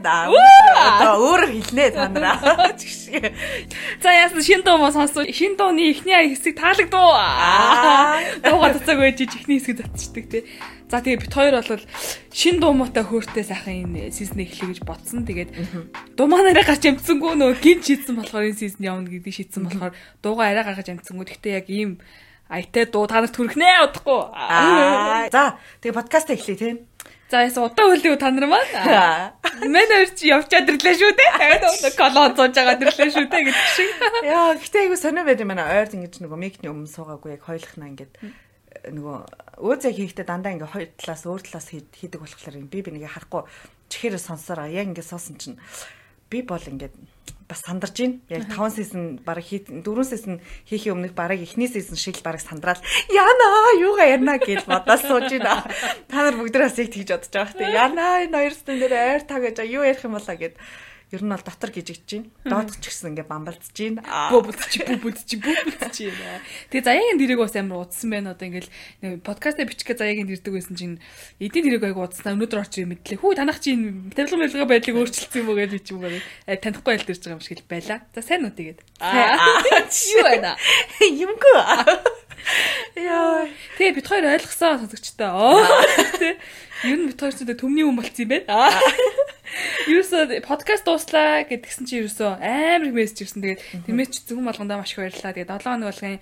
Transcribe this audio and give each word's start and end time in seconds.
Гимээ. 0.00 0.80
Одоо 0.80 1.14
өөр 1.20 1.42
хэлнэ 1.52 1.86
та 1.92 2.08
нараа. 2.08 2.72
За 4.02 4.10
яасан 4.10 4.42
шин 4.42 4.62
дуу 4.64 4.78
маа 4.80 4.92
сонсоо. 4.92 5.28
Шин 5.28 5.56
дууны 5.60 5.92
эхний 5.92 6.34
хэсэг 6.34 6.56
таалагдуу. 6.56 7.12
Дууга 8.42 8.72
цацаг 8.80 8.96
байж 8.98 9.20
ихний 9.20 9.60
хэсэг 9.60 9.84
татчихдаг 9.84 10.24
тий. 10.32 10.42
За 10.90 10.98
тэгээ 10.98 11.22
бит 11.22 11.34
хоёр 11.34 11.54
бол 11.62 11.82
шин 12.32 12.58
дуу 12.58 12.72
муутай 12.74 13.04
хөөртэй 13.06 13.44
сайхан 13.44 13.94
энэ 13.94 14.10
сизон 14.10 14.42
эхлэе 14.42 14.74
гэж 14.74 14.80
бодсон. 14.82 15.22
Тэгээд 15.28 15.50
дуу 16.18 16.26
манаараа 16.26 16.66
гарч 16.66 16.82
амтсангүй 16.88 17.38
нөгөө 17.38 17.62
гин 17.62 17.78
шийдсэн 17.84 18.18
болохоор 18.18 18.50
энэ 18.50 18.58
сизон 18.58 18.82
явна 18.82 19.06
гэдэг 19.06 19.30
шийдсэн 19.30 19.62
болохоор 19.70 19.94
дуугаа 20.24 20.50
арай 20.50 20.64
гаргаж 20.66 20.88
амтсангүй. 20.90 21.30
Гэхдээ 21.30 21.54
яг 21.62 21.68
ийм 21.70 22.02
Айтай 22.50 22.82
дуу 22.90 23.06
та 23.06 23.22
нарт 23.22 23.38
хүрхнэ 23.38 23.86
удахгүй. 23.86 24.34
За 25.30 25.54
тэгээ 25.78 25.94
подкаст 25.94 26.34
эхлэе 26.34 26.58
тийм. 26.58 26.89
За 27.30 27.46
яса 27.46 27.62
удаа 27.62 27.86
хөлөө 27.94 28.18
та 28.18 28.34
нар 28.34 28.50
маань. 28.50 29.38
Мэн 29.70 29.86
хоёр 29.86 30.10
чи 30.18 30.34
явчаад 30.34 30.66
ирлээ 30.66 30.94
шүү 30.98 31.12
дээ. 31.14 31.94
Колон 31.94 32.34
зууж 32.34 32.58
байгаа 32.58 32.74
ирлээ 32.82 33.10
шүү 33.14 33.26
дээ 33.30 33.42
гэдэг 33.46 33.68
шиг. 33.70 33.90
Яа, 34.26 34.58
гэтээ 34.58 34.82
айгу 34.90 34.98
сонио 34.98 35.22
байд 35.22 35.38
юм 35.38 35.54
байна. 35.54 35.70
Ойрд 35.70 35.94
ингэж 35.94 36.18
нөгөө 36.26 36.38
микний 36.42 36.70
өмнө 36.74 36.90
суугаагүй 36.90 37.38
яг 37.38 37.46
хойлохна 37.46 37.86
ингээд 37.86 38.18
нөгөө 38.90 39.16
өөзөө 39.62 39.92
хийхдээ 39.94 40.26
дандаа 40.26 40.58
ингээ 40.58 40.74
хоёр 40.74 40.90
талаас 40.98 41.22
өөр 41.28 41.42
талаас 41.46 41.68
хийдэг 41.70 42.18
болохоор 42.18 42.56
би 42.66 42.78
би 42.82 42.90
нэгэ 42.98 43.12
харахгүй 43.12 43.42
чихээрээ 43.92 44.22
сонсороо 44.22 44.66
яг 44.66 44.90
ингээ 44.90 45.06
суусан 45.06 45.36
чинь 45.36 45.58
би 46.30 46.42
бол 46.46 46.62
ингээд 46.62 46.94
бас 47.50 47.62
сандарч 47.66 47.98
байна. 47.98 48.18
Яг 48.30 48.46
5 48.46 48.76
сизон 48.78 49.18
бараг 49.26 49.44
хий 49.44 49.58
4 49.66 49.82
сизон 50.06 50.40
хийхээ 50.70 50.94
өмнөх 50.94 51.12
бараг 51.18 51.42
эхний 51.42 51.66
сизон 51.66 51.98
шиг 51.98 52.22
бараг 52.22 52.40
сандраад 52.40 52.78
яна 53.10 53.48
юугаа 53.82 54.06
ярина 54.06 54.38
гэж 54.38 54.70
бодож 54.70 55.02
сууж 55.02 55.34
байна. 55.34 55.66
Та 56.06 56.30
нар 56.30 56.38
бүгд 56.38 56.54
яг 56.54 56.86
тэгж 56.86 57.10
бодож 57.10 57.30
байгаа 57.34 57.50
хэрэг. 57.50 57.74
Яна 57.74 58.06
энэ 58.22 58.36
хоёр 58.38 58.54
сизон 58.54 58.78
дээр 58.78 58.94
айр 58.94 59.22
таа 59.26 59.40
гэж 59.42 59.56
юу 59.66 59.82
ярих 59.82 60.06
юм 60.06 60.14
болоо 60.14 60.36
гэд 60.38 60.54
ер 61.10 61.22
нь 61.26 61.32
бол 61.34 61.42
дотор 61.42 61.70
гжигдэж 61.74 62.06
байна. 62.06 62.30
Доодч 62.46 62.78
ч 62.78 62.86
гэсэн 62.86 63.10
ингээ 63.18 63.26
бамбалдж 63.26 63.74
байна. 63.74 64.02
Бөбөдч 64.30 64.72
бөбөдч 64.86 65.30
бөбөдч 65.42 65.96
байна. 66.06 66.38
Тэгээ 66.70 66.86
заяагийн 66.86 67.18
дэрэг 67.18 67.38
бас 67.42 67.54
амар 67.58 67.82
удсан 67.82 68.08
байна. 68.14 68.30
Одоо 68.38 68.46
ингээл 68.46 68.70
подкастаа 69.26 69.66
бичихгээ 69.66 69.98
заяагийн 69.98 70.30
дэрдэг 70.30 70.54
байсан 70.54 70.74
чинь 70.78 71.02
эдийн 71.42 71.66
дэрэг 71.66 71.90
айгу 71.90 72.06
удсан. 72.06 72.38
Өнөөдөр 72.38 72.62
орч 72.62 72.78
юм 72.78 72.94
мэдлээ. 72.94 73.18
Хүү 73.18 73.34
танах 73.34 73.58
чи 73.58 73.74
тавилга 74.14 74.38
мэлга 74.38 74.70
байдлыг 74.70 74.96
өөрчилсөн 75.02 75.42
юм 75.42 75.50
уу 75.50 75.58
гэж 75.58 75.70
би 75.74 75.80
ч 75.82 75.88
юм 75.90 76.06
уу. 76.06 76.22
Танихгүй 76.46 76.92
альдэрж 76.94 77.20
байгаа 77.26 77.36
юм 77.36 77.42
шиг 77.42 77.58
л 77.58 77.66
байла. 77.66 78.06
За 78.14 78.22
сайн 78.22 78.46
уу 78.46 78.54
тэгээд. 78.54 78.78
Юу 80.14 80.22
байна? 80.22 80.54
Юмгүй. 81.02 81.58
Яа. 82.96 83.46
Тэгээ 83.76 83.96
бид 83.98 84.06
хоёр 84.08 84.24
ойлгосон 84.30 84.80
сонсогчтой. 84.86 85.28
Оо. 85.28 85.60
Тэ. 86.16 86.38
Ер 86.84 86.96
нь 86.96 87.08
бид 87.12 87.20
хоёр 87.20 87.34
ч 87.36 87.44
төмний 87.44 87.84
хүн 87.84 87.98
болцсон 88.00 88.24
юм 88.24 88.30
байна. 88.40 88.72
Юусоо 89.84 90.24
подкаст 90.48 90.88
дууслаа 90.88 91.44
гэдгсэн 91.44 91.84
чи 91.84 92.00
юусоо 92.00 92.40
амар 92.40 92.88
их 92.88 92.96
мессеж 92.96 93.28
ирсэн. 93.28 93.44
Тэгээд 93.44 93.60
тиймээс 93.84 94.08
ч 94.08 94.16
зөвхөн 94.24 94.48
болгондоо 94.48 94.80
маш 94.80 94.96
их 94.96 95.04
баярлалаа. 95.04 95.36
Тэгээд 95.36 95.52
7 95.60 95.60
хоног 95.60 95.88
болгын 95.92 96.16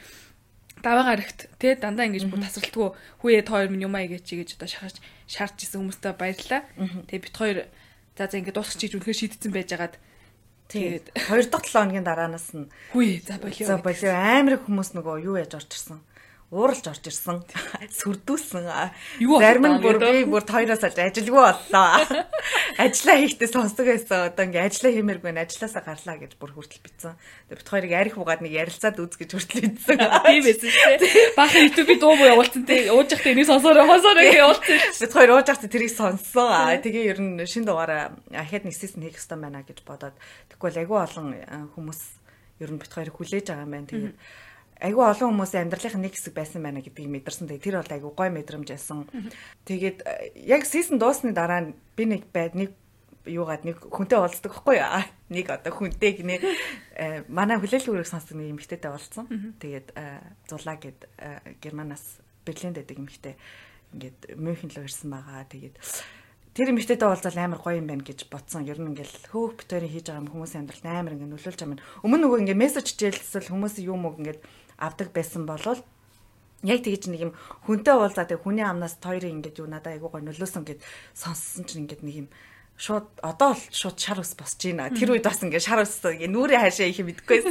даваа 0.83 1.05
гарагт 1.15 1.39
тэ 1.63 1.79
дандаа 1.79 2.11
ингэж 2.11 2.27
бүр 2.27 2.43
тасралтгүй 2.43 2.89
хүүе 3.23 3.43
та 3.47 3.55
хоёр 3.55 3.71
минь 3.71 3.87
юмаа 3.87 4.03
игээч 4.03 4.27
гэж 4.35 4.51
одоо 4.59 4.67
шахаж 4.67 4.97
шаардж 5.31 5.59
исэн 5.63 5.79
хүмүүстээ 5.79 6.15
баярлалаа. 6.19 6.63
Тэгээд 7.07 7.23
бит 7.23 7.37
хоёр 7.39 7.59
за 8.19 8.27
за 8.27 8.35
ингэ 8.43 8.51
дуусах 8.51 8.83
чиж 8.83 8.99
үнэхээр 8.99 9.19
шийдсэн 9.19 9.55
байжгаад 9.55 9.95
тэгээд 10.75 11.15
2 11.15 11.55
дахь 11.55 11.71
7 11.71 11.87
хоногийн 11.87 12.03
дараанаас 12.03 12.51
нь 12.51 12.67
хүүе 12.91 13.23
за 13.23 13.39
болио. 13.39 13.63
За 13.63 13.79
болио 13.79 14.11
амар 14.11 14.59
их 14.59 14.67
хүмүүс 14.67 14.91
нөгөө 14.99 15.23
юу 15.23 15.39
яаж 15.39 15.55
орж 15.55 15.71
ирсэн 15.71 16.03
ууралж 16.49 16.87
орж 16.89 17.05
ирсэн. 17.05 17.43
Сүрдүүлсэн. 18.01 18.65
Зарим 19.21 19.67
нь 19.69 19.83
бүр 19.85 20.01
би 20.01 20.25
бүр 20.25 20.45
хоёроос 20.49 20.81
ажилгүй 20.81 21.37
боллоо. 21.37 22.25
Ажлаа 22.85 23.17
хийхдээ 23.21 23.53
сонсдог 23.53 23.85
байсан. 23.85 24.33
Одоо 24.33 24.49
ингээ 24.49 24.65
ажлаа 24.65 24.93
хиймээргүй 24.97 25.33
нь 25.37 25.43
ажлаасаа 25.45 25.85
гарлаа 25.85 26.17
гэж 26.17 26.41
бүр 26.41 26.57
хүртэл 26.57 26.81
битсэн. 26.81 27.21
Тэгээ 27.53 27.59
бит 27.61 27.69
хоёрыг 27.69 27.93
арих 27.93 28.17
бугаад 28.17 28.41
нэг 28.41 28.53
ярилцаад 28.65 28.97
үз 28.97 29.21
гэж 29.21 29.31
хүртэл 29.37 29.65
битсэн. 29.77 30.01
Тийм 30.25 30.43
байсан 30.49 30.71
шүү 30.73 30.97
дээ. 31.05 31.37
Баахан 31.37 31.65
YouTube-и 31.69 31.97
дуу 32.01 32.17
буу 32.17 32.29
явуулсан 32.33 32.65
тий. 32.65 32.89
Ууж 32.89 33.13
явахдаа 33.13 33.33
энийг 33.37 33.49
сонсоорой 33.53 33.85
сонсоорой 33.85 34.25
гэж 34.33 34.41
явуулсан. 34.41 34.77
Бит 35.05 35.13
хоёр 35.13 35.31
ууж 35.37 35.47
явахдаа 35.53 35.69
тэрийг 35.69 35.93
сонссон. 35.93 36.81
Тэгээ 36.81 37.05
ер 37.13 37.21
нь 37.21 37.45
шин 37.45 37.69
дугаараа 37.69 38.17
ахад 38.33 38.65
нэгсээс 38.65 38.97
нь 38.97 39.05
хийх 39.05 39.21
хэрэгтэй 39.21 39.37
байна 39.37 39.61
гэж 39.69 39.85
бодоод 39.85 40.17
тэгвэл 40.49 40.81
айгүй 40.81 40.97
олон 40.97 41.29
хүмүүс 41.77 42.01
ер 42.65 42.71
нь 42.73 42.81
бит 42.81 42.93
хоёрыг 42.95 43.15
хүлээж 43.15 43.47
байгаа 43.53 43.67
юм 43.69 43.75
байна. 43.77 43.91
Тэгээд 43.91 44.17
айгүй 44.79 45.05
олон 45.05 45.35
хүмүүсийн 45.35 45.67
амьдралын 45.67 46.03
нэг 46.07 46.15
хэсэг 46.15 46.35
байсан 46.39 46.63
байна 46.63 46.83
гэдгийг 46.83 47.11
мэдэрсэн. 47.11 47.51
Тэгээ 47.51 47.67
тэр 47.67 47.77
бол 47.83 47.95
айгүй 47.99 48.13
гой 48.15 48.31
мэдрэмж 48.31 48.69
байсан. 48.71 49.07
Тэгээд 49.67 49.99
э, 50.07 50.39
яг 50.47 50.63
сизон 50.67 51.03
дуусны 51.03 51.35
дараа 51.35 51.75
би 51.99 52.05
нэг 52.07 52.31
байд 52.31 52.55
нэг 52.55 52.71
юугаад 53.27 53.67
нэг 53.67 53.83
хүнтэй 53.91 54.19
уулздаг 54.19 54.55
байхгүй 54.55 54.79
юу? 54.79 55.03
Нэг 55.35 55.47
одоо 55.51 55.73
хүнтэй 55.75 56.13
гинэ 56.23 56.37
э, 56.95 57.27
манай 57.27 57.59
хүлээлт 57.59 57.91
үрийг 57.91 58.07
сонсдог 58.07 58.39
нэг 58.39 58.55
эмэгтэйтэй 58.55 58.91
уулзсан. 58.91 59.27
Тэгээд 59.59 59.89
э, 59.99 60.23
зулаа 60.47 60.79
гэд 60.79 61.11
Германаас 61.59 62.23
Берлинд 62.47 62.79
байдаг 62.79 62.97
эмэгтэй 63.03 63.35
ингээд 63.99 64.39
Мюнхен 64.39 64.71
руу 64.71 64.87
ирсэн 64.87 65.11
байгаа. 65.11 65.43
Тэгээд 65.51 65.77
тэр 66.55 66.71
эмэгтэйтэй 66.71 67.09
уулзал 67.09 67.39
амар 67.39 67.59
гоё 67.59 67.83
юм 67.83 67.91
байна 67.91 68.07
гэж 68.07 68.31
бодсон. 68.31 68.63
Ер 68.63 68.79
нь 68.79 68.95
ингээл 68.95 69.31
хөөх 69.35 69.59
битэрийн 69.59 69.91
хийж 69.91 70.07
байгаа 70.11 70.27
хүмүүсийн 70.27 70.63
амьдралд 70.67 70.87
амар 70.87 71.15
ингээд 71.19 71.33
нөлөөлж 71.35 71.59
байгаа 71.61 71.75
юм. 71.77 71.83
Өмнө 72.07 72.23
нөгөө 72.25 72.41
ингээд 72.47 72.63
мессеж 72.63 72.87
чийлсэл 72.95 73.51
хүмүүс 73.51 73.79
юм 73.83 74.07
уу 74.07 74.17
ингээд 74.19 74.41
авдаг 74.79 75.13
байсан 75.13 75.45
болвол 75.45 75.83
яг 76.63 76.83
тэгэж 76.83 77.11
нэг 77.11 77.21
юм 77.31 77.33
хүнтэй 77.67 77.95
уулзаа 77.95 78.27
тэг 78.27 78.43
хүний 78.43 78.67
амнаас 78.67 78.99
хоёрын 78.99 79.39
ингэж 79.39 79.63
юу 79.63 79.71
надад 79.71 79.95
айгуу 79.95 80.11
гой 80.11 80.23
нөлөөсөн 80.27 80.67
гэд 80.67 80.83
сонссон 81.15 81.67
чинь 81.67 81.87
ингэж 81.87 82.03
нэг 82.03 82.17
юм 82.27 82.29
шууд 82.79 83.07
одоо 83.23 83.59
л 83.59 83.63
шууд 83.75 83.99
шар 83.99 84.23
ус 84.23 84.39
босч 84.39 84.71
байна. 84.71 84.95
Тэр 84.95 85.19
үед 85.19 85.27
бас 85.27 85.43
ингээ 85.43 85.63
шар 85.63 85.83
ус 85.83 85.99
ингээ 85.99 86.31
нүрээ 86.31 86.63
хаашаа 86.63 86.87
их 86.87 87.03
мэдгүйсэн. 87.03 87.51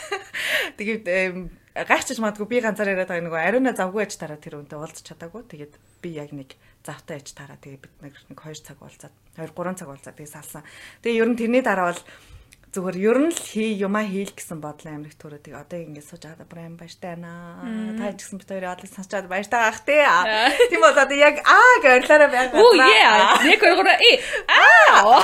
Тэгээд 0.80 1.04
гайхчих 1.84 2.18
магадгүй 2.18 2.48
би 2.48 2.64
ганцаар 2.64 2.96
яриад 2.96 3.12
байгаа 3.12 3.28
нөгөө 3.28 3.44
ариуна 3.44 3.76
завгүй 3.76 4.08
аж 4.08 4.16
тараа 4.16 4.40
тэр 4.40 4.64
үнтэй 4.64 4.80
уулзч 4.80 5.04
чадаагүй. 5.04 5.44
Тэгээд 5.52 5.72
би 6.00 6.08
яг 6.16 6.32
нэг 6.32 6.56
завтай 6.80 7.20
аж 7.20 7.28
тараа 7.36 7.60
тэгээд 7.60 7.84
бид 7.84 7.94
нэг 8.00 8.14
2 8.32 8.64
цаг 8.64 8.80
уулзаад 8.80 9.12
2 9.36 9.52
3 9.52 9.76
цаг 9.76 9.88
уулзаад 9.92 10.16
тэгээд 10.16 10.32
салсан. 10.32 10.64
Тэгээд 11.04 11.20
ер 11.20 11.28
нь 11.28 11.38
тэрний 11.38 11.60
дараа 11.62 11.92
бол 11.92 12.02
зүгээр 12.68 12.96
ер 13.00 13.18
нь 13.24 13.32
л 13.32 13.40
хий 13.40 13.72
юмаа 13.80 14.04
хийл 14.04 14.28
гэсэн 14.28 14.60
бодол 14.60 14.92
амирх 14.92 15.16
төрөө 15.16 15.40
тийг 15.40 15.56
одоо 15.56 15.80
ингэ 15.80 16.04
сууж 16.04 16.28
байгаа 16.28 16.44
бүр 16.44 16.60
аим 16.60 16.76
баяртай 16.76 17.16
байна. 17.16 17.64
Та 17.96 18.12
ч 18.12 18.28
гэсэн 18.28 18.38
бид 18.38 18.50
хоёрын 18.52 18.72
одлыг 18.76 18.92
сонсчод 18.92 19.24
баяртай 19.24 19.62
ах 19.64 19.80
тий. 19.88 20.04
Тийм 20.68 20.80
бол 20.84 20.92
одоо 20.92 21.16
яг 21.16 21.40
аа 21.48 21.74
гэж 21.80 22.04
ойрлаараа 22.04 22.28
байгаа. 22.28 22.60
Оо 22.60 22.76
яа. 22.76 23.40
Нэг 23.40 23.56
хоёр 23.56 23.88
э 23.88 24.20
аа. 24.52 25.16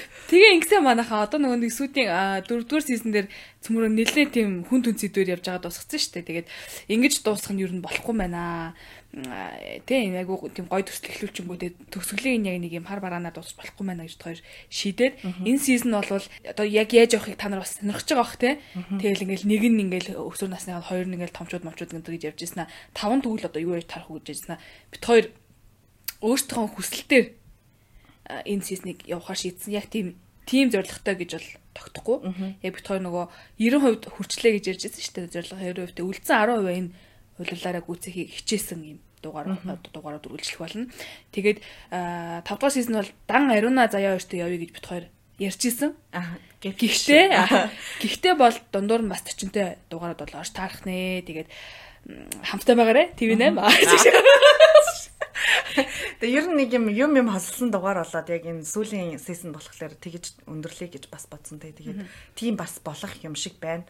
Тэгээ 0.30 0.54
ингэсэн 0.62 0.86
манайхаа 0.86 1.26
одоо 1.26 1.42
нөгөө 1.42 1.58
нэг 1.58 1.74
сүүдийн 1.74 2.06
4-р 2.46 2.82
сизон 2.86 3.10
дээр 3.10 3.26
цөмөрөө 3.66 3.90
нэлээд 3.90 4.30
тийм 4.30 4.62
хүн 4.62 4.86
түн 4.86 4.94
зэдвэр 4.94 5.34
явж 5.34 5.50
байгаа 5.50 5.66
дуусгацсан 5.66 5.98
шүү 5.98 6.12
дээ. 6.22 6.28
Тэгээд 6.30 6.48
ингэж 6.86 7.14
дуусгах 7.26 7.50
нь 7.50 7.66
ер 7.66 7.74
нь 7.74 7.82
болохгүй 7.82 8.14
байна 8.14 8.70
тийм 9.10 10.14
айгу 10.14 10.38
тийм 10.54 10.70
гой 10.70 10.86
төсөл 10.86 11.10
эхлүүлчихэнгүү 11.10 11.58
тийм 11.58 11.74
төгсгөлийн 11.90 12.46
яг 12.46 12.58
нэг 12.62 12.72
юм 12.78 12.86
хар 12.86 13.02
бараанаар 13.02 13.34
дуусах 13.34 13.58
болохгүй 13.58 13.84
байна 13.86 14.06
гэж 14.06 14.22
хоёр 14.22 14.40
шийдээд 14.70 15.14
энэ 15.42 15.58
сизон 15.58 15.98
бол 15.98 16.22
одоо 16.46 16.66
яг 16.66 16.94
яаж 16.94 17.18
явахыг 17.18 17.34
та 17.34 17.50
нар 17.50 17.66
бас 17.66 17.82
сонирхож 17.82 18.06
байгаа 18.06 18.22
бох 18.22 18.38
тийм 18.38 18.62
тэгэл 19.02 19.24
ингээл 19.26 19.50
нэг 19.50 19.62
нь 19.66 19.82
ингээл 19.82 20.14
өсвөр 20.14 20.54
насны 20.54 20.78
хоёр 20.78 21.10
нь 21.10 21.18
ингээл 21.18 21.34
томчууд 21.34 21.66
момчууд 21.66 21.90
гэдэг 21.90 22.22
явж 22.30 22.38
ирсэн 22.38 22.62
аа 22.64 22.72
таван 22.94 23.18
тэгвэл 23.18 23.50
одоо 23.50 23.58
юу 23.58 23.74
яаж 23.74 23.90
тарах 23.90 24.14
уу 24.14 24.22
гэж 24.22 24.30
ирсэн 24.30 24.54
аа 24.54 24.62
бит 24.94 25.02
хоёр 25.02 25.26
өөртөө 26.22 26.64
хүсэлтээр 26.76 27.26
энэ 28.46 28.62
сизнийг 28.64 29.06
явахаар 29.08 29.38
шийдсэн. 29.38 29.74
Яг 29.74 29.90
тийм 29.90 30.20
тийм 30.46 30.70
зоригтой 30.70 31.14
гэж 31.16 31.30
бол 31.34 31.48
тогтохгүй. 31.74 32.18
Яг 32.62 32.72
бит 32.76 32.86
хоёр 32.86 33.02
нөгөө 33.02 33.24
90% 33.58 34.14
хүрчлээ 34.14 34.52
гэж 34.60 34.64
ярьж 34.70 34.82
байсан 34.86 35.02
шүү 35.02 35.14
дээ. 35.16 35.34
Зорилго 35.34 35.96
20% 35.96 36.04
үлдсэн 36.04 36.36
10% 36.36 36.78
энэ 36.78 36.90
хуулиулаараа 37.40 37.82
гүйцэхийг 37.84 38.28
хичээсэн 38.36 38.80
юм 38.84 38.98
дугаар 39.22 39.56
дугаараар 39.94 40.24
үргэлжлэх 40.26 40.60
болно. 40.60 40.86
Тэгээд 41.32 41.58
5 41.90 42.44
дугаар 42.44 42.72
сизон 42.72 42.96
бол 43.00 43.12
дан 43.28 43.50
ариуна 43.50 43.88
заяа 43.88 44.16
хоёртой 44.16 44.38
явъя 44.40 44.58
гэж 44.58 44.70
бит 44.74 44.86
хоёр 44.86 45.04
ярьж 45.40 45.62
исэн. 45.64 45.96
Гэхдээ 46.60 47.26
гэхдээ 48.04 48.34
бол 48.36 48.56
дундуур 48.72 49.02
нь 49.04 49.12
бас 49.12 49.24
төчөнтэй 49.24 49.80
дугаарууд 49.88 50.20
бол 50.20 50.40
орж 50.40 50.52
таарах 50.52 50.84
нэ. 50.84 51.24
Тэгээд 51.24 51.48
хамттай 52.44 52.76
байгаарэ. 52.76 53.16
TV8. 53.16 53.56
Тэгээ 56.20 56.36
ер 56.36 56.46
нь 56.52 56.56
нэг 56.60 56.70
юм 56.76 56.92
юм 56.92 57.12
юм 57.16 57.28
хослсон 57.32 57.72
дугаар 57.72 58.04
болоод 58.04 58.28
яг 58.28 58.44
энэ 58.44 58.64
сүүлийн 58.64 59.16
сизон 59.16 59.56
болохоор 59.56 59.96
тэгж 59.96 60.44
өндөрлөе 60.44 60.88
гэж 60.92 61.08
бас 61.08 61.24
бодсон. 61.24 61.56
Тэгээд 61.56 62.04
тийм 62.36 62.60
бас 62.60 62.76
болох 62.84 63.12
юм 63.24 63.32
шиг 63.32 63.56
байна. 63.56 63.88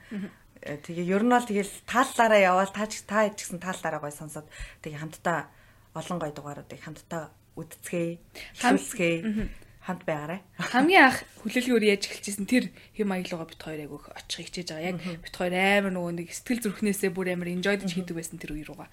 Э, 0.61 0.77
тэгээ 0.77 1.09
ер 1.09 1.25
нь 1.25 1.33
бол 1.33 1.47
тэгэл 1.47 1.73
тааллаараа 1.89 2.41
яваал 2.41 2.73
та 2.73 2.85
та 2.85 3.33
ч 3.33 3.49
гэсэн 3.49 3.65
тааллаараа 3.65 4.01
гой 4.05 4.13
сонсоод 4.13 4.45
тэгээ 4.85 5.01
хамтдаа 5.01 5.49
олон 5.97 6.19
гой 6.21 6.33
дугааруудыг 6.37 6.81
хамтдаа 6.85 7.33
үдцгээе, 7.57 8.21
хамсгэе 8.61 9.49
хамт 9.81 10.05
байгаарай. 10.05 10.41
Хамгийн 10.61 11.05
анх 11.09 11.25
хүлээлгээр 11.41 11.85
яаж 11.97 12.05
эхэлчихсэн 12.13 12.45
тэр 12.45 12.69
хэм 12.93 13.09
аяглууга 13.09 13.49
бит 13.49 13.63
хоёр 13.65 13.81
айгүйх 13.89 14.07
очих 14.13 14.53
хичээж 14.53 14.69
байгаа. 14.69 14.89
Яг 14.93 14.99
бит 15.25 15.35
хоёр 15.35 15.55
амар 15.57 15.93
нөгөө 15.97 16.13
нэг 16.21 16.29
сэтгэл 16.29 16.65
зүрхнээсээ 16.69 17.11
бүр 17.11 17.33
амар 17.33 17.49
enjoy 17.49 17.81
гэж 17.81 17.91
хийдэг 17.97 18.17
байсан 18.21 18.37
тэр 18.37 18.55
үе 18.55 18.65
рүүга 18.69 18.87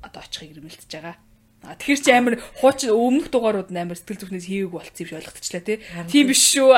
одоо 0.00 0.20
очихыг 0.24 0.56
ирмэлдэж 0.56 0.88
байгаа. 0.88 1.16
А 1.66 1.74
тэгэхээр 1.74 2.00
чи 2.06 2.10
амар 2.14 2.34
хуучин 2.62 2.94
өмнөх 2.94 3.34
дугаарууд 3.34 3.74
амар 3.74 3.98
сэтгэл 3.98 4.30
зүрхнээс 4.30 4.46
хийгээг 4.46 4.70
болцсон 4.70 5.02
юм 5.02 5.08
шиг 5.10 5.18
ойлгогдчихлаа 5.18 5.64
тий. 5.66 5.78
Тийм 6.06 6.26
биш 6.30 6.42
шүү. 6.54 6.70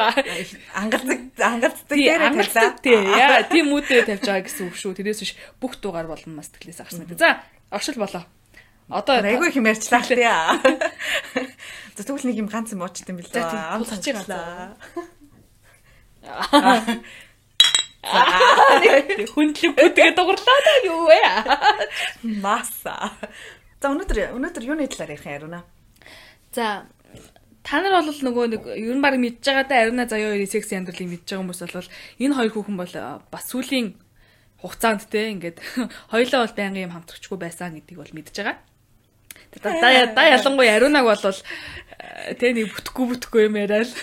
Ангалдаг 0.73 1.21
ангалдаг 1.37 1.85
дээр 1.93 2.23
ангалдаг 2.33 2.81
тий. 2.81 2.97
Яа 2.97 3.45
тийм 3.45 3.77
үүдээ 3.77 4.09
тавьж 4.09 4.25
байгаа 4.25 4.49
гэсэн 4.49 4.73
үг 4.73 4.77
шүү. 4.81 4.97
Тэрээс 4.97 5.21
биш 5.21 5.33
бүх 5.61 5.77
дугаар 5.85 6.09
болно 6.09 6.41
мас 6.41 6.49
сэтгэлээс 6.49 6.81
гарсан 6.81 7.05
гэдэг. 7.05 7.21
За 7.21 7.45
оршил 7.69 8.01
болоо. 8.01 8.25
Одоо 8.89 9.21
айгүй 9.21 9.53
их 9.53 9.61
ярьчлаа 9.61 10.01
тий. 10.01 10.25
За 11.97 12.03
тэгвэл 12.03 12.27
нэг 12.33 12.41
юм 12.41 12.49
ганц 12.49 12.73
юм 12.73 12.81
уучт 12.81 13.05
юм 13.05 13.21
билээ. 13.21 13.77
Ам 13.77 13.85
сонсчлаа. 13.85 14.81
Хүндлэг 19.37 19.77
бүтгээ 19.77 20.11
дугарлаа 20.17 20.59
да 20.65 20.75
юу 20.89 21.05
вэ? 21.05 21.21
Маса. 22.41 23.13
За 23.81 23.89
өнөөдөр 23.89 24.37
өнөөдөр 24.37 24.65
юуны 24.69 24.87
талаар 24.93 25.17
ярих 25.17 25.25
юм 25.25 25.37
аруна? 25.41 25.61
За 26.53 26.85
та 27.65 27.81
нар 27.81 28.05
бол 28.05 28.13
нөгөө 28.13 28.47
нэг 28.53 28.63
ер 28.77 28.93
нь 28.93 29.01
баг 29.01 29.17
мэдж 29.17 29.41
байгаа 29.41 29.65
да 29.65 29.81
аруна 29.81 30.05
заяа 30.05 30.37
хоёрын 30.37 30.53
секси 30.53 30.77
амьдралыг 30.77 31.09
мэдж 31.09 31.25
байгаа 31.25 31.41
хүмүүс 31.49 31.61
бол 31.65 31.89
энэ 32.21 32.37
хоёр 32.37 32.53
хүүхэн 32.53 32.77
бол 32.77 32.95
бас 33.33 33.45
сүүлийн 33.49 33.97
хугацаанд 34.61 35.09
те 35.09 35.33
ингээд 35.33 35.65
хоёлоо 36.13 36.45
бол 36.45 36.57
байнгын 36.61 36.85
юм 36.89 36.93
хамтрагчгүй 36.93 37.39
байсан 37.41 37.73
гэдгийг 37.81 38.01
бол 38.05 38.17
мэдж 38.21 38.37
байгаа. 38.37 38.57
Да 39.65 40.13
да 40.13 40.23
ялангуяа 40.29 40.77
ариунаг 40.77 41.05
бол 41.09 41.41
тэ 42.37 42.53
нэг 42.53 42.69
бүтэхгүй 42.69 43.07
бүтэхгүй 43.17 43.49
юм 43.49 43.57
яриа 43.57 43.83
л. 43.83 43.95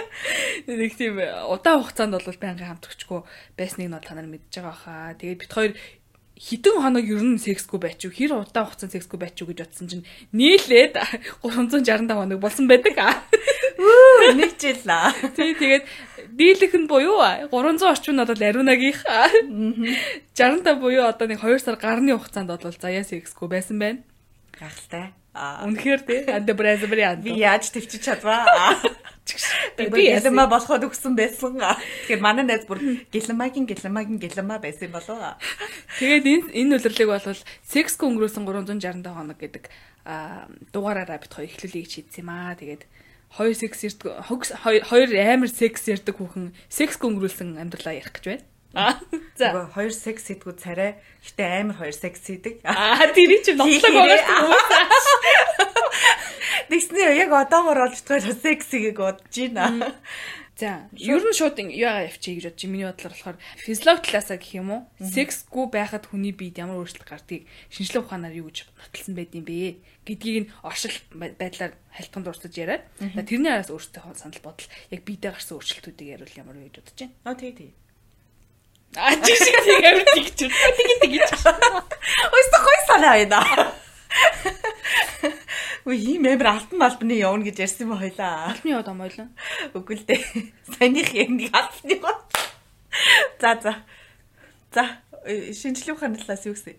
Нэг 0.68 0.94
тийм 0.96 1.20
удаан 1.52 1.84
хугацаанд 1.84 2.16
бол 2.16 2.40
байнгын 2.40 2.70
хамтрагчгүй 2.80 3.20
байсныг 3.60 3.92
нь 3.92 3.94
бол 3.94 4.02
та 4.02 4.16
нар 4.16 4.26
мэдж 4.26 4.52
байгаа 4.56 4.72
хаа. 4.72 5.14
Тэгээд 5.20 5.40
бит 5.40 5.52
хоёр 5.52 5.72
хідэн 6.42 6.82
хоног 6.82 7.06
ер 7.06 7.22
нь 7.22 7.38
сексгүй 7.38 7.78
байч 7.78 8.02
юу 8.02 8.10
хэр 8.10 8.34
удаан 8.42 8.66
хугацаанд 8.66 8.98
сексгүй 8.98 9.18
байч 9.22 9.38
юу 9.38 9.54
гэж 9.54 9.62
бодсон 9.62 9.86
чинь 9.86 10.06
нийлээд 10.34 10.98
365 11.46 12.10
хоног 12.10 12.42
болсон 12.42 12.66
байдаг. 12.66 12.98
Үу 13.78 14.34
нэг 14.34 14.58
жил 14.58 14.82
аа. 14.90 15.14
Тий 15.38 15.54
тэгээд 15.54 15.86
дийлэх 16.34 16.74
нь 16.74 16.90
буюу 16.90 17.22
300 17.22 17.86
орчим 17.86 18.18
нь 18.18 18.26
бол 18.26 18.42
ариунагийнх. 18.42 19.06
65 20.34 20.82
буюу 20.82 21.06
одоо 21.06 21.30
нэг 21.30 21.38
2 21.38 21.62
сар 21.62 21.78
гарны 21.78 22.18
хугацаанд 22.18 22.50
бол 22.50 22.74
заяа 22.74 23.06
сексгүй 23.06 23.46
байсан 23.46 23.78
байна. 23.78 24.02
Гахалтай. 24.58 25.14
Үнэхээр 25.32 26.00
тий. 26.02 26.20
Анда 26.26 26.52
брэзбри 26.58 27.02
анд. 27.06 27.22
Би 27.22 27.38
яаж 27.38 27.70
төвчиж 27.70 28.02
чадваа. 28.02 28.44
Би 29.78 30.10
ялма 30.10 30.46
болоход 30.50 30.84
өгсөн 30.86 31.14
байсан. 31.16 31.56
Тэгэхээр 31.56 32.20
манай 32.20 32.44
найз 32.44 32.66
бүр 32.66 33.06
гэлэмагийн 33.14 33.70
гэлэмагийн 33.70 34.18
гэлэма 34.18 34.58
байсан 34.58 34.90
болоо. 34.90 35.38
Тэгээд 36.02 36.26
энэ 36.26 36.46
энэ 36.58 36.74
үлрэлийг 36.76 37.08
бол 37.08 37.38
секск 37.62 38.02
өнгөрөөсөн 38.02 38.44
365 38.44 39.06
хоног 39.06 39.38
гэдэг 39.38 39.64
дугаараараа 40.74 41.22
бит 41.22 41.32
хоёр 41.32 41.48
эхлүүлэе 41.48 41.82
гэж 41.86 41.92
шийдсэн 41.94 42.22
юм 42.26 42.30
аа. 42.34 42.58
Тэгээд 42.58 42.82
хоёр 43.32 43.54
секс 43.56 43.80
ярддаг 43.86 44.26
хоёр 44.28 45.10
амар 45.16 45.48
секс 45.48 45.88
ярддаг 45.88 46.16
хүүхэн 46.18 46.52
секс 46.68 47.00
өнгөрүүлсэн 47.00 47.56
амьдралаа 47.56 47.96
ярих 47.96 48.12
гэж 48.12 48.24
байна. 48.26 48.44
За 49.36 49.68
хоёр 49.74 49.92
секс 49.92 50.28
хийдгүү 50.32 50.54
царай. 50.56 50.96
Гэтэ 51.22 51.44
амар 51.60 51.76
хоёр 51.76 51.96
секс 51.96 52.24
хийдэг. 52.24 52.64
Аа 52.64 53.12
тэр 53.12 53.44
чинь 53.44 53.60
нотлог 53.60 53.92
байгаа. 53.92 54.48
Тэгснээр 56.72 57.28
яг 57.28 57.30
одоогоор 57.36 57.92
олж 57.92 58.00
байгаа 58.08 58.32
секс 58.32 58.72
хийгээг 58.72 58.96
бодож 58.96 59.36
байна. 59.52 59.92
За, 60.56 60.86
ер 60.94 61.20
нь 61.20 61.34
шууд 61.36 61.58
яага 61.58 62.06
явчих 62.06 62.38
гэж 62.38 62.44
бодчих. 62.52 62.70
Миний 62.70 62.86
бодлоор 62.86 63.12
болохоор 63.12 63.38
физиологи 63.56 64.08
талаасаа 64.08 64.36
гэх 64.38 64.52
юм 64.60 64.68
уу? 64.70 64.80
Сексгүй 65.00 65.66
байхад 65.72 66.06
хүний 66.06 66.32
биед 66.32 66.60
ямар 66.60 66.80
өөрчлөлт 66.80 67.08
гардыг 67.08 67.48
шинжилгээ 67.72 68.04
ухаанаар 68.04 68.36
юу 68.36 68.46
гэж 68.52 68.68
нотолсон 68.68 69.16
байд 69.16 69.32
юм 69.32 69.44
бэ 69.48 69.80
гэдгийг 70.06 70.38
нь 70.46 70.50
оршил 70.62 70.92
байдлаар 71.12 71.72
хальтганд 71.96 72.26
дурсаж 72.28 72.52
яриад. 72.54 72.84
Тэрний 73.00 73.50
араас 73.50 73.72
өөртөө 73.72 74.14
санал 74.14 74.44
бодол 74.44 74.68
яг 74.92 75.00
биедээ 75.02 75.32
гарсан 75.34 75.56
өөрчлөлтүүдийг 75.56 76.08
яриул 76.20 76.36
ямар 76.36 76.56
вэ 76.60 76.68
гэж 76.68 76.76
бодож 76.78 76.98
байна. 77.00 77.16
Аа 77.26 77.34
тий 77.34 77.52
тий. 77.56 77.70
А 78.96 79.16
чи 79.16 79.32
шиг 79.32 79.56
тийм 79.64 79.80
амар 79.88 80.04
тэгж 80.04 80.36
тэгж 80.36 80.92
тэгж. 81.00 81.16
Өөстө 82.28 82.58
хой 82.60 82.78
санаа 82.84 83.16
байна. 83.16 83.40
Үгүй 85.88 85.96
ийм 86.12 86.28
амар 86.28 86.60
алтан 86.60 86.76
малбны 86.76 87.16
явна 87.16 87.48
гэж 87.48 87.64
ярьсан 87.64 87.88
юм 87.88 87.96
хойлоо. 87.96 88.52
Алтны 88.52 88.76
явд 88.76 88.92
омойлоо. 88.92 89.28
Үгүй 89.72 89.96
л 89.96 90.04
дээ. 90.04 90.20
Саяных 90.76 91.08
яг 91.16 91.32
нэг 91.32 91.56
алтны 91.56 91.96
гоо. 92.04 92.20
За 93.40 93.56
за. 93.64 93.72
За 94.76 94.84
шинжлэх 95.56 95.96
ухааны 95.96 96.20
талаас 96.20 96.44
юу 96.44 96.52
гэсэн? 96.52 96.76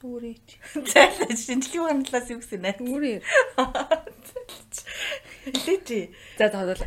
Дүүрээч. 0.00 0.48
За 0.88 1.12
шинжлэх 1.36 1.84
ухааны 1.84 2.08
талаас 2.08 2.32
юу 2.32 2.40
гэсэн 2.40 2.64
нэ? 2.64 2.80
Дүүрээ. 2.80 3.20
Лээч. 5.68 5.88
За 6.40 6.48
бол 6.48 6.80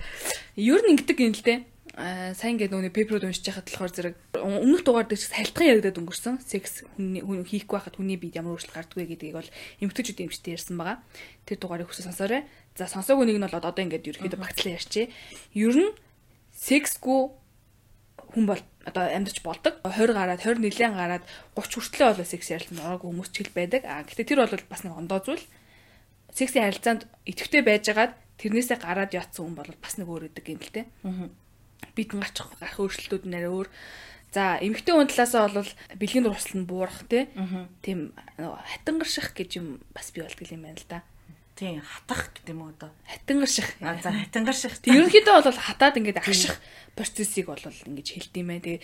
ер 0.58 0.82
нь 0.82 0.92
ингэдэг 0.98 1.22
юм 1.22 1.38
л 1.38 1.46
дээ 1.46 1.75
сайн 1.96 2.60
ингээд 2.60 2.76
нөгөө 2.76 2.92
пейперүүд 2.92 3.24
уншиж 3.24 3.48
байхад 3.48 3.72
болохоор 3.72 3.94
зэрэг 3.96 4.16
өмнөх 4.36 4.84
дугаар 4.84 5.08
дээр 5.08 5.16
салтган 5.16 5.80
яригадад 5.80 6.00
өнгөрсөн 6.04 6.44
секс 6.44 6.84
хүн 7.00 7.48
хийхгүй 7.48 7.72
байхад 7.72 7.96
хүний 7.96 8.20
биед 8.20 8.36
ямар 8.36 8.60
өөрчлөлт 8.60 8.76
гардаг 8.76 9.00
вэ 9.00 9.16
гэдгийг 9.16 9.40
бол 9.40 9.52
эмгтээчүүд 9.80 10.28
эмчтэй 10.28 10.60
ярьсан 10.60 10.76
байгаа. 10.76 11.00
Тэр 11.48 11.56
дугаарыг 11.56 11.88
хүсэж 11.88 12.12
сонсоорой. 12.12 12.44
За 12.76 12.92
сонсоогүй 12.92 13.32
нэг 13.32 13.40
нь 13.40 13.48
бол 13.48 13.56
одоо 13.64 13.80
ингээд 13.80 14.12
ерөөхдөө 14.12 14.44
багтлаа 14.44 14.76
ярьчээ. 14.76 15.08
Ер 15.56 15.72
нь 15.72 15.96
сексгүй 16.52 17.32
хүн 17.32 18.44
бол 18.44 18.60
одоо 18.84 19.04
амьдч 19.16 19.40
болдог. 19.40 19.80
20 19.88 20.20
гараад 20.20 20.44
20 20.44 20.68
нилээн 20.68 21.00
гараад 21.00 21.24
30 21.56 21.80
хүртлэе 21.80 22.12
бол 22.12 22.28
секс 22.28 22.52
ярилцсан 22.52 22.84
ороогүй 22.84 23.08
хүмүүс 23.08 23.32
ч 23.32 23.36
хэл 23.40 23.56
байдаг. 23.56 23.88
А 23.88 24.04
гэтээ 24.04 24.36
тэр 24.36 24.44
бол 24.44 24.68
бас 24.68 24.84
нэг 24.84 25.00
ондоо 25.00 25.24
зүйл. 25.24 25.48
Сексийн 26.36 26.68
харилцаанд 26.68 27.08
идэвхтэй 27.24 27.64
байжгаад 27.64 28.20
тэрнээсээ 28.36 28.84
гараад 28.84 29.16
яатсан 29.16 29.48
хүн 29.48 29.56
бол 29.56 29.72
бас 29.80 29.96
нэг 29.96 30.12
өөр 30.12 30.28
өдөг 30.28 30.52
юм 30.52 30.60
л 30.60 30.76
те. 30.76 30.92
Аа 31.08 31.32
бид 31.94 32.10
гарчих 32.18 32.50
гарах 32.58 32.80
өөрчлөлтүүд 32.82 33.30
нэрээ 33.30 33.52
өөр. 33.54 33.70
За 34.34 34.60
эмэгтэй 34.60 34.92
хүн 34.92 35.08
талаасаа 35.08 35.48
бол 35.48 35.72
бэлгийн 35.96 36.26
дурсал 36.26 36.58
нь 36.60 36.68
буурах 36.68 37.06
тийм 37.86 38.12
хатангарших 38.36 39.32
гэж 39.32 39.50
юм 39.62 39.80
бас 39.96 40.12
би 40.12 40.26
болдгоо 40.26 40.50
юм 40.52 40.66
байна 40.66 40.82
л 40.82 40.90
да. 40.90 41.00
Тийм 41.56 41.80
хатах 41.80 42.36
гэдэг 42.36 42.52
юм 42.52 42.68
уу 42.68 42.76
одоо? 42.76 42.92
Хатангарших. 43.08 43.80
А 43.80 43.96
за 44.04 44.12
хатангарших. 44.12 44.84
Ерөнхийдөө 44.92 45.40
бол 45.40 45.56
хатаад 45.56 45.96
ингээд 46.04 46.20
агших 46.20 46.60
процессыг 47.00 47.48
бол 47.48 47.64
ингэж 47.64 48.08
хэлдэм 48.12 48.48
байх. 48.52 48.64
Тэгээ 48.66 48.82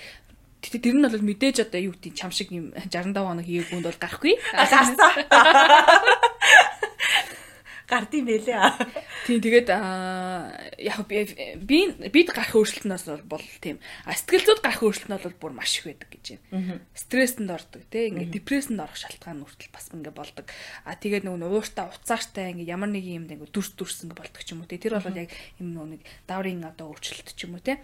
Гэтэ 0.62 0.78
тэр 0.78 0.96
нь 0.96 1.04
бол 1.04 1.26
мэдээж 1.26 1.58
одоо 1.66 1.82
юу 1.90 1.98
гэдэг 1.98 2.14
чам 2.14 2.30
шиг 2.30 2.54
юм 2.54 2.70
65 2.78 3.18
хоног 3.18 3.44
хийгээг 3.44 3.74
үнд 3.76 3.90
бол 3.90 3.98
гарахгүй. 3.98 4.38
Гарсан. 4.54 4.94
Гард 7.92 8.12
юм 8.16 8.26
бэлээ. 8.32 8.60
Тийм 9.28 9.40
тэгээд 9.44 9.68
яг 9.68 11.00
би 11.06 11.80
бид 11.92 12.30
гарах 12.32 12.56
өөрчлөлтнөөс 12.56 13.28
бол 13.28 13.44
тийм. 13.60 13.84
Сэтгэл 14.08 14.48
зүйд 14.48 14.64
гарах 14.64 14.82
өөрчлөлт 14.82 15.12
нь 15.12 15.20
бол 15.20 15.36
бүр 15.44 15.54
маш 15.60 15.84
их 15.84 15.92
байдаг 15.92 16.10
гэж 16.10 16.40
байна. 16.50 16.80
Стрестэнд 16.96 17.52
ордог 17.52 17.84
тий 17.92 18.08
ингээд 18.08 18.32
депрессэнд 18.32 18.80
орох 18.80 18.96
шалтгаан 18.96 19.44
хүртэл 19.44 19.76
бас 19.76 19.92
ингээд 19.92 20.16
болдог. 20.16 20.48
А 20.88 20.96
тэгээд 20.96 21.28
нөгөө 21.28 21.52
ууртаа 21.52 21.92
уцаартай 21.92 22.56
ингээд 22.56 22.72
ямар 22.72 22.90
нэг 22.90 23.04
юм 23.04 23.28
ингээд 23.28 23.52
дүрс 23.52 23.76
дүрс 23.76 24.08
ингээд 24.08 24.22
болдог 24.24 24.42
ч 24.42 24.56
юм 24.56 24.64
уу 24.64 24.72
тий. 24.72 24.80
Тэр 24.80 24.96
бол 25.04 25.20
яг 25.20 25.30
юм 25.60 25.76
нөгөө 25.76 25.90
нэг 26.00 26.02
даврын 26.26 26.64
одоо 26.64 26.96
өөрчлөлт 26.96 27.36
ч 27.36 27.44
юм 27.44 27.60
уу 27.60 27.64
тий 27.64 27.78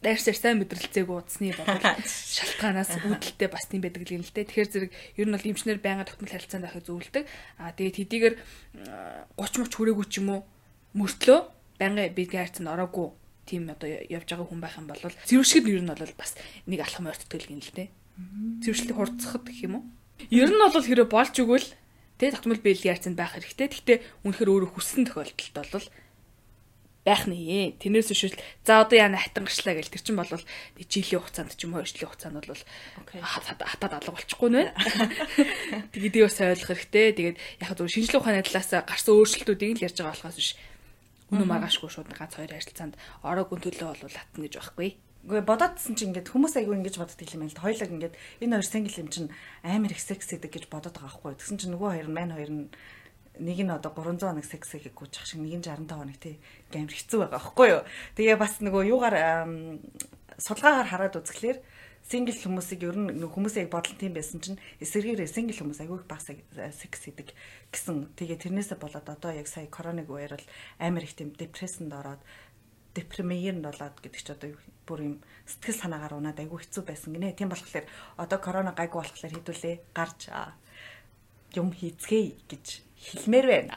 дайрсаар 0.00 0.36
сайн 0.36 0.56
мэдрэлцээг 0.64 1.08
уудсны 1.12 1.52
бодол 1.52 1.80
шалтгаанаас 2.40 3.04
үүдэлтэй 3.04 3.48
бас 3.52 3.68
тийм 3.68 3.84
байдаг 3.84 4.08
юм 4.08 4.24
л 4.24 4.32
дээ. 4.32 4.48
Тэгэхээр 4.48 4.70
зэрэг 4.72 4.92
ер 5.20 5.28
нь 5.28 5.34
бол 5.36 5.44
эмчнэр 5.44 5.80
байнга 5.84 6.08
тогтмол 6.08 6.32
харилцаанд 6.32 6.64
байхыг 6.64 6.84
зөвлөдөг. 6.88 7.24
Аа 7.60 7.76
тэгээд 7.76 7.98
хэдийгээр 8.00 8.34
30 9.36 9.60
мөч 9.60 9.72
хүрээгүй 9.76 10.06
ч 10.08 10.24
юм 10.24 10.28
уу 10.32 10.40
мөртлөө 10.96 11.38
байнга 11.76 12.08
бидний 12.16 12.40
харилцаанд 12.40 12.72
ороогүй 12.72 13.08
тийм 13.44 13.68
одоо 13.68 13.88
явж 13.92 14.24
байгаа 14.24 14.48
хүн 14.48 14.60
байх 14.64 14.80
юм 14.80 14.88
бол 14.88 15.02
зэвэршгэд 15.04 15.68
ер 15.68 15.84
нь 15.84 15.92
бол 15.92 16.16
бас 16.16 16.32
нэг 16.64 16.80
алхам 16.80 17.12
ойртдог 17.12 17.44
юм 17.44 17.60
л 17.60 17.72
дээ. 17.76 17.88
Зэвэршлийг 18.64 18.96
хурцсахад 18.96 19.44
гэх 19.44 19.68
юм 19.68 19.74
уу? 19.80 19.84
Ер 20.32 20.48
нь 20.48 20.60
бол 20.60 20.80
хэрэв 20.80 21.08
болж 21.12 21.34
өгвөл 21.36 21.68
тэгээ 22.16 22.34
тогтмол 22.40 22.62
биелийн 22.64 22.96
харилцаанд 22.96 23.18
байх 23.20 23.32
хэрэгтэй. 23.36 23.68
Гэхдээ 23.68 23.98
үнэхээр 24.24 24.48
өөрөө 24.48 24.70
хүссэн 24.76 25.04
тохиолдолд 25.08 25.72
бол 25.76 25.86
байх 27.04 27.24
нэ. 27.24 27.80
Тэрнээс 27.80 28.12
биш 28.12 28.36
за 28.64 28.84
одоо 28.84 28.96
яана 28.96 29.16
хатангачлаа 29.16 29.74
гэл 29.76 29.88
тэр 29.88 30.04
чин 30.04 30.16
бол 30.20 30.28
жилийн 30.28 31.20
хугацаанд 31.20 31.56
ч 31.56 31.64
юм 31.64 31.80
уу 31.80 31.84
жилийн 31.84 32.12
хугацаанд 32.12 32.44
бол 32.44 32.62
хатаад 33.24 33.94
алга 33.96 34.12
болчихгүй 34.12 34.50
нэ. 34.52 34.62
Тэгээд 35.96 36.28
бас 36.28 36.38
ойлгох 36.44 36.76
хэрэгтэй. 36.76 37.08
Тэгээд 37.16 37.36
яг 37.64 37.70
зөв 37.72 37.88
шинжлэх 37.88 38.20
ухааны 38.20 38.44
талаас 38.44 38.70
гарсан 38.84 39.16
өөрчлөлтүүдийг 39.16 39.80
л 39.80 39.86
ярьж 39.88 39.96
байгаа 39.96 40.12
болохоос 40.12 40.36
биш. 40.36 40.50
Үнэн 41.32 41.48
маргаашгүй 41.48 41.88
шууд 41.88 42.12
ганц 42.12 42.36
хоёр 42.36 42.52
харилцаанд 42.52 42.94
ороогүй 43.24 43.58
төлөө 43.64 43.88
бол 43.96 44.12
хатна 44.12 44.44
гэж 44.44 44.54
байхгүй. 44.60 44.90
Гэхдээ 45.20 45.44
бодоодсэн 45.44 45.94
чинь 46.00 46.16
ингээд 46.16 46.32
хүмүүс 46.32 46.56
айгүй 46.56 46.80
ингэж 46.80 46.96
боддог 46.96 47.28
юм 47.28 47.44
байна 47.44 47.52
л 47.52 47.60
хоёлаг 47.60 47.90
ингээд 47.92 48.14
энэ 48.40 48.54
хоёр 48.56 48.66
сингл 48.66 49.00
юм 49.04 49.08
чинь 49.12 49.28
амар 49.60 49.92
их 49.92 50.00
секс 50.00 50.32
гэдэг 50.32 50.48
гэж 50.48 50.64
бодоод 50.72 50.96
байгаа 50.96 51.12
байхгүй. 51.12 51.36
Тэгсэн 51.36 51.58
чинь 51.60 51.72
нөгөө 51.76 51.90
хоёр 51.92 52.08
нь 52.08 52.16
мань 52.16 52.32
хоёр 52.32 52.50
нь 52.50 52.64
нэг 53.38 53.58
нь 53.62 53.70
одоо 53.70 53.94
300 53.94 54.26
хоног 54.26 54.46
секс 54.48 54.74
хийх 54.74 54.90
гүйчих 54.90 55.26
шиг 55.28 55.40
нэг 55.44 55.60
нь 55.60 55.64
65 55.64 55.86
хоног 55.86 56.18
тий 56.18 56.40
гэмэр 56.74 56.90
хэцүү 56.90 57.18
байгаа 57.22 57.38
байхгүй 57.38 57.68
юу. 57.70 57.82
Тэгээ 58.18 58.36
бас 58.40 58.58
нөгөө 58.58 58.82
юугаар 58.90 59.16
судалгаагаар 60.40 60.88
хараад 60.90 61.18
үзэхлээр 61.20 61.58
сингл 62.10 62.34
хүмүүсийг 62.34 62.80
ер 62.82 62.96
нь 62.96 63.22
хүмүүсийг 63.22 63.70
бодлон 63.70 63.98
тийм 64.00 64.16
байсан 64.16 64.40
чинь 64.42 64.58
эсэргээрээ 64.82 65.30
сингл 65.30 65.54
хүмүүс 65.54 65.80
аягүй 65.84 66.00
их 66.02 66.08
баг 66.10 66.20
секс 66.24 67.00
хийдэг 67.06 67.30
гэсэн. 67.70 68.16
Тэгээ 68.18 68.50
тэрнээсээ 68.50 68.78
болоод 68.80 69.06
одоо 69.06 69.30
яг 69.30 69.46
сая 69.46 69.70
короныг 69.70 70.10
үеэр 70.10 70.34
бол 70.34 70.46
амар 70.80 71.04
их 71.06 71.14
тийм 71.14 71.30
депрессэнд 71.36 71.92
ороод 71.92 72.18
депремиернд 72.98 73.62
болоод 73.62 73.96
гэдэг 74.02 74.22
чи 74.26 74.32
одоо 74.32 74.50
бүр 74.88 75.00
юм 75.06 75.14
сэтгэл 75.46 75.86
санаагаар 75.86 76.18
унаад 76.18 76.40
аягүй 76.40 76.66
хэцүү 76.66 76.82
байсан 76.82 77.14
гинэ. 77.14 77.36
Тийм 77.38 77.52
болохоор 77.52 77.86
одоо 78.18 78.38
корона 78.42 78.74
гайгүй 78.74 78.98
болохоор 79.06 79.34
хідүүлээ 79.38 79.76
гарч 79.94 80.34
юм 81.54 81.70
хийцгээе 81.70 82.34
гэж 82.50 82.66
хэлмээр 83.00 83.46
байна. 83.48 83.72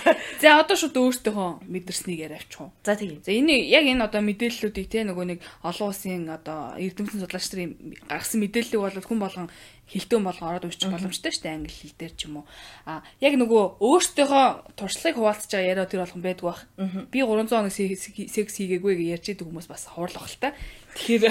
За 0.42 0.62
одоо 0.62 0.76
шууд 0.78 0.94
өөртөөхөө 0.94 1.66
мэдэрснийг 1.66 2.30
яриавчих 2.30 2.62
уу. 2.62 2.70
За 2.86 2.94
тийм. 2.94 3.18
За 3.26 3.34
энэ 3.34 3.66
яг 3.66 3.82
энэ 3.82 4.06
одоо 4.06 4.22
мэдээллүүдийг 4.22 4.86
те 4.86 5.02
нөгөө 5.02 5.26
нэг 5.34 5.38
олон 5.66 5.90
улсын 5.90 6.30
одоо 6.30 6.78
эрдэмтэн 6.78 7.18
судлаач 7.18 7.46
нарын 7.50 7.98
гаргасан 8.06 8.38
мэдээллийг 8.38 8.78
бол 8.78 8.94
хүн 9.02 9.18
болгон 9.18 9.46
хилтэн 9.88 10.22
болгон 10.22 10.48
ороод 10.52 10.68
уншчих 10.68 10.92
боломжтой 10.92 11.32
шүү 11.32 11.42
дээ 11.42 11.56
англи 11.58 11.72
хэл 11.72 11.96
дээр 11.96 12.14
ч 12.14 12.20
юм 12.28 12.44
уу. 12.44 12.46
А 12.84 13.02
яг 13.24 13.34
нөгөө 13.40 13.80
өөртөөхөө 13.80 14.46
туршлагыг 14.76 15.16
хуваалцаж 15.16 15.48
байгаа 15.48 15.70
яриа 15.72 15.88
тэр 15.88 16.02
болгон 16.04 16.22
байдг 16.22 16.44
бах. 16.44 16.60
Би 17.08 17.24
300 17.24 17.48
хоног 17.56 17.72
секс 17.72 18.54
хийгээгүй 18.60 18.94
гэж 19.00 19.08
ярьж 19.16 19.26
идэг 19.32 19.48
хүмүүс 19.48 19.66
бас 19.66 19.88
хуурлах 19.88 20.28
л 20.28 20.38
та. 20.38 20.52
Тэгэхээр 20.94 21.24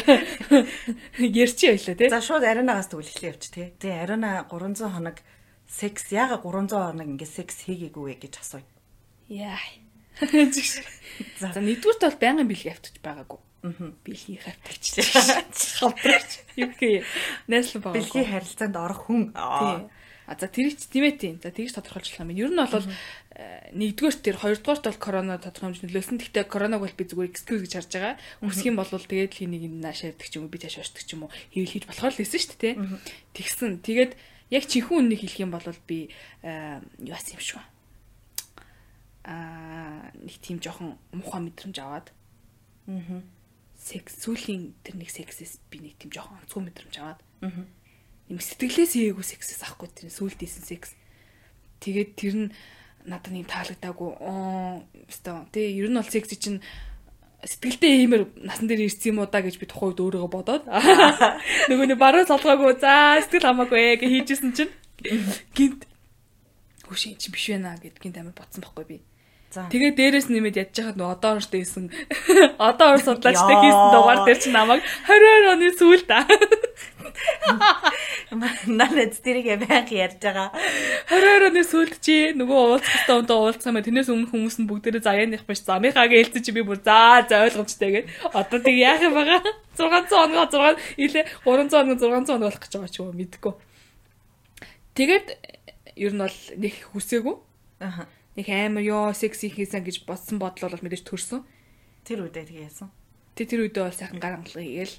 ярьчих 1.45 1.69
байлаа 1.77 1.95
те. 1.95 2.09
За 2.09 2.19
шууд 2.19 2.43
ариунагаас 2.43 2.89
төгөлхлөө 2.89 3.29
явчих 3.29 3.53
те. 3.53 3.71
Тэгээ 3.77 4.03
ариуна 4.09 4.49
300 4.49 4.89
хоног 4.89 5.21
секс 5.67 6.11
яга 6.11 6.39
300 6.39 6.71
хоног 6.71 7.07
ингээд 7.07 7.35
секс 7.43 7.67
хийгээгүй 7.67 8.03
вэ 8.07 8.15
гэж 8.23 8.33
асууя. 8.39 8.65
Яа. 9.27 9.59
За 11.37 11.59
нэгдүгürt 11.59 12.01
бол 12.01 12.17
байнгын 12.17 12.47
бэлэг 12.47 12.71
автчих 12.73 13.03
байгаагүй. 13.03 13.39
Аа. 13.67 13.91
Бэлгийн 14.05 14.41
хавтагч. 14.41 14.85
Хавтагч. 15.79 16.31
Юу 16.55 16.71
гэх 16.73 17.05
найслан 17.51 17.83
байгаа. 17.83 17.97
Бэлгийн 17.99 18.31
харилцаанд 18.31 18.75
орох 18.77 19.01
хүн. 19.05 19.35
Аа. 19.35 19.89
А 20.27 20.35
за 20.35 20.47
тэр 20.47 20.71
их 20.71 20.79
тийм 20.79 21.07
ээ 21.07 21.15
тийм. 21.19 21.35
За 21.43 21.51
тэгж 21.51 21.75
тодорхойлчих 21.75 22.19
юм. 22.19 22.31
Ер 22.35 22.51
нь 22.51 22.59
бол 22.59 22.87
нэгдүгээр 23.71 24.15
тэр 24.23 24.37
хоёрдугаарт 24.41 24.83
бол 24.87 24.99
корона 24.99 25.39
тодорхой 25.39 25.71
хэмжээнд 25.71 25.91
нөлөөсөн. 25.93 26.17
Гэхдээ 26.19 26.45
короног 26.51 26.83
бол 26.83 26.97
би 26.97 27.05
зүгээр 27.07 27.31
excuse 27.31 27.63
гэж 27.63 27.73
харж 27.79 27.91
байгаа. 27.95 28.15
Үсэх 28.43 28.67
юм 28.67 28.75
бол 28.75 28.89
тэгээд 28.91 29.31
л 29.33 29.39
хэнийг 29.39 29.73
нааш 29.79 29.99
ярьдаг 30.03 30.27
ч 30.27 30.33
юм 30.35 30.47
уу 30.47 30.51
би 30.51 30.59
тааш 30.59 30.83
очдаг 30.83 31.03
ч 31.05 31.15
юм 31.15 31.25
уу 31.25 31.31
хийвэл 31.53 31.73
хийж 31.79 31.85
болохоор 31.87 32.11
л 32.11 32.19
лээсэн 32.19 32.41
шүү 32.43 32.59
дээ. 32.59 32.75
Тэгсэн. 33.37 33.71
Тэгээд 33.85 34.11
яг 34.49 34.63
чихэн 34.67 35.03
үннийг 35.07 35.21
хэлэх 35.23 35.43
юм 35.43 35.51
бол 35.51 35.65
би 35.87 36.11
юу 36.41 37.15
асан 37.15 37.35
юм 37.35 37.43
шүү. 37.43 37.61
Аа 39.27 40.11
нэг 40.15 40.37
тийм 40.39 40.63
жоохон 40.63 40.95
муухай 41.11 41.41
мэдрэмж 41.43 41.77
аваад. 41.83 42.07
Аа. 42.87 43.21
Секс 43.75 44.23
сүүлийн 44.23 44.73
тэр 44.87 44.95
нэг 44.95 45.11
сексээс 45.11 45.59
би 45.67 45.83
нэг 45.83 45.99
тийм 45.99 46.15
жоохон 46.15 46.39
онцгой 46.39 46.63
мэдрэмж 46.63 46.95
аваад. 46.97 47.19
Аа. 47.43 47.67
Им 48.31 48.39
сэтгэлээс 48.39 48.95
ийгүү 48.95 49.23
сексээс 49.23 49.67
авахгүй 49.67 49.91
тэр 49.91 50.11
сүүлдээсэн 50.11 50.63
секс. 50.63 50.95
Тэгээд 51.83 52.11
тэр 52.15 52.35
нь 52.35 52.47
надад 53.07 53.31
нэг 53.35 53.47
таалагдаагүй. 53.47 54.11
Аа, 54.19 54.83
өстой. 55.07 55.47
Тэ 55.51 55.75
ер 55.75 55.91
нь 55.91 55.99
бол 55.99 56.07
секс 56.07 56.31
чинь 56.35 56.63
сэтгэлдээ 57.45 57.93
иймэр 58.01 58.23
насан 58.41 58.65
дээр 58.65 58.89
ирсэн 58.89 59.13
юм 59.13 59.21
уу 59.21 59.29
да 59.29 59.45
гэж 59.45 59.61
би 59.61 59.69
тухайн 59.69 59.93
үед 59.93 60.01
өөрийгөө 60.01 60.31
бодоод. 60.33 60.63
Нөгөө 61.69 61.85
нэг 61.93 61.99
баруун 62.01 62.25
солгоогүй 62.25 62.81
за 62.81 63.21
сэтгэл 63.21 63.45
хамаагүй 63.53 64.01
гэж 64.01 64.09
хийжсэн 64.09 64.51
чинь. 64.57 64.73
Гинт. 65.53 65.85
Хөш 66.89 67.13
ин 67.13 67.21
чи 67.21 67.29
биш 67.29 67.53
байна 67.53 67.77
гэд 67.77 68.01
гинт 68.01 68.17
амар 68.17 68.33
ботсон 68.33 68.65
байхгүй 68.65 68.85
би. 68.89 68.97
Тэгээ 69.47 69.95
дээрээс 69.95 70.27
нэмээд 70.27 70.59
ядж 70.59 70.75
хахад 70.75 70.99
одоо 70.99 71.39
оршд 71.39 71.55
байсан. 71.55 71.87
Одоо 72.59 72.93
ор 72.93 72.99
судлаачтай 72.99 73.55
хийсэн 73.63 73.87
дугаар 73.95 74.27
дээр 74.27 74.39
чи 74.43 74.51
намайг 74.51 74.83
22 75.07 75.55
оны 75.55 75.71
сүүлд 75.71 76.11
Нанад 78.67 79.15
тэрийг 79.23 79.63
байнг 79.63 79.87
ярьж 79.87 80.19
байгаа. 80.19 80.51
22 81.07 81.47
оны 81.47 81.63
сүүлд 81.63 81.95
чи 82.03 82.35
нөгөө 82.35 82.59
уулзах 82.75 83.07
хэвээр 83.07 83.23
өнтөө 83.23 83.39
уулзсан 83.39 83.71
мэ 83.71 83.87
тэрнээс 83.87 84.11
өмнө 84.11 84.27
хүмүүс 84.35 84.59
нь 84.59 84.67
бүгдээрээ 84.67 85.07
заяаных 85.07 85.47
биш 85.47 85.63
замынхаа 85.63 86.11
гэлцэн 86.11 86.43
чи 86.43 86.51
би 86.51 86.67
бүр 86.67 86.83
за 86.83 87.23
за 87.23 87.47
ойлгомжтой 87.47 88.03
гэд. 88.03 88.11
Одоо 88.35 88.59
тэг 88.59 88.75
яах 88.75 88.99
юм 88.99 89.15
байгаа? 89.15 89.39
600 89.79 90.27
оноо 90.27 90.51
6 90.51 90.75
илээ 90.99 91.23
300 91.47 91.87
оноо 91.87 91.95
600 91.95 92.35
оноо 92.35 92.51
болох 92.51 92.59
гэж 92.59 92.75
байгаа 92.75 92.91
ч 92.91 92.99
юм 92.99 93.15
мэдгүй. 93.15 93.55
Тэгээд 94.91 95.27
ер 95.95 96.13
нь 96.13 96.19
бол 96.19 96.35
нэг 96.59 96.75
хүсээгүй. 96.91 97.35
Аха. 97.79 98.11
Нэг 98.37 98.47
амар 98.53 98.85
ёо 98.85 99.17
секси 99.17 99.49
хийсэн 99.49 99.81
гэж 99.81 100.05
бодсон 100.05 100.37
бодлол 100.37 100.77
бол 100.77 100.85
мэдээж 100.85 101.03
төрсөн. 101.09 101.41
Тэр 102.05 102.29
үедээ 102.29 102.45
тэг 102.45 102.57
яасан. 102.69 102.93
Тэг 103.33 103.49
тэр 103.49 103.65
үедээ 103.65 103.83
бол 103.89 103.97
сайхан 103.97 104.21
гар 104.21 104.37
амгалан 104.37 104.61
хийгээл 104.61 104.95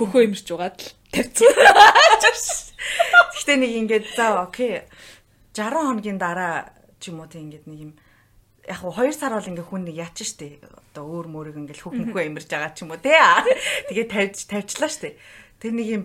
хөхөө 0.00 0.22
имэрч 0.24 0.48
угаад 0.48 0.80
л 0.80 0.88
тавьсан. 1.12 2.72
Гэхдээ 3.36 3.56
нэг 3.60 3.72
ингээд 3.84 4.06
за 4.16 4.48
окей 4.48 4.88
60 5.52 5.76
хоногийн 5.76 6.16
дараа 6.16 6.72
ч 7.00 7.12
юм 7.12 7.20
уу 7.20 7.28
тийм 7.28 7.52
ингээд 7.52 7.68
нэг 7.68 7.78
юм 7.84 7.92
яг 8.64 8.80
хуу 8.80 8.92
2 8.92 9.12
сар 9.12 9.36
бол 9.36 9.44
ингээ 9.44 9.68
хүн 9.68 9.84
яач 9.92 10.24
штэ 10.24 10.64
одоо 10.64 11.04
өөр 11.04 11.26
мөрөг 11.28 11.56
ингээл 11.60 11.84
хөхмөхөө 11.84 12.22
имэрж 12.32 12.48
байгаа 12.48 12.72
ч 12.72 12.84
юм 12.84 12.96
уу 12.96 13.00
тий. 13.00 13.12
Тэгээ 13.92 14.08
тавьж 14.08 14.48
тавьчлаа 14.48 14.88
штэ. 14.88 15.20
Тэр 15.60 15.72
нэг 15.76 15.88
юм 15.88 16.02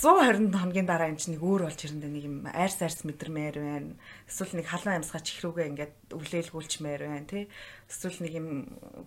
120 0.00 0.56
хоногийн 0.56 0.88
дараа 0.88 1.12
юм 1.12 1.20
чинь 1.20 1.36
нэг 1.36 1.44
өөр 1.44 1.68
болж 1.68 1.80
ирэндээ 1.84 2.10
нэг 2.10 2.24
юм 2.24 2.36
айрс 2.48 2.80
айрс 2.80 3.04
мэдрэмээр 3.04 3.56
байна. 3.60 3.92
Эсвэл 4.24 4.56
нэг 4.56 4.66
халуун 4.72 4.96
амьсгаа 5.04 5.20
чихрүүгээ 5.20 5.68
ингээд 5.68 5.94
өвлөөлгүүлчмээр 6.16 7.02
байна 7.12 7.28
тий. 7.28 7.44
Эсвэл 7.92 8.18
нэг 8.24 8.32
юм 8.32 8.48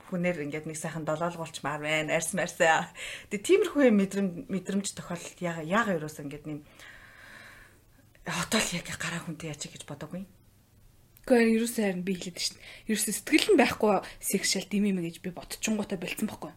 хүнээр 0.08 0.46
ингээд 0.46 0.70
нэг 0.70 0.78
сайхан 0.78 1.04
долоолгуулчмаар 1.10 1.82
байна. 1.82 2.14
Айрс 2.14 2.38
марсаа. 2.38 2.94
Тэгээ 3.34 3.74
тиймэрхүү 3.74 3.90
мэдрэмж 3.98 4.34
мэдрэмж 4.46 4.88
тохиолдолд 4.94 5.40
яга 5.42 5.66
яга 5.66 5.98
юус 5.98 6.22
ингээд 6.22 6.46
нэм 6.46 6.62
хотол 8.30 8.68
яг 8.78 8.86
гараа 8.86 9.22
хүнтэй 9.26 9.50
яач 9.50 9.66
гэж 9.66 9.90
бодоагүй. 9.90 10.30
Гэхдээ 11.26 11.58
ерөөсөө 11.58 11.82
харин 11.82 12.06
би 12.06 12.14
хэлээд 12.14 12.38
шин. 12.38 12.62
Ерөөсөө 12.86 13.14
сэтгэл 13.18 13.58
нь 13.58 13.62
байхгүй 13.62 14.06
сексуал 14.22 14.70
димим 14.70 15.02
гэж 15.02 15.26
би 15.26 15.34
бодчихгонготой 15.34 15.98
болцсон 15.98 16.30
байхгүй. 16.30 16.54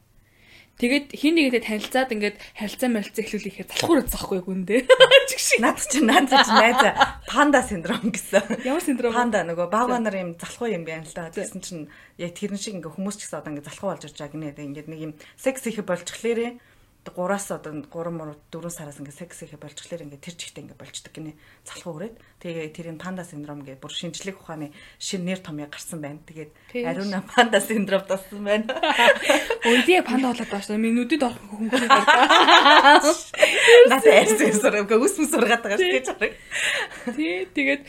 Тэгээд 0.79 1.11
хин 1.11 1.35
нэгэдээ 1.35 1.63
танилцаад 1.67 2.15
ингээд 2.15 2.37
харилцаа 2.55 2.89
мэлцээ 2.95 3.23
эхлүүл 3.27 3.51
ихээр 3.51 3.69
залхуур 3.75 3.99
удахгүй 4.07 4.41
гүндээ. 4.47 4.81
Чигш. 5.31 5.59
Наад 5.59 5.83
чи 5.83 5.99
наад 5.99 6.31
чи 6.31 6.53
найза 6.55 6.95
панда 7.27 7.67
синдром 7.67 8.15
гэсэн. 8.15 8.63
Ямар 8.63 8.83
синдром? 8.87 9.11
Панда 9.11 9.43
нөгөө 9.43 9.67
баага 9.75 9.99
нар 9.99 10.15
юм 10.15 10.39
залхуу 10.39 10.71
юм 10.71 10.87
байна 10.87 11.03
л 11.03 11.15
да. 11.19 11.35
Тэгсэн 11.35 11.61
чинь 11.67 11.91
яг 12.15 12.39
тэрэн 12.39 12.63
шиг 12.63 12.79
ингээ 12.79 12.95
хүмүүс 12.95 13.19
ч 13.19 13.27
гэсэн 13.27 13.43
одоо 13.43 13.59
ингээ 13.59 13.67
залхуу 13.67 13.91
болж 13.91 14.07
ирж 14.07 14.23
байгаа 14.23 14.35
гинэ. 14.39 14.55
Ингээд 14.55 14.87
нэг 14.87 15.01
юм 15.03 15.13
секс 15.35 15.67
их 15.67 15.83
болчихлээрээ 15.83 16.51
3-аас 17.09 17.49
одоо 17.57 17.73
3 17.81 18.13
мөр 18.13 18.37
4 18.53 18.71
сараас 18.71 19.01
ингээ 19.01 19.17
секс 19.17 19.43
их 19.43 19.57
болчихлоор 19.57 20.05
ингээ 20.05 20.21
тэр 20.21 20.35
чигтээ 20.37 20.63
ингээ 20.69 20.79
болчдөг 20.79 21.13
гинэ 21.15 21.33
залхуу 21.65 21.97
өрөөд 21.97 22.17
тэгээ 22.45 22.75
тэрийн 22.77 22.99
панда 23.01 23.25
синдром 23.25 23.65
гэ 23.65 23.81
бүр 23.81 23.93
шинжлэх 23.93 24.39
ухааны 24.43 24.71
шин 25.01 25.25
нэр 25.25 25.41
томьёо 25.41 25.73
гарсан 25.73 26.05
байна. 26.05 26.21
Тэгээд 26.29 26.53
ариуна 26.85 27.25
панда 27.25 27.61
синдром 27.61 28.05
тассан 28.05 28.45
байна. 28.45 28.69
Өөдөө 29.69 30.01
панда 30.05 30.33
болоод 30.35 30.51
байна 30.53 30.65
шүү 30.67 30.79
минутад 30.79 31.23
орох 31.27 31.45
хүмүүс 31.49 31.83
надад 33.91 34.13
ярьсан 34.13 34.53
сураг. 34.55 34.93
Үс 34.93 35.15
мүс 35.19 35.31
сургаад 35.33 35.63
байгаа 35.65 35.79
шүү 35.81 35.93
гэж 35.97 36.09
тий 37.17 37.49
тэгээд 37.57 37.83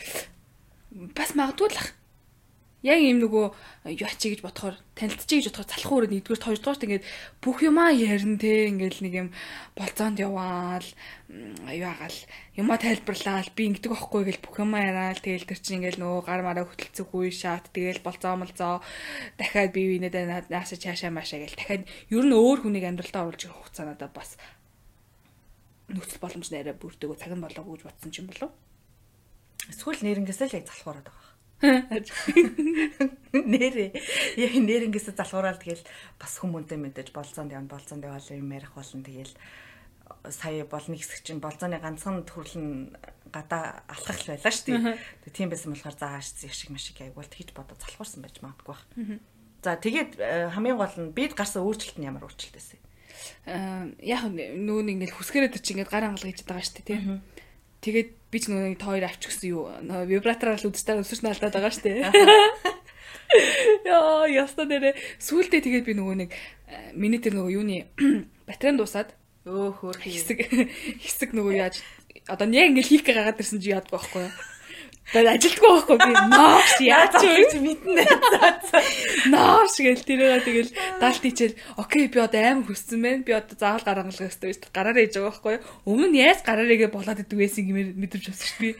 бас 1.14 1.34
магадгүй 1.38 1.70
л 1.70 1.99
яг 2.80 2.96
юм 2.96 3.20
нөгөө 3.20 3.44
юу 3.92 4.08
ачи 4.08 4.32
гэж 4.32 4.40
бодохоор 4.40 4.76
танилцчих 4.96 5.44
гэж 5.44 5.46
бодохоор 5.52 5.68
залхуу 5.68 5.96
өрөөд 6.00 6.12
нэгдүгээр 6.16 6.44
хоёрдугаарт 6.48 6.84
ингээд 6.88 7.04
бүх 7.44 7.58
юмаа 7.60 7.92
ярина 7.92 8.40
те. 8.40 8.72
Ингээд 8.72 9.04
нэг 9.04 9.14
юм 9.20 9.28
болцоонд 9.76 10.16
яваал 10.16 10.88
юу 11.28 11.88
агаал 11.92 12.18
юмаа 12.56 12.78
тайлбарлаал. 12.80 13.52
Би 13.52 13.68
ингэдэг 13.68 13.92
байхгүй 13.92 14.22
гэл 14.32 14.40
бүх 14.40 14.56
юмаа 14.64 14.80
яриад 14.80 15.20
тэгэл 15.20 15.44
тэр 15.44 15.60
чинь 15.60 15.84
ингээд 15.84 16.00
нөгөө 16.00 16.24
гар 16.24 16.40
мараа 16.40 16.64
хөтөлцөхгүй 16.64 17.28
шаат 17.28 17.68
тэгэл 17.68 18.00
болцоо 18.00 18.40
молцоо. 18.40 18.80
Дахиад 19.36 19.76
бие 19.76 20.00
бинээдээ 20.00 20.48
наашаа 20.48 20.80
чаашаа 20.80 21.12
маашаа 21.12 21.44
гэл. 21.44 21.60
Дахиад 21.60 21.84
ер 21.84 22.24
нь 22.24 22.32
өөр 22.32 22.64
хүнийг 22.64 22.88
амьдралтаа 22.88 23.28
оруулж 23.28 23.44
ирэх 23.44 23.60
хугацаа 23.60 23.92
надад 23.92 24.16
бас 24.16 24.40
нөхцөл 25.92 26.22
боломж 26.22 26.48
нэрэ 26.48 26.80
бүрдэгөө 26.80 27.18
цаг 27.20 27.36
нь 27.36 27.44
болоогүй 27.44 27.76
гэж 27.76 27.84
бодсон 27.84 28.08
ч 28.08 28.24
юм 28.24 28.32
болов. 28.32 28.50
Эсвэл 29.68 30.00
нэрнгээсээ 30.00 30.48
л 30.48 30.58
яг 30.62 30.66
залхуураад 30.70 31.19
Нэрээ 33.36 33.90
яг 34.40 34.52
нэрнгээсээ 34.56 35.14
залхуурал 35.16 35.60
тэгэл 35.60 35.84
бас 36.16 36.32
хүмүүнтэй 36.40 36.78
мэдээж 36.80 37.12
болцоонд 37.12 37.52
явна 37.52 37.68
болцоонд 37.68 38.04
яваал 38.04 38.32
юм 38.32 38.48
ярих 38.48 38.72
болно 38.72 39.04
тэгэл 39.04 39.34
сая 40.32 40.64
бол 40.64 40.84
нэг 40.88 41.00
хэсэг 41.04 41.20
чинь 41.20 41.44
болцооны 41.44 41.76
ганцхан 41.76 42.24
төрлөн 42.24 42.96
гадаа 43.28 43.84
алхах 43.88 44.24
байлаа 44.26 44.52
шүү 44.52 44.80
дээ. 44.80 44.98
Тийм 45.32 45.52
байсан 45.52 45.72
болохоор 45.72 45.96
зааш 45.96 46.34
зэшиг 46.40 46.72
машиг 46.74 47.00
айгуул 47.00 47.28
тэгж 47.28 47.54
бодоод 47.54 47.80
залхуурсан 47.80 48.24
байж 48.24 48.40
магадгүй 48.42 48.74
бах. 48.74 48.84
За 49.62 49.76
тэгээд 49.76 50.16
э, 50.18 50.48
хамгийн 50.50 50.76
гол 50.80 50.96
нь 50.96 51.12
бид 51.14 51.36
гарсан 51.36 51.62
өөрчлөлт 51.62 52.00
нь 52.00 52.08
ямар 52.08 52.24
өөрчлөлт 52.26 52.56
байсан? 52.56 52.80
Аа 53.44 53.92
э, 54.00 54.16
яг 54.16 54.24
нүүн 54.32 54.96
ингээд 54.96 55.14
хүсгэрээд 55.14 55.60
чи 55.60 55.76
ингээд 55.76 55.92
гар 55.92 56.08
хангалга 56.08 56.32
хийж 56.32 56.42
байгаа 56.48 56.64
шүү 56.64 56.76
дээ 56.80 56.88
тийм. 56.88 57.20
Тэгээд 57.80 58.08
би 58.30 58.38
ч 58.38 58.44
нөгөө 58.52 58.76
та 58.76 58.92
хоёр 58.92 59.04
авчихсан 59.08 59.46
юу 59.48 59.62
вибратораар 60.06 60.60
л 60.60 60.68
үдсээр 60.68 61.02
өсөрч 61.02 61.20
наалдаад 61.24 61.54
байгаа 61.56 61.72
шүү 61.72 61.84
дээ. 61.88 61.98
Яа, 63.86 64.26
яста 64.26 64.66
нэрэ 64.66 64.94
сүултээ 65.22 65.64
тэгээд 65.64 65.86
би 65.86 65.94
нөгөө 65.96 66.16
нэг 66.26 66.30
миний 66.94 67.22
тэр 67.22 67.38
нөгөө 67.38 67.54
юуны 67.56 67.88
батарей 68.48 68.76
дуусаад 68.76 69.14
өө 69.46 69.70
хөөр 69.80 69.96
хэсэг 70.02 70.38
хэсэг 71.02 71.30
нөгөө 71.32 71.54
яаж 71.56 71.80
одоо 72.26 72.46
яг 72.50 72.74
ингээл 72.74 72.90
хийх 72.90 73.04
гагаад 73.06 73.38
ирсэн 73.38 73.62
чи 73.62 73.72
яадгүй 73.72 73.96
байхгүй 73.96 74.22
юу? 74.26 74.32
Тэгээд 75.10 75.34
ажилтгүй 75.34 75.70
байхгүй 75.74 75.98
би 76.06 76.12
ноос 76.30 76.74
яаж 76.86 77.14
чи 77.18 77.58
мэднэ. 77.58 78.02
Ноос 79.34 79.74
гэл 79.82 80.06
тэрээ 80.06 80.46
тэгэл 80.46 80.70
даалт 81.02 81.24
ичээл 81.26 81.58
окей 81.82 82.06
би 82.06 82.18
одоо 82.22 82.38
аим 82.38 82.62
хүссэн 82.62 83.02
байна. 83.02 83.26
Би 83.26 83.34
одоо 83.34 83.58
заавал 83.58 83.82
гараангалах 83.82 84.30
ёстой 84.30 84.54
дээ. 84.54 84.70
Гараараа 84.70 85.02
ээж 85.02 85.18
байгаа 85.18 85.34
байхгүй 85.34 85.54
юу? 85.58 85.66
Өмнө 85.90 86.14
нь 86.14 86.22
яаж 86.22 86.46
гараарээгээ 86.46 86.94
болоод 86.94 87.22
идэг 87.26 87.38
байсан 87.42 87.66
гэмээр 87.66 87.90
мэдэрч 87.98 88.24
авсан 88.30 88.46
шүү 88.54 88.62
дээ. 88.70 88.78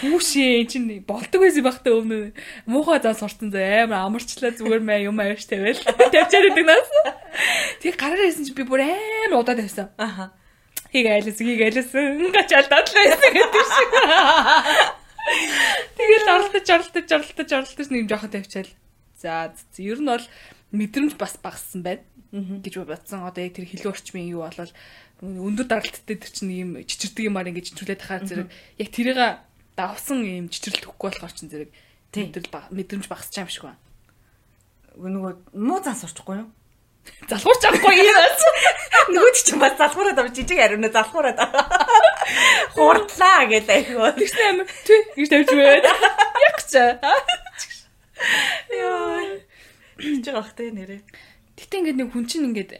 Хүүшээ 0.00 0.48
эн 0.64 0.68
чинь 0.72 0.88
болдог 1.04 1.40
байсан 1.44 1.64
багтаа 1.68 1.92
өмнө 2.00 2.32
муухай 2.64 2.98
заа 3.04 3.12
сурцсан 3.12 3.52
заа 3.52 3.84
амар 3.84 4.08
амарчлаа 4.08 4.56
зүгээр 4.56 4.80
мэй 4.80 5.06
юм 5.12 5.20
ааш 5.20 5.44
тавиал 5.44 5.76
тавьчаад 5.76 6.56
идэг 6.56 6.64
нас. 6.64 6.88
Тэг 7.84 8.00
гараараа 8.00 8.32
ирсэн 8.32 8.48
чи 8.48 8.56
би 8.56 8.64
бүр 8.64 8.80
амар 8.80 9.44
удаад 9.44 9.60
тавьсан. 9.60 9.92
Аха. 10.00 10.32
Хийг 10.90 11.06
айлсан, 11.06 11.44
хийг 11.44 11.62
айлсан. 11.68 12.32
Гачаалдаад 12.32 12.88
л 12.88 12.96
байсан 12.96 13.30
гэдэг 13.36 13.64
шиг. 13.76 13.92
Тэгэл 15.26 16.28
оролдож 16.30 16.66
оролдож 16.70 17.08
оролдож 17.10 17.50
оролдож 17.52 17.88
нэг 17.90 18.00
юм 18.06 18.10
жоохон 18.10 18.30
тавьчаал. 18.30 18.70
За 19.18 19.52
ер 19.78 19.98
нь 19.98 20.06
бол 20.06 20.26
мэдрэмж 20.72 21.14
бас 21.18 21.34
багассан 21.42 21.82
байна 21.82 22.02
гэж 22.32 22.84
бодсон. 22.86 23.26
Одоо 23.26 23.42
яг 23.42 23.54
тэр 23.58 23.66
хилүү 23.66 23.90
орчмын 23.90 24.30
юу 24.30 24.46
болол 24.46 24.72
өндөр 25.22 25.66
даралттай 25.66 26.16
тэр 26.20 26.30
чинь 26.30 26.52
юм 26.52 26.70
чичирдэг 26.84 27.26
юмар 27.26 27.48
ингэж 27.48 27.72
чичүүлээд 27.72 28.02
тахаар 28.04 28.24
зэрэг 28.28 28.48
яг 28.52 28.88
тэрийг 28.92 29.18
давсан 29.74 30.20
юм 30.22 30.48
чичрэл 30.52 30.84
төгөхгүй 30.84 31.08
болохоор 31.16 31.32
чинь 31.32 31.50
зэрэг 31.50 31.70
мэдрэмж 32.12 33.06
багасч 33.08 33.32
байгаа 33.32 33.48
юм 33.48 33.52
шиг 33.52 33.64
байна. 33.64 33.80
Нөгөө 34.96 35.32
муу 35.56 35.80
зан 35.80 35.96
сурчихгүй 35.96 36.44
юу? 36.44 36.48
Залхуурч 37.26 37.62
авахгүй 37.66 37.96
юм. 37.98 38.18
Нөгөө 39.14 39.32
чинь 39.34 39.60
бас 39.62 39.74
залхуураад 39.78 40.18
авч 40.22 40.38
жижиг 40.38 40.60
ариунаа 40.62 40.94
залхуураад. 40.94 41.38
Хурдлаа 42.74 43.46
гэдэг 43.50 43.70
айгуу. 43.70 44.10
Тэгсэн 44.14 44.46
амир 44.46 44.66
тий 44.86 45.00
гэж 45.18 45.28
тавьж 45.30 45.50
байна. 45.50 45.90
Яг 46.46 46.58
ч. 46.62 46.72
Яа. 48.70 49.20
Жиж 49.98 50.24
байгаа 50.28 50.46
хтэй 50.46 50.70
нэрээ. 50.70 51.00
Гэтэ 51.56 51.74
ингээд 51.80 51.98
нэг 51.98 52.08
хүн 52.12 52.26
чинь 52.30 52.46
ингээд 52.52 52.72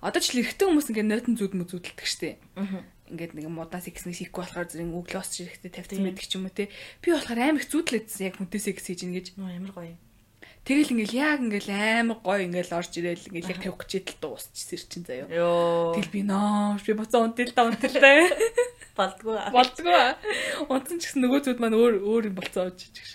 одоо 0.00 0.20
ч 0.20 0.32
л 0.32 0.40
эрэгтэй 0.42 0.66
хүмүүс 0.66 0.88
ингээд 0.90 1.10
нойтон 1.12 1.36
зүуд 1.36 1.54
мө 1.54 1.68
зүудэлдэг 1.68 2.08
штеп. 2.08 2.40
Ингээд 3.12 3.36
нэг 3.36 3.46
мудаас 3.52 3.84
ихснээс 3.84 4.24
ихгүй 4.26 4.42
болохоор 4.48 4.68
зэрэг 4.72 4.90
өглөөс 4.90 5.28
ч 5.28 5.44
эрэхтэй 5.44 5.70
тавьсан 5.70 6.02
байдаг 6.02 6.24
ч 6.24 6.32
юм 6.40 6.48
уу 6.48 6.56
те. 6.56 6.72
Би 7.04 7.12
болохоор 7.12 7.36
амар 7.36 7.60
их 7.60 7.68
зүудлээдсэн 7.68 8.26
яг 8.32 8.40
хүнтэйсээ 8.40 8.80
ин 9.04 9.12
гэж. 9.12 9.26
Амар 9.36 9.72
гоё. 9.76 9.94
Тэгэл 10.64 10.96
ингээл 10.96 11.20
яг 11.20 11.38
ингээл 11.44 11.70
амар 11.76 12.18
гоё 12.24 12.48
ингээл 12.48 12.72
орж 12.72 12.96
ирээл 12.96 13.28
ингээл 13.28 13.52
яг 13.52 13.60
тавих 13.60 13.78
гэж 13.84 13.90
идэл 14.00 14.20
дуусчихсэр 14.24 14.82
чинь 14.88 15.04
заяа. 15.04 15.28
Тэгэл 15.28 16.08
би 16.08 16.20
ноо 16.24 16.80
би 16.80 16.92
боцоо 16.96 17.28
унтил 17.28 17.52
та 17.52 17.68
унтилтай. 17.68 18.32
Болдгоо. 18.96 19.52
Болдгоо. 19.52 20.16
Унтсан 20.72 21.04
ч 21.04 21.12
гэсэн 21.12 21.20
нөгөө 21.20 21.40
зүуд 21.44 21.60
маань 21.60 21.76
өөр 21.76 22.00
өөр 22.00 22.32
юм 22.32 22.36
болцоо 22.40 22.72
гэж 22.72 22.80
гэж. 22.96 23.10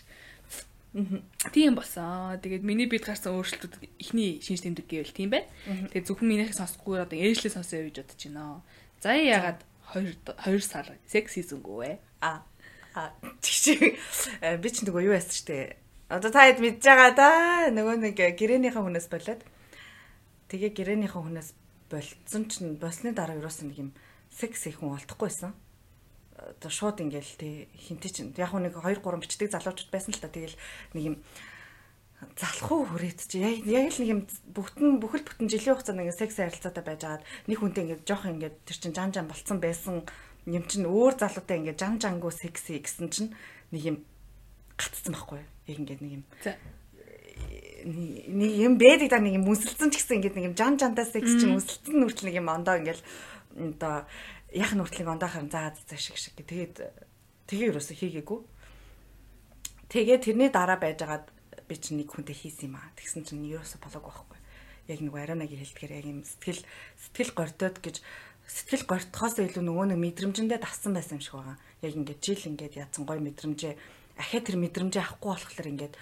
Тийм 1.49 1.73
болсон. 1.73 2.37
Тэгээд 2.37 2.61
миний 2.67 2.85
бид 2.85 3.07
гарсан 3.07 3.33
өөрчлөлтүүд 3.33 3.97
ихний 3.97 4.43
шинж 4.45 4.65
тэмдэг 4.65 4.85
гэвэл 4.85 5.15
тийм 5.15 5.33
байна. 5.33 5.49
Тэгээд 5.89 6.05
зөвхөн 6.05 6.29
минийхээ 6.29 6.59
сонсохгүй 6.59 7.01
одоо 7.01 7.17
ээжлээ 7.17 7.53
сонсоо 7.55 7.81
гэж 7.87 7.97
бодож 8.03 8.21
байна. 8.29 8.61
За 9.01 9.15
яагаад 9.15 9.65
2 9.95 10.37
2 10.37 10.61
сар 10.61 10.85
секс 11.07 11.33
хийсэнгүү 11.33 11.77
вэ? 11.81 11.97
А 12.21 12.45
а 12.93 13.09
чи 13.41 13.95
би 14.43 14.69
ч 14.69 14.85
нөгөө 14.85 15.07
юу 15.07 15.15
яасан 15.15 15.33
штэ 15.33 15.79
Одоо 16.09 16.33
та 16.33 16.49
хэд 16.49 16.57
мэдж 16.57 16.81
байгаа 16.81 17.13
да. 17.13 17.29
Нөгөө 17.69 18.01
нэг 18.01 18.17
гэрээнийхээ 18.17 18.81
хүнээс 18.81 19.07
болоод. 19.13 19.45
Тэгээ 20.49 20.73
гэрээнийхээ 20.73 21.21
хүнээс 21.21 21.53
болцсон 21.85 22.43
чинь 22.49 22.81
болсны 22.81 23.13
дараа 23.13 23.37
юусэн 23.37 23.69
нэг 23.69 23.77
юм 23.77 23.89
секс 24.33 24.65
их 24.65 24.81
хүн 24.81 24.97
олдохгүйсэн. 24.97 25.53
Одоо 26.33 26.71
шууд 26.73 27.05
ингээл 27.05 27.37
тий 27.37 27.69
хинтээ 27.77 28.09
чинь. 28.09 28.33
Яг 28.41 28.57
нэг 28.57 28.73
2 28.73 29.05
3 29.05 29.21
бичдэг 29.21 29.53
залуучууд 29.53 29.93
байсан 29.93 30.17
л 30.17 30.21
та. 30.25 30.33
Тэгэл 30.33 30.57
нэг 30.97 31.03
юм 31.13 31.15
залах 32.33 32.69
уу 32.73 32.89
хүрээд 32.89 33.29
чи? 33.29 33.45
Яг 33.45 33.69
яг 33.69 33.93
л 33.93 34.01
нэг 34.01 34.09
юм 34.09 34.21
бүгтэн 34.49 34.97
бүхэл 34.97 35.29
бүтэн 35.29 35.45
жилийн 35.45 35.77
хугацаанд 35.77 36.09
ингээд 36.09 36.21
секс 36.25 36.41
харилцаатай 36.41 36.83
байж 36.89 37.01
агаад 37.05 37.23
нэг 37.45 37.57
хүнтэй 37.61 37.85
ингээд 37.85 38.09
жоох 38.09 38.25
ингээд 38.25 38.57
тэр 38.65 38.77
чин 38.81 38.97
жан 38.97 39.13
жан 39.13 39.29
болцсон 39.29 39.61
байсан 39.61 40.01
юм 40.49 40.65
чин. 40.65 40.89
Өөр 40.89 41.21
залуутай 41.21 41.61
ингээд 41.61 41.77
жан 41.77 42.01
жангуу 42.01 42.33
секси 42.33 42.81
гэсэн 42.81 43.13
чин 43.13 43.37
нэг 43.69 43.81
юм 43.85 43.97
гатцсан 44.73 45.13
байхгүй 45.13 45.45
яг 45.69 45.77
ингээд 45.77 46.01
нэг 46.01 46.13
юм. 46.19 46.23
Нэг 47.85 48.51
юм 48.57 48.73
бэдэг 48.81 49.09
та 49.13 49.21
нэг 49.21 49.37
юм 49.37 49.45
мүсэлцэн 49.47 49.93
ч 49.93 50.01
гэсэн 50.01 50.19
ингээд 50.19 50.35
нэг 50.35 50.47
юм 50.51 50.55
жан 50.57 50.75
жантаа 50.75 51.05
секс 51.05 51.37
чинь 51.37 51.55
мүсэлцэн 51.55 51.95
нүртэл 51.95 52.27
нэг 52.27 52.35
юм 52.41 52.49
ондоо 52.49 52.75
ингээд 52.81 53.01
одоо 53.55 54.03
яг 54.51 54.71
нүртлийг 54.73 55.07
ондоохоор 55.07 55.47
заа 55.47 55.71
заа 55.77 55.99
шиг 55.99 56.17
шиг. 56.17 56.35
Тэгээд 56.35 56.81
тэгээ 57.47 57.69
юусоо 57.71 57.95
хийгээгүй. 57.95 58.39
Тэгээ 59.89 60.17
тэрний 60.25 60.49
дараа 60.49 60.77
байжгаад 60.81 61.29
би 61.69 61.75
чинь 61.77 62.01
нэг 62.01 62.09
хүнтэй 62.09 62.33
хийсэн 62.33 62.73
юм 62.73 62.81
аа. 62.81 62.89
Тэгсэн 62.97 63.25
чинь 63.29 63.45
юусоо 63.45 63.79
болоогүй 63.81 64.09
байхгүй. 64.09 64.39
Яг 64.89 64.99
нэг 65.05 65.13
ариунагийн 65.13 65.61
хэлдгээр 65.61 65.97
яг 66.01 66.05
юм 66.09 66.21
сэтгэл 66.25 66.65
сэтгэл 66.97 67.33
гордоод 67.37 67.77
гэж 67.77 68.01
сэтгэл 68.49 68.89
гортхоос 68.89 69.37
илүү 69.37 69.61
нөгөө 69.61 69.85
нэг 69.93 69.99
мэдрэмжэндээ 70.01 70.59
тассан 70.65 70.97
байсан 70.97 71.21
юм 71.21 71.23
шиг 71.25 71.37
байгаа. 71.37 71.57
Яг 71.85 71.93
ингээд 71.93 72.21
жил 72.25 72.41
ингээд 72.49 72.81
ядсан 72.81 73.05
гой 73.05 73.21
мэдрэмжээ 73.21 73.73
ахаа 74.19 74.41
тэр 74.43 74.59
мэдрэмжээ 74.59 74.99
авахгүй 74.99 75.29
болохоор 75.31 75.71
ингээд 75.71 75.95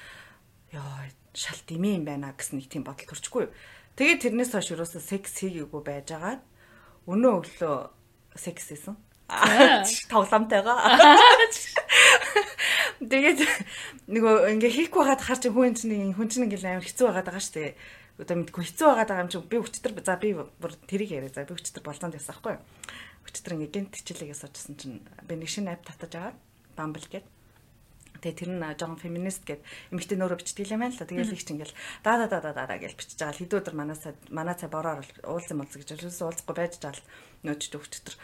ёо 0.74 0.90
шал 1.38 1.62
димээ 1.70 2.02
юм 2.02 2.06
байна 2.10 2.34
гэсэн 2.34 2.58
нэг 2.58 2.68
тийм 2.74 2.82
бодол 2.82 3.06
төрчихгүй. 3.06 3.46
Тэгээд 3.94 4.22
тэрнээс 4.26 4.52
хойш 4.58 4.74
юусоо 4.74 5.02
секс 5.02 5.38
хийгээгүй 5.38 5.82
байжгаад 5.86 6.42
өнөө 7.06 7.34
өглөө 7.38 7.78
секс 8.34 8.74
хийсэн. 8.74 8.98
тоглоомтойгоо. 10.10 10.78
Тэгээд 12.98 13.40
нөгөө 14.10 14.34
ингээ 14.58 14.72
хийхгүй 14.90 15.02
байгаад 15.04 15.22
хар 15.22 15.38
чи 15.38 15.50
хүн 15.54 15.78
чинь 15.78 16.16
хүн 16.18 16.30
чинь 16.32 16.50
ингээл 16.50 16.82
амар 16.82 16.88
хэцүү 16.88 17.06
байгаад 17.06 17.28
байгаа 17.30 17.44
шүү 17.46 17.56
дээ. 17.62 17.78
Одоо 18.18 18.36
мэдгүй 18.42 18.64
хэцүү 18.66 18.88
байгаад 18.88 19.10
байгаа 19.14 19.26
юм 19.28 19.32
чи 19.34 19.38
би 19.46 19.58
өчтөр 19.62 19.94
за 20.02 20.16
би 20.18 20.34
бүр 20.34 20.74
тэрийг 20.90 21.12
яриа 21.14 21.30
за 21.30 21.46
би 21.46 21.54
өчтөр 21.54 21.86
байхгүй 21.86 22.54
юу. 22.58 22.64
Өчтөр 23.30 23.54
ингээ 23.62 23.74
гэнт 23.78 23.94
хичээлээс 23.94 24.48
очсон 24.48 24.74
чинь 24.80 25.06
би 25.28 25.34
нэг 25.38 25.52
шинэ 25.52 25.76
апп 25.76 25.86
татаж 25.86 26.14
аваад 26.18 26.38
Bumble 26.74 27.06
гэдэг 27.06 27.37
Тэгээ 28.22 28.40
тэр 28.40 28.50
нь 28.54 28.64
жоохон 28.64 29.00
феминист 29.02 29.44
гэд 29.46 29.62
эмэгтэй 29.94 30.18
бичдэг 30.18 30.68
юм 30.72 30.82
байна 30.82 30.94
л 30.94 31.02
та. 31.02 31.10
Тэгээл 31.10 31.36
их 31.36 31.44
ч 31.46 31.50
ингээл 31.54 31.76
да 32.04 32.12
да 32.22 32.28
да 32.28 32.54
да 32.54 32.66
да 32.66 32.76
гэж 32.78 32.94
бичиж 32.98 33.18
байгаа 33.18 33.36
л 33.36 33.42
хэдэн 33.42 33.60
өдөр 33.62 33.76
манаа 33.78 33.98
цай 33.98 34.14
манаа 34.30 34.56
цай 34.58 34.70
бороор 34.70 35.06
уулзсан 35.26 35.58
молц 35.58 35.74
гэж 35.78 35.98
юусэн 35.98 36.26
уулзахгүй 36.28 36.56
байж 36.56 36.74
байгаа 36.82 36.98
л 36.98 37.08
нөөч 37.46 37.64
төвчтөр. 37.72 38.16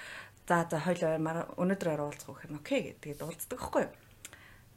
За 0.44 0.68
за 0.68 0.78
хоёул 0.82 1.04
өнөөдөр 1.56 2.00
уулзах 2.04 2.28
гэх 2.28 2.48
юм 2.52 2.60
окей 2.60 2.80
гэдэг. 2.92 3.02
Тэгээд 3.04 3.24
уулздаг 3.24 3.60
байхгүй 3.60 3.82
юу? 3.88 3.94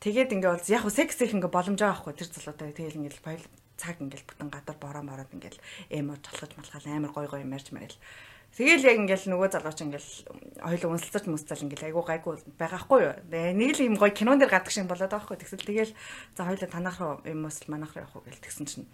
Тэгээд 0.00 0.34
ингээ 0.36 0.52
уулз 0.52 0.68
яг 0.70 0.84
секс 0.92 1.18
их 1.24 1.34
ингээ 1.34 1.50
боломж 1.50 1.80
байгаа 1.80 1.96
байхгүй 1.98 2.14
тэр 2.14 2.28
залуутай. 2.30 2.70
Тэгээл 2.76 3.00
ингээл 3.00 3.24
баял 3.26 3.44
цаг 3.76 3.96
ингээл 4.00 4.28
бүтэн 4.28 4.48
гадар 4.52 4.76
бороо 4.80 5.02
мороод 5.04 5.32
ингээл 5.32 5.60
эмо 5.92 6.16
толгож 6.20 6.52
малхал 6.56 6.86
амар 6.86 7.12
гой 7.12 7.26
гой 7.28 7.42
ярьж 7.44 7.72
марил. 7.72 7.96
Тэгэл 8.56 8.88
яг 8.88 8.96
ингээл 9.04 9.36
нөгөө 9.36 9.52
залууч 9.52 9.78
ингээл 9.84 10.10
хоёул 10.64 10.96
үнсэлцэж 10.96 11.28
мүсцэл 11.28 11.68
ингээл 11.68 11.92
айгу 11.92 12.00
гайгүй 12.08 12.40
байгаа 12.56 12.80
хгүй 12.88 13.00
юу. 13.04 13.14
Нэг 13.28 13.76
л 13.76 13.84
юм 13.84 14.00
гоё 14.00 14.16
кинон 14.16 14.40
дэр 14.40 14.48
гадаг 14.48 14.72
шиг 14.72 14.88
болоод 14.88 15.12
байгаа 15.12 15.28
хгүй. 15.28 15.36
Тэгсэл 15.44 15.68
тэгэл 15.68 15.92
за 16.32 16.48
хоёул 16.48 16.64
танах 16.64 16.96
руу 16.96 17.20
юм 17.28 17.44
уусл 17.44 17.68
манах 17.68 17.92
руу 17.92 18.08
явах 18.08 18.16
уу 18.16 18.24
гэл 18.24 18.40
тэгсэн 18.40 18.64
чинь 18.64 18.88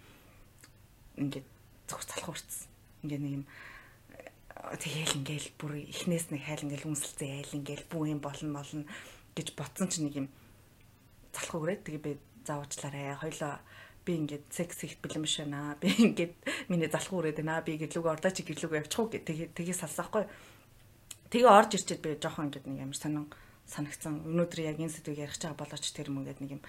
ингээд 1.15 1.47
зөвх 1.87 2.03
залах 2.03 2.35
урцсан. 2.35 2.67
Ингээ 3.07 3.23
нэг 3.23 3.33
юм 3.39 3.45
тэгэл 4.83 5.17
ингээл 5.23 5.49
бүр 5.55 5.71
эхнээс 5.79 6.25
нэг 6.35 6.43
хайл 6.43 6.67
ингээл 6.67 6.89
үнсэлцээ 6.91 7.31
айл 7.31 7.57
ингээл 7.63 7.87
бүү 7.87 8.03
юм 8.11 8.19
болно 8.19 8.59
молно 8.59 8.83
гэж 9.31 9.47
ботсон 9.55 9.87
чинь 9.87 10.11
нэг 10.11 10.15
юм 10.19 10.27
залах 11.31 11.55
өгрээд 11.55 11.87
тэгээ 11.87 12.03
би 12.03 12.11
заавчлаарай. 12.43 13.15
Хоёлоо 13.15 13.63
би 14.03 14.19
ингээд 14.19 14.45
секс 14.51 14.83
их 14.83 14.99
бэлэн 14.99 15.23
биш 15.23 15.39
байна. 15.39 15.75
Би 15.81 15.89
ингээд 15.91 16.33
миний 16.69 16.91
залхуу 16.91 17.23
өрөөд 17.23 17.39
байна. 17.41 17.63
Би 17.63 17.79
гэрлүүг 17.79 18.07
ордоо 18.07 18.31
чи 18.31 18.43
гэрлүүг 18.43 18.77
явчих 18.83 18.99
уу 18.99 19.09
гэх 19.09 19.23
тэгээ 19.23 19.55
тэгээ 19.55 19.77
салсаахгүй. 19.79 20.27
Тэгээ 21.31 21.49
орж 21.49 21.71
ирчээд 21.79 22.01
би 22.03 22.19
жоохон 22.19 22.51
ингээд 22.51 22.67
нэг 22.67 22.79
ямар 22.83 22.97
сонин 22.99 23.31
санагцсан. 23.65 24.27
Өнөөдөр 24.27 24.59
яг 24.67 24.77
энэ 24.77 24.91
сэдвийг 24.91 25.23
ярих 25.25 25.39
чагаа 25.39 25.57
болооч 25.57 25.87
тэр 25.95 26.11
юм 26.11 26.21
ингээд 26.21 26.39
нэг 26.43 26.51
юм 26.59 26.63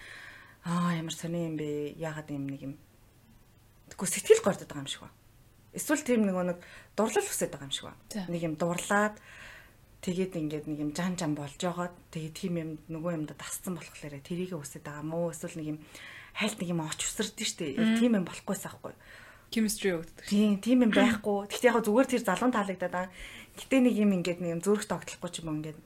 аа 0.64 0.94
ямар 0.94 1.12
сони 1.12 1.44
юм 1.50 1.58
бэ? 1.58 1.98
Яагаад 1.98 2.30
юм 2.30 2.46
нэг 2.48 2.62
юм 2.62 2.74
Тэгвэл 3.90 4.10
сэтгэл 4.10 4.44
гордод 4.44 4.68
байгаа 4.68 4.82
юм 4.82 4.90
шиг 4.90 5.02
ба. 5.04 5.10
Эсвэл 5.76 6.02
тийм 6.06 6.24
нэг 6.24 6.34
нэг 6.34 6.58
дурлал 6.96 7.26
хүсэж 7.26 7.50
байгаа 7.52 7.68
юм 7.68 7.74
шиг 7.74 7.86
ба. 7.90 7.94
Нэг 8.30 8.42
юм 8.42 8.54
дурлаад 8.56 9.16
тэгээд 10.00 10.32
ингээд 10.40 10.66
нэг 10.68 10.78
юм 10.80 10.90
жан 10.96 11.16
жан 11.20 11.36
болж 11.36 11.56
жогоод 11.60 11.94
тэгээд 12.12 12.34
тийм 12.36 12.54
юм 12.56 12.70
нөгөө 12.88 13.12
юмда 13.16 13.34
тасцсан 13.36 13.76
болохоор 13.76 14.20
тэрийг 14.24 14.56
хүсэж 14.56 14.84
байгаа 14.84 15.04
мó 15.04 15.28
эсвэл 15.28 15.56
нэг 15.60 15.68
юм 15.76 15.78
хайлт 16.34 16.58
нэг 16.58 16.68
юм 16.74 16.82
оч 16.82 17.00
усрдээ 17.06 17.46
штэ. 17.46 17.66
Тийм 17.98 18.18
юм 18.18 18.26
болохгүйс 18.26 18.66
аахгүй. 18.66 18.94
Chemistry 19.54 19.94
өгдөг. 19.94 20.26
Тийм, 20.26 20.58
тийм 20.58 20.82
юм 20.82 20.92
байхгүй. 20.98 21.46
Гэхдээ 21.46 21.70
яг 21.70 21.86
зүгээр 21.86 22.08
тэр 22.10 22.22
залуун 22.26 22.50
таалагдаад 22.50 22.90
байгаа. 22.90 23.14
Гэтэ 23.54 23.76
нэг 23.86 23.94
юм 23.94 24.10
ингээд 24.18 24.42
нэг 24.42 24.50
юм 24.58 24.62
зүрх 24.66 24.90
тогтлохгүй 24.90 25.30
ч 25.30 25.46
юм 25.46 25.62
ингээд 25.62 25.78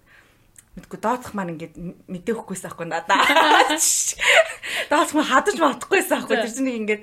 мэдгүй 0.78 0.98
дооцох 1.04 1.34
маань 1.36 1.52
ингээд 1.58 1.74
мэдээ 2.08 2.32
өгөхгүйс 2.32 2.64
аахгүй 2.64 2.86
надаа. 2.88 3.20
Дооцох 4.90 5.14
маань 5.20 5.30
хадаж 5.36 5.56
мартахгүйс 5.60 6.08
аахгүй. 6.16 6.36
Тэр 6.40 6.52
чинь 6.54 6.64
нэг 6.64 6.76
ингээд 6.80 7.02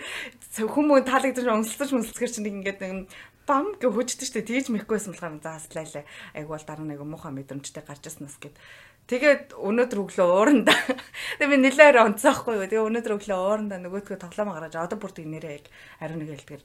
хүмүүс 0.66 1.06
таалагдаж 1.06 1.46
өнсөлдөж 1.46 1.92
мөсөлцгэр 1.94 2.32
чинь 2.34 2.46
нэг 2.50 2.56
ингээд 2.66 2.80
нэг 2.82 3.12
бам 3.46 3.78
гэж 3.78 3.92
хөждөг 3.94 4.26
штэ 4.26 4.42
тэгж 4.42 4.74
мэхгүйсэн 4.74 5.14
болохоор 5.14 5.38
зааслайлаа. 5.44 6.04
Айгу 6.34 6.50
бол 6.56 6.66
дараа 6.66 6.88
нэг 6.88 7.00
муухай 7.06 7.30
мэдрэмжтэй 7.30 7.84
гарч 7.86 8.10
ирснаас 8.10 8.42
гэд. 8.42 8.58
Тэгээд 9.06 9.54
өнөөдөр 9.54 10.00
өглөө 10.02 10.28
ууранда 10.34 10.74
тэгээ 11.38 11.52
би 11.54 11.58
нилээр 11.62 12.02
онцоохгүй 12.10 12.58
юу. 12.58 12.66
Тэгээ 12.66 12.88
өнөөдөр 12.90 13.14
өглөө 13.22 13.38
ууранда 13.38 13.78
нөгөөдгөө 13.78 14.18
тоглоом 14.18 14.50
гаргаж 14.58 14.76
одоо 14.82 14.98
бүр 14.98 15.14
тэг 15.14 15.30
нэрээ 15.30 15.54
яг 15.62 15.66
ариун 16.02 16.26
нэг 16.26 16.34
хэлдгэр 16.34 16.64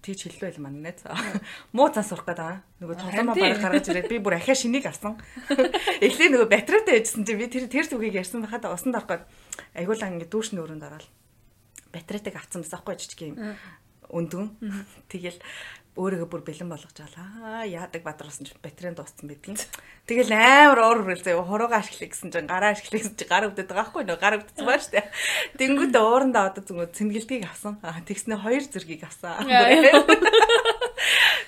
тийч 0.00 0.24
хэллээ 0.24 0.56
л 0.56 0.64
маань 0.64 0.80
нэ. 0.80 0.96
Муу 1.76 1.92
цаас 1.92 2.08
сурах 2.08 2.24
гэдэг. 2.24 2.64
Нөгөө 2.80 2.96
тоглоомоо 2.96 3.36
бараг 3.36 3.60
гаргаж 3.60 3.86
ирээд 3.92 4.08
би 4.08 4.18
бүр 4.24 4.40
ахиа 4.40 4.56
шинийг 4.56 4.88
авсан. 4.88 5.20
Эхлээ 6.04 6.32
нөгөө 6.32 6.48
батарейтай 6.48 6.96
яжсан 7.04 7.28
чи 7.28 7.36
би 7.36 7.44
тэр 7.52 7.68
тэр 7.68 7.84
түгийг 7.84 8.16
ярьсан 8.16 8.40
байхад 8.40 8.64
усанд 8.64 8.96
ороход 8.96 9.28
айгуулаа 9.76 10.08
ингэ 10.08 10.32
дүүшний 10.32 10.64
өрөөнд 10.64 10.88
ороод 10.88 11.08
батарейтай 11.92 12.32
авсан 12.32 12.64
байсан 12.64 12.80
байхгүй 12.80 12.96
жижиг 12.96 13.20
юм 13.28 13.36
өндгөн. 14.08 14.48
Тэгэл 15.12 15.38
өөрийгөө 15.98 16.28
бүр 16.30 16.42
бэлэн 16.46 16.70
болгож 16.70 16.96
алаа. 17.02 17.66
Яадаг 17.66 18.06
бадруулсан 18.06 18.46
ч 18.46 18.54
батарейн 18.62 18.94
дууссан 18.94 19.26
байдгийн. 19.26 19.58
Тэгэл 20.06 20.30
амар 20.30 20.78
уур 20.86 20.98
хүрэл 21.02 21.26
заяа 21.26 21.42
хороогаа 21.42 21.82
ашиглая 21.82 22.10
гэсэн 22.14 22.30
чинь 22.30 22.46
гараа 22.46 22.78
ашиглая 22.78 23.02
гэсэн 23.02 23.18
чинь 23.18 23.30
гар 23.30 23.50
өвдөд 23.50 23.66
байгаа 23.66 23.90
хгүй 23.90 24.04
нөө 24.06 24.18
гар 24.22 24.38
өвдөж 24.38 24.58
байгаа 24.62 24.86
штэ. 24.86 25.10
Тэнгүүд 25.58 25.94
уурандаа 25.98 26.54
одоо 26.54 26.62
зүгээр 26.62 26.94
цэнгэлтгийг 26.94 27.44
авсан. 27.50 27.82
Тэгснэ 27.82 28.38
хоёр 28.38 28.64
зэргийг 28.70 29.02
авсан. 29.02 29.42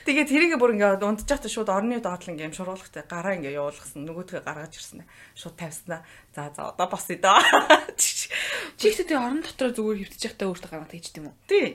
Тэгээд 0.02 0.28
тэрийг 0.34 0.58
бүр 0.58 0.74
ингээд 0.74 1.06
унтчихад 1.06 1.46
шууд 1.46 1.70
орны 1.70 2.02
доотлон 2.02 2.34
юм 2.34 2.50
шуруулахтай 2.50 3.06
гараа 3.06 3.38
ингээд 3.38 3.54
явуулсан. 3.54 4.02
Нөгөөдгөө 4.02 4.42
гаргаж 4.42 4.74
ирсэн. 4.74 5.06
Шууд 5.38 5.54
тавьснаа. 5.54 6.02
За 6.34 6.50
за 6.50 6.74
одоо 6.74 6.86
босъё 6.90 7.22
доо. 7.22 7.38
Чи 7.94 8.90
ихтэй 8.90 9.06
тэгээ 9.06 9.22
орон 9.22 9.46
дотор 9.46 9.70
зүгээр 9.70 10.02
хөвтөж 10.02 10.22
явахдаа 10.26 10.48
өөртөө 10.50 10.70
гаргаад 10.74 10.90
хийж 10.90 11.06
тийм 11.14 11.30
үү? 11.30 11.34
Тий. 11.46 11.68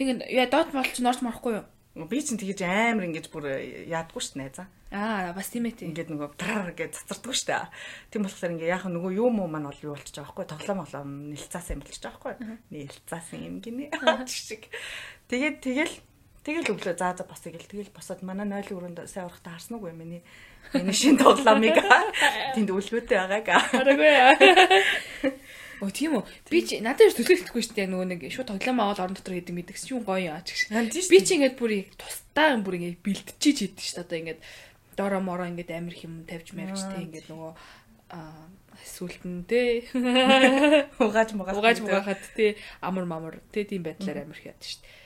Тэгээд 0.00 0.18
яа 0.32 0.48
доот 0.48 0.72
молч 0.72 0.96
норч 1.04 1.20
морохгүй 1.20 1.60
юу? 1.60 1.66
Би 1.92 2.24
чинь 2.24 2.40
тэгэж 2.40 2.64
амар 2.64 3.04
ингэж 3.04 3.28
бүр 3.28 3.52
яадгүй 3.84 4.20
шүү 4.24 4.32
дээ 4.32 4.40
найзаа. 4.40 4.66
Аа 4.92 5.36
бас 5.36 5.52
тийм 5.52 5.68
ээ 5.68 5.76
тийм. 5.76 5.92
Ингээд 5.92 6.08
нөгөө 6.08 6.40
трар 6.40 6.72
гэж 6.72 7.04
цацардгүй 7.04 7.36
шүү 7.36 7.48
дээ. 7.52 7.68
Тийм 8.08 8.24
болохоор 8.24 8.52
ингээ 8.56 8.72
яах 8.72 8.88
нөгөө 8.88 9.12
юу 9.20 9.28
муу 9.28 9.44
маань 9.44 9.68
бол 9.68 9.84
юу 9.84 9.92
болчих 9.92 10.16
жоох 10.16 10.32
байхгүй 10.32 10.48
тоглоом 10.48 10.80
болоо 10.88 11.04
нэлцаасан 11.04 11.76
юм 11.76 11.84
болчих 11.84 12.00
жоох 12.00 12.16
байхгүй. 12.16 12.56
Нэлцаасан 12.72 13.40
юм 13.44 13.56
гинэ. 13.60 13.92
Шиг. 14.24 14.72
Тэгээд 15.28 15.60
тэгэл 15.60 15.94
тэгэл 16.48 16.72
өглөө 16.72 16.96
заа 16.96 17.12
за 17.12 17.28
босъё 17.28 17.52
гэл 17.52 17.68
тэгэл 17.68 17.92
босоод 17.92 18.24
манай 18.24 18.48
нойлын 18.48 18.72
өрөөнд 18.72 19.04
сайн 19.04 19.28
урахта 19.28 19.52
харсан 19.52 19.76
уу 19.76 19.92
миний 19.92 20.24
миний 20.72 20.96
шин 20.96 21.20
тоглоомыг 21.20 21.76
тэнд 22.56 22.72
үлгөөтэй 22.72 23.20
байгааг. 23.28 23.68
Хараагүй. 23.68 24.12
Өө 25.82 25.90
тийм 25.90 26.14
үү. 26.14 26.24
Би 26.46 26.62
чи 26.62 26.78
надад 26.78 27.10
ч 27.10 27.18
төлөвлөхгүй 27.18 27.62
шүү 27.66 27.74
дээ 27.74 27.90
нөгөө 27.90 28.06
нэг 28.14 28.20
шууд 28.30 28.54
тоглоом 28.54 28.78
аваад 28.78 29.02
орон 29.02 29.16
дотор 29.18 29.34
хийдэг 29.34 29.50
мэдгс 29.50 29.90
юм 29.90 30.06
гоё 30.06 30.30
яа 30.30 30.38
ч 30.46 30.70
гэж. 30.70 31.10
Би 31.10 31.18
чи 31.26 31.34
ингээд 31.42 31.58
бүр 31.58 31.90
тусдаа 31.98 32.54
бүр 32.62 32.78
ингээд 32.78 33.02
бэлтжиж 33.02 33.56
хийдэг 33.66 33.82
шүү 33.82 33.98
дээ. 33.98 34.06
Одоо 34.06 34.18
ингээд 34.22 34.40
доро 34.94 35.18
моро 35.18 35.50
ингээд 35.50 35.74
амир 35.74 35.98
хэм 35.98 36.30
тавьж 36.30 36.54
марьж 36.54 36.86
те 36.86 37.02
ингээд 37.02 37.26
нөгөө 37.34 37.50
аа 38.14 38.46
сүлтэн 38.78 39.42
те 39.50 39.82
угааж 41.02 41.34
мугааж 41.34 41.58
угааж 41.58 41.78
мугаахад 41.82 42.22
те 42.38 42.54
амар 42.78 43.02
мамар 43.02 43.42
те 43.50 43.66
тийм 43.66 43.82
байдлаар 43.82 44.22
амир 44.22 44.38
хийад 44.38 44.62
шүү 44.62 44.86
дээ. 44.86 45.00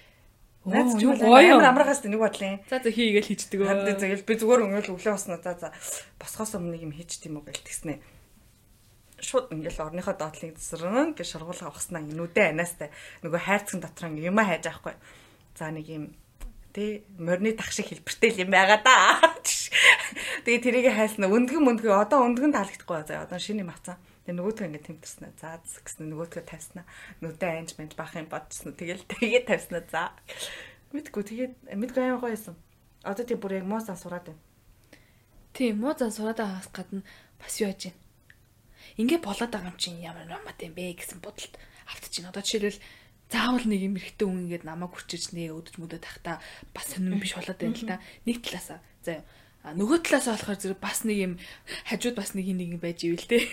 Наад 0.76 0.92
ч 0.98 1.02
гоё 1.08 1.56
амрагаас 1.62 2.04
нэг 2.04 2.20
бодлоо. 2.20 2.60
За 2.68 2.84
за 2.84 2.90
хийгээл 2.92 3.30
хийждэг. 3.32 3.64
Ханд 3.64 3.96
тэгэл 3.96 4.28
би 4.28 4.34
зүгээр 4.36 4.64
өнгөл 4.66 4.92
өглөө 4.92 5.14
босноо 5.14 5.40
за 5.40 5.56
за 5.56 5.68
босхоос 6.20 6.58
өмнө 6.58 6.84
юм 6.84 6.92
хийчих 6.92 7.30
юм 7.30 7.40
уу 7.40 7.48
гэл 7.48 7.64
тэгснэ 7.64 7.96
шууд 9.20 9.52
ингээл 9.52 9.88
орныхоо 9.88 10.14
доотлыг 10.16 10.58
засран 10.60 11.16
гэж 11.16 11.26
шургуулга 11.36 11.72
авахснаа 11.72 12.04
нүдэ 12.04 12.52
анаастай 12.52 12.92
нөгөө 13.24 13.40
хайрцаг 13.40 13.80
дотор 13.80 14.12
юм 14.12 14.36
хайж 14.36 14.68
авахгүй. 14.68 14.94
За 15.56 15.72
нэг 15.72 15.88
юм 15.88 16.04
тий 16.76 17.04
морины 17.16 17.56
тах 17.56 17.72
шиг 17.72 17.88
хэлбэртэй 17.88 18.44
юм 18.44 18.52
байгаа 18.52 18.80
да. 18.84 19.24
Тэгээ 20.44 20.60
тэрийг 20.60 20.92
хайсна 20.92 21.32
өндгөн 21.32 21.64
мөндгөө 21.64 21.96
одоо 21.96 22.28
өндгөн 22.28 22.52
таалагдахгүй 22.52 23.08
заа 23.08 23.24
одоо 23.24 23.40
шиний 23.40 23.64
мацсан. 23.64 23.96
Тэгээ 24.28 24.36
нөгөөдгөө 24.36 24.66
ингээд 24.68 24.86
тэмтэрснэ. 24.92 25.32
За 25.40 25.56
гэсэн 25.64 26.12
нөгөөдгөө 26.12 26.44
тавьснаа. 26.44 26.84
Нүдэ 27.24 27.46
анж 27.48 27.70
мэнж 27.80 27.96
бах 27.96 28.12
юм 28.20 28.28
бодчихсон. 28.28 28.76
Тэгэл 28.76 29.08
тэгээ 29.08 29.48
тавьснаа. 29.48 29.82
За. 29.88 30.12
Мэдгүй 30.92 31.24
тэгээд 31.24 31.54
мэдгүй 31.72 32.02
аяа 32.04 32.20
гоё 32.20 32.36
юм. 32.36 32.56
Одоо 33.00 33.24
тий 33.24 33.40
бүр 33.40 33.62
яг 33.62 33.64
муузаа 33.64 33.96
сураад 33.96 34.28
байна. 34.28 34.42
Тийм 35.56 35.80
муузаа 35.80 36.12
сураад 36.12 36.36
байгаас 36.36 36.68
гадна 36.68 37.00
бас 37.40 37.56
юу 37.56 37.72
яаж 37.72 37.88
байна? 37.88 38.05
Ингээ 38.96 39.20
болоод 39.20 39.52
байгаа 39.52 39.72
юм 39.72 39.78
чинь 39.80 40.00
ямар 40.00 40.24
намат 40.24 40.60
юм 40.64 40.72
бэ 40.72 40.96
гэсэн 40.96 41.20
бодолд 41.20 41.54
автчихна. 41.86 42.32
Одоо 42.32 42.42
жишээлбэл 42.42 42.80
заавал 43.28 43.66
нэг 43.68 43.80
юм 43.84 43.94
эрэгтэй 44.00 44.26
хүн 44.26 44.42
ингээд 44.48 44.64
намайг 44.64 44.92
хүрчиж 44.96 45.36
нэг 45.36 45.52
өдөж 45.52 45.76
мөдөд 45.76 46.02
тахта 46.02 46.40
бас 46.72 46.86
сонирн 46.90 47.20
биш 47.20 47.36
болоод 47.36 47.60
байна 47.60 47.76
л 47.76 47.84
да. 47.84 47.96
Нэг 48.24 48.36
талаасаа. 48.40 48.80
За 49.04 49.20
нөгөө 49.76 49.98
талаасаа 50.06 50.34
болохоор 50.38 50.60
зэрэг 50.62 50.80
бас 50.80 50.98
нэг 51.04 51.18
юм 51.20 51.32
хажууд 51.90 52.16
бас 52.16 52.32
нэг 52.32 52.46
нэг 52.54 52.80
байж 52.80 53.04
ивэл 53.04 53.26
дээ. 53.26 53.44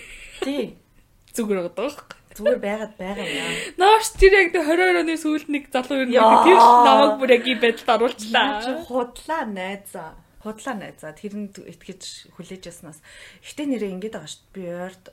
Тий. 0.45 0.63
Зүгээр 1.35 1.65
байгаа 1.65 1.75
даа. 1.75 2.05
Зүгээр 2.37 2.59
байгаад 2.61 2.93
байгаа 2.97 3.25
юм. 3.25 3.53
Наач 3.81 4.05
тэр 4.21 4.33
яг 4.37 4.47
20 4.53 5.01
оны 5.01 5.17
сүүлд 5.17 5.49
нэг 5.49 5.63
залуу 5.73 6.05
юм. 6.05 6.13
Тэр 6.13 6.57
намайг 6.61 7.13
бүр 7.17 7.33
яг 7.33 7.43
ийм 7.49 7.59
байдалд 7.59 7.89
оруулчлаа. 7.89 8.85
Худлаа 8.85 9.43
найзаа 9.49 10.13
худлаа 10.43 10.75
найзаа 10.75 11.15
тэрэнд 11.15 11.63
итгэж 11.63 12.35
хүлээж 12.35 12.63
яснаас 12.67 12.99
ихтэй 13.41 13.65
нэрээ 13.71 13.95
ингэж 13.95 14.13
байгаа 14.13 14.29
шүү. 14.29 14.43
Би 14.51 14.63
ойрд 14.67 15.05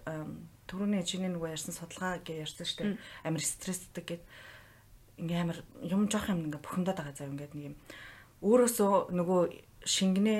түрүүний 0.66 1.06
чиний 1.06 1.30
нөгөө 1.30 1.54
ярьсан 1.54 1.74
судалгаа 1.74 2.18
гэж 2.26 2.50
ярьсан 2.50 2.66
шүү 2.66 2.78
дээ. 2.82 2.98
Амар 3.26 3.42
стресстэй 3.42 4.04
гэд 4.04 4.22
ингээ 5.22 5.40
амар 5.42 5.58
юм 5.86 6.10
жоох 6.10 6.26
юм 6.30 6.50
ингээ 6.50 6.62
бухимдаад 6.62 6.98
байгаа 6.98 7.14
зав 7.14 7.30
ингээ 7.30 7.50
нэг 7.54 7.66
юм 7.70 7.76
өөрөөсөө 8.42 9.14
нөгөө 9.14 9.40
шингэнэ 9.84 10.36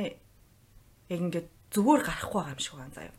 яг 1.13 1.21
ингээ 1.21 1.45
зүгээр 1.75 2.03
гарахгүй 2.07 2.39
байгаа 2.41 2.55
юм 2.57 2.63
шиг 2.63 2.75
байна 2.79 2.95
заяа. 2.97 3.15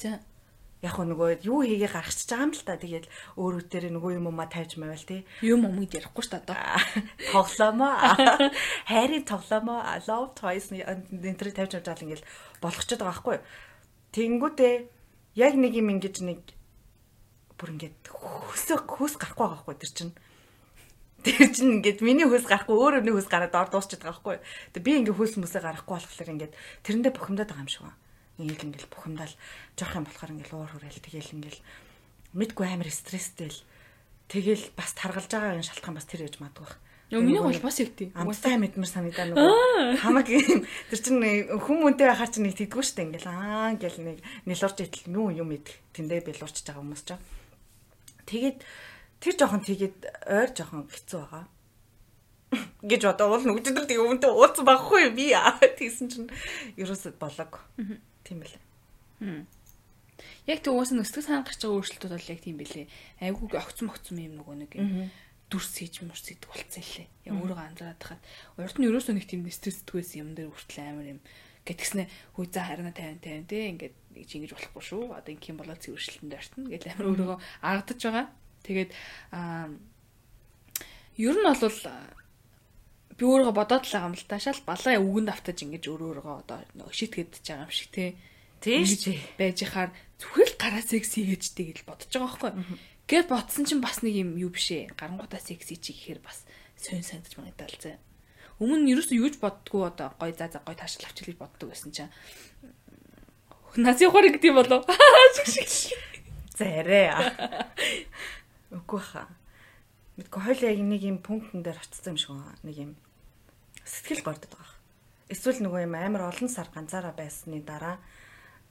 Яг 0.81 0.97
нөгөө 0.97 1.45
юу 1.45 1.61
хийгээ 1.61 1.93
гаргачих 1.93 2.25
байгаа 2.25 2.45
юм 2.49 2.53
л 2.57 2.65
та. 2.65 2.73
Тэгээд 2.73 3.05
өөрөө 3.37 3.63
дээр 3.69 3.85
нөгөө 3.93 4.11
юм 4.17 4.33
ума 4.33 4.49
тавьж 4.49 4.81
мавал 4.81 4.97
тий. 4.97 5.29
Юм 5.45 5.69
юм 5.69 5.77
гэж 5.77 6.01
ярихгүй 6.01 6.25
ш 6.25 6.33
та 6.33 6.41
одоо. 6.41 6.57
Тоглоомоо. 7.29 7.93
Хайрын 8.89 9.21
тоглоомоо. 9.29 9.85
Love 10.09 10.33
toys 10.33 10.73
энтэр 10.73 11.53
тавьж 11.53 11.77
авч 11.77 11.85
байгаа 11.85 12.01
ингээл 12.01 12.25
болгочод 12.65 12.97
байгаа 12.97 13.13
байхгүй. 13.13 13.37
Тэнгүүтээ 14.09 14.73
яг 15.37 15.53
нэг 15.53 15.73
юм 15.77 15.93
ингэж 15.93 16.17
нэг 16.25 16.41
бүр 17.61 17.77
ингээд 17.77 18.01
хөсөө 18.09 18.81
хөс 18.81 19.21
гарахгүй 19.21 19.45
байгаа 19.45 19.61
байхгүй 19.61 19.77
тэр 19.85 19.93
чинь. 19.93 20.13
Тэр 21.21 21.45
чинь 21.53 21.77
ингээд 21.77 22.01
миний 22.01 22.25
хөөс 22.25 22.49
гарахгүй 22.49 22.73
өөр 22.73 23.05
өөрний 23.05 23.13
хөөс 23.13 23.29
гараад 23.29 23.53
ор 23.53 23.69
дуусчихад 23.69 24.09
байгаа 24.09 24.17
байхгүй. 24.17 24.37
Тэгээ 24.73 24.81
би 24.81 24.91
ингээд 24.97 25.17
хөөс 25.21 25.37
мөсөө 25.37 25.61
гарахгүй 25.61 25.93
болохоор 25.93 26.33
ингээд 26.33 26.53
тэрэндээ 26.81 27.13
бухимдаад 27.13 27.53
байгаа 27.53 27.61
юм 27.61 27.69
шиг 27.69 27.85
байна 27.85 28.00
ингээл 28.39 28.67
ингээл 28.71 28.93
бухимдал 28.93 29.33
жоох 29.75 29.95
юм 29.97 30.05
болохоор 30.07 30.31
ингээл 30.37 30.55
уур 30.55 30.71
хүрээл 30.71 31.03
тэгэл 31.03 31.35
ингээл 31.35 31.61
мэдгүй 32.37 32.67
амар 32.71 32.87
стресстэй 32.87 33.49
л 33.51 33.59
тэгэл 34.31 34.71
бас 34.77 34.95
таргалж 34.95 35.27
байгаа 35.27 35.59
юм 35.59 35.67
шалтгаан 35.67 35.95
бас 35.99 36.07
тэр 36.07 36.27
яж 36.29 36.39
мадгүй 36.39 36.63
бах. 36.63 36.79
Йоо 37.11 37.19
миний 37.19 37.43
бол 37.43 37.59
бас 37.59 37.75
тийм. 37.75 38.15
Амттай 38.15 38.55
мэдмэр 38.55 38.87
санагдаа 38.87 39.27
нөгөө 39.35 39.99
хамаг 39.99 40.31
тэр 40.31 40.99
чинь 41.03 41.19
хүмүүнтэй 41.59 42.07
байхаар 42.07 42.31
чинь 42.31 42.47
нэг 42.47 42.55
тэгдэггүй 42.55 42.87
дээ 42.87 43.05
ингээл 43.11 43.27
аа 43.27 43.75
ингээл 43.75 43.99
нэг 43.99 44.17
нэлурж 44.47 44.77
итэл 44.79 45.11
нүү 45.11 45.43
юм 45.43 45.51
идэх 45.51 45.75
тэндээ 45.91 46.23
бэлуурч 46.23 46.63
байгаа 46.63 46.79
хүмүүс 46.79 47.03
ч. 47.03 47.19
Тэгээд 48.31 48.57
тэр 49.19 49.33
жоохон 49.35 49.59
тэгээд 49.67 49.97
ойр 50.23 50.49
жоохон 50.55 50.87
хэцүү 50.87 51.19
байгаа 51.19 51.45
гэж 52.83 53.01
одоо 53.11 53.35
уул 53.35 53.43
нүгждэл 53.43 53.87
тэг 53.87 53.99
өмнөд 53.99 54.27
уулзсан 54.27 54.63
багхгүй 54.67 55.11
би 55.11 55.35
тэгсэн 55.79 56.07
чинь 56.07 56.31
ерөөсөд 56.79 57.19
болоог. 57.19 57.59
Тийм 58.23 58.39
байлаа. 58.41 58.61
Яг 60.45 60.59
тэг 60.61 60.73
уусаа 60.73 60.97
нөсгөл 60.97 61.25
санаа 61.25 61.45
гарч 61.45 61.61
байгаа 61.61 61.77
өөрчлөлтүүд 61.81 62.13
бол 62.13 62.31
яг 62.33 62.41
тийм 62.41 62.57
байлээ. 62.61 62.87
Айгуу 63.21 63.47
огцом 63.57 63.89
огцом 63.89 64.17
юм 64.21 64.37
нөгөө 64.37 64.55
нэг 64.65 64.71
дүрс 65.51 65.71
хийж 65.77 66.01
мөрс 66.05 66.25
идэх 66.31 66.49
болцсон 66.49 66.85
лээ. 66.85 67.07
Яг 67.27 67.33
өөрийгөө 67.35 67.65
анзаараад 67.67 68.01
хахад 68.01 68.21
урд 68.55 68.77
нь 68.79 68.87
ерөөсөө 68.87 69.13
нэг 69.19 69.25
тийм 69.27 69.43
стрессдгүйсэн 69.51 70.21
юм 70.23 70.29
дээр 70.37 70.49
хүртэл 70.53 70.81
амар 70.81 71.07
юм 71.17 71.19
гэтгснэ 71.67 72.03
хүү 72.39 72.45
за 72.49 72.61
харина 72.65 72.91
50 72.95 73.21
50 73.21 73.49
те 73.51 73.57
ингээд 73.69 73.95
чи 74.25 74.33
ингэж 74.39 74.51
болохгүй 74.55 74.83
шүү. 74.87 75.03
Одоо 75.11 75.31
ингээм 75.35 75.59
болоод 75.59 75.83
цэвэршилтэнд 75.83 76.33
ортно 76.33 76.65
гэж 76.71 76.83
амар 76.89 77.05
өөрийгөө 77.11 77.37
ардаж 77.61 77.99
байгаа. 77.99 78.27
Тэгээд 78.63 78.91
аа 79.35 79.69
ер 81.19 81.35
нь 81.35 81.45
бол 81.45 81.61
би 83.21 83.25
өөрийгөө 83.29 83.53
бодоод 83.53 83.85
л 83.85 83.93
байгаа 83.93 84.09
юм 84.09 84.17
л 84.17 84.25
та. 84.25 84.41
Шал 84.41 84.57
балаа 84.65 84.97
үгэнд 84.97 85.29
автаж 85.29 85.57
ингэж 85.61 85.83
өөр 85.85 86.01
өөргөө 86.25 86.35
одоо 86.41 86.65
нөгөө 86.73 86.89
шитгэж 86.89 87.45
байгаа 87.45 87.69
юм 87.69 87.73
шиг 87.77 87.89
те. 87.93 88.17
Тийш 88.57 89.05
байж 89.37 89.61
хаар 89.61 89.93
зүгээр 90.17 90.49
л 90.49 90.57
гараа 90.57 90.81
секси 90.81 91.29
гэж 91.29 91.43
тэгэл 91.53 91.85
бодож 91.85 92.09
байгаа 92.09 92.25
байхгүй. 92.49 92.51
Гэт 93.05 93.27
ботсон 93.29 93.69
чинь 93.69 93.85
бас 93.85 94.01
нэг 94.01 94.17
юм 94.17 94.41
юу 94.41 94.49
биш 94.49 94.73
ээ. 94.73 94.97
Гарангуудаа 94.97 95.37
секси 95.37 95.77
чи 95.77 95.93
гэхээр 95.93 96.25
бас 96.25 96.49
сонь 96.81 97.05
санагдаж 97.05 97.37
магадал 97.37 97.77
зэ. 97.77 98.01
Өмнө 98.57 98.81
нь 98.81 98.91
ерөөсөө 98.97 99.17
юуж 99.21 99.37
боддгоо 99.37 99.93
одоо 99.93 100.13
гой 100.17 100.33
за 100.33 100.49
за 100.49 100.61
гой 100.65 100.73
таашаал 100.73 101.09
авчил 101.09 101.29
гэж 101.29 101.37
боддог 101.37 101.69
байсан 101.69 101.93
чинь 101.93 102.13
Нази 103.77 104.03
ухаар 104.05 104.27
гэдэг 104.27 104.51
юм 104.51 104.59
болов. 104.59 104.83
Зарэ. 106.59 107.15
Үгүй 108.67 108.99
хаа. 108.99 109.31
Мэдгүй 110.19 110.41
хойлоо 110.43 110.69
яг 110.75 110.81
нэг 110.83 111.01
юм 111.07 111.17
пунктн 111.23 111.63
дээр 111.63 111.79
очсон 111.79 112.13
юм 112.13 112.19
шиг 112.19 112.35
байна. 112.35 112.59
Нэг 112.67 112.75
юм 112.83 112.91
сэтгэл 113.85 114.25
гордод 114.25 114.51
байгаа. 114.53 114.77
Эсвэл 115.31 115.63
нөгөө 115.63 115.81
юм 115.87 115.95
амар 115.95 116.27
олон 116.27 116.49
сар 116.51 116.67
ганцаараа 116.73 117.15
байсны 117.15 117.63
дараа 117.63 117.99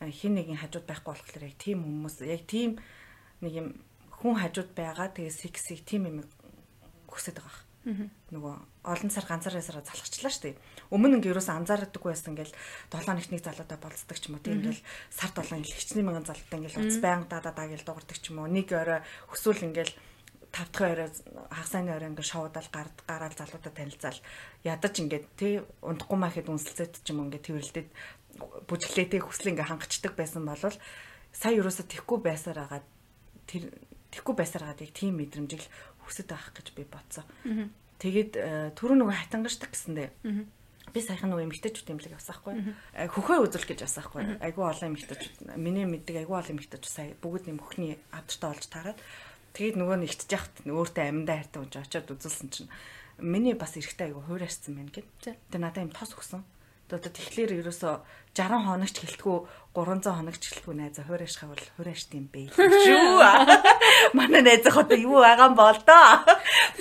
хин 0.01 0.37
нэгin 0.37 0.61
хажууд 0.61 0.87
байхгүй 0.88 1.12
болохоор 1.12 1.44
яг 1.44 1.57
тийм 1.61 1.85
хүмүүс 1.85 2.25
яг 2.25 2.44
тийм 2.49 2.81
нэг 3.40 3.53
юм 3.53 3.68
хүн 4.20 4.37
хажууд 4.40 4.73
байгаа 4.77 5.09
тэгээ 5.12 5.33
сексийг 5.33 5.85
тийм 5.85 6.09
юм 6.09 6.18
хүсэж 7.09 7.37
байгаа. 7.40 7.64
Нөгөө 8.33 8.55
олон 8.85 9.11
сар 9.12 9.25
ганцаараа 9.25 9.64
сараа 9.64 9.85
залхачлаа 9.85 10.29
шүү 10.29 10.44
дээ. 10.53 10.61
Өмнө 10.92 11.16
ингээ 11.16 11.33
ерөөс 11.33 11.49
анзаарадаггүй 11.49 12.12
байсан 12.12 12.37
ингээл 12.37 12.53
7 12.92 13.16
нэгт 13.16 13.33
нэг 13.33 13.40
залуудаа 13.40 13.79
болцдог 13.81 14.18
ч 14.20 14.29
юм 14.29 14.37
уу. 14.37 14.44
Тийм 14.44 14.61
ингээл 14.61 14.85
сар 15.09 15.33
7 15.33 15.57
ингээл 15.57 15.81
хичнээн 15.81 16.05
мянган 16.05 16.29
залуудаа 16.29 16.59
ингээл 16.61 16.81
уц 16.85 16.96
баян 17.01 17.25
даа 17.25 17.40
даа 17.40 17.57
гэл 17.57 17.88
дуурдаг 17.88 18.18
ч 18.20 18.25
юм 18.29 18.44
уу. 18.44 18.53
Нэг 18.53 18.68
орой 18.77 19.01
өсвөл 19.33 19.64
ингээл 19.64 19.96
тав 20.51 20.69
дахь 20.71 20.91
орой 20.91 21.09
хагасны 21.51 21.91
орой 21.91 22.11
ингээ 22.11 22.27
шоудаал 22.27 22.69
гард 22.75 22.97
гараал 23.07 23.35
залуудаа 23.39 23.73
танилцаал 23.73 24.19
ядаж 24.67 24.95
ингээд 24.99 25.27
тий 25.39 25.63
унтахгүй 25.83 26.19
маа 26.19 26.31
хэд 26.31 26.51
үнсэлцээд 26.51 27.03
ч 27.03 27.07
юм 27.15 27.23
уу 27.23 27.27
ингээ 27.31 27.47
тэрвэрлдээд 27.47 27.89
бүжиглээтэй 28.67 29.21
хүсэл 29.23 29.55
ингээ 29.55 29.71
хангацдаг 29.71 30.13
байсан 30.19 30.43
бол 30.47 30.59
сая 31.31 31.55
ерөөсө 31.55 31.87
тэхгүй 31.87 32.19
байсаар 32.19 32.59
агаад 32.67 32.87
тэр 33.47 33.71
тэхгүй 34.11 34.35
байсаар 34.35 34.71
агаад 34.71 34.83
яг 34.83 34.93
тийм 34.95 35.19
мэдрэмжийг 35.19 35.63
хүсэж 36.03 36.27
байх 36.27 36.51
гэж 36.51 36.75
би 36.75 36.83
бодсон. 36.87 37.27
Тэгээд 38.01 38.33
э, 38.35 38.73
түрүү 38.75 38.97
нөгөө 38.99 39.15
хатангашдаг 39.15 39.71
гэсэндээ 39.71 40.09
би 40.91 41.01
саяхан 41.01 41.31
нөгөө 41.31 41.47
эмгтээчүүд 41.47 41.93
имлэг 41.95 42.19
явсаахгүй. 42.19 42.55
Хөхөө 43.15 43.47
үзүүл 43.47 43.69
гэж 43.71 43.87
явсаахгүй. 43.87 44.43
Айгу 44.43 44.67
олон 44.67 44.97
эмгтээчүүд 44.97 45.55
миний 45.55 45.87
мэддэг 45.87 46.27
айгу 46.27 46.35
олон 46.35 46.59
эмгтээчүүд 46.59 46.91
сая 46.91 47.15
бүгд 47.23 47.47
нэм 47.47 47.63
хөхний 47.63 47.95
адтай 48.11 48.51
олж 48.51 48.65
таарад 48.67 48.99
Тэгээд 49.55 49.77
нөгөө 49.79 49.99
нэгтж 50.07 50.31
яхад 50.31 50.55
өөртөө 50.63 51.05
амьдаа 51.05 51.37
хайртай 51.43 51.61
унж 51.61 51.75
очиод 51.77 52.09
үзүүлсэн 52.15 52.49
чинь 52.55 52.71
миний 53.19 53.55
бас 53.55 53.75
эрэхтэй 53.75 54.11
айгу 54.11 54.23
хуурайрсан 54.25 54.79
байна 54.79 54.95
гэд. 54.95 55.09
Тэгээд 55.21 55.61
надад 55.61 55.85
юм 55.85 55.93
тос 55.93 56.15
өгсөн. 56.15 56.43
Тэгээд 56.91 57.15
тэгэхээр 57.15 57.53
ерөөсө 57.63 58.03
60 58.35 58.67
хоногч 58.67 58.97
гэлтгүү 58.99 59.37
300 59.79 60.11
хоногч 60.11 60.43
гэлтгүү 60.43 60.75
найзаа 60.75 61.05
хуурайшхаа 61.07 61.49
бол 61.51 61.67
хуурайшт 61.79 62.11
юм 62.19 62.27
бэ. 62.31 62.51
Шүү. 62.55 63.23
Манай 64.19 64.43
найзаа 64.43 64.75
хот 64.75 64.91
юу 64.99 65.23
байгаа 65.23 65.51
юм 65.51 65.55
бол 65.55 65.79
доо. 65.87 66.19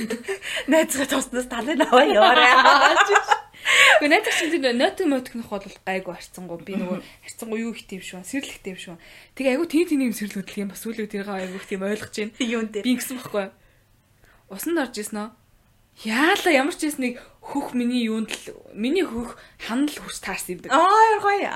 Найзгаа 0.72 1.08
тоснос 1.10 1.46
талын 1.46 1.86
аваа 1.86 2.06
яваарай. 2.06 2.54
Гэхдээ 4.00 4.10
найз 4.10 4.28
чинь 4.40 4.64
тэр 4.64 4.76
нотик 4.76 5.08
мотикнох 5.08 5.50
бол 5.50 5.78
гайгүй 5.86 6.14
харцсангуу 6.16 6.60
би 6.64 6.74
нөгөө 6.80 7.00
харцсангуу 7.26 7.60
юу 7.60 7.74
их 7.76 7.86
тийм 7.86 8.02
шүү 8.02 8.24
сэрлэх 8.24 8.64
тийм 8.64 8.78
шүү. 8.80 8.96
Тэгээ 9.36 9.54
айгүй 9.60 9.68
тийм 9.68 9.86
тийм 9.90 10.02
юм 10.10 10.16
сэрлүүд 10.16 10.50
л 10.50 10.62
юм 10.64 10.70
бас 10.72 10.86
үлээ 10.88 11.12
тэргээ 11.12 11.52
айгүй 11.52 11.62
тийм 11.68 11.84
ойлгож 11.84 12.16
байна. 12.16 12.34
Юун 12.40 12.68
дээр. 12.72 12.86
Би 12.88 12.94
ингэсэн 12.96 13.18
байхгүй. 13.20 13.48
Усанд 14.50 14.80
орж 14.80 14.96
исэн 14.98 15.16
нөө. 15.20 15.30
Яалаа 16.08 16.54
ямар 16.56 16.76
ч 16.80 16.88
юм 16.88 16.96
нэг 17.04 17.20
хөх 17.44 17.76
миний 17.76 18.08
юунд 18.08 18.32
л 18.32 18.56
миний 18.72 19.04
хөх 19.04 19.36
ханал 19.60 19.92
хүс 19.92 20.24
таарсан 20.24 20.56
юм. 20.56 20.72
Аа 20.72 21.20
гоё. 21.20 21.52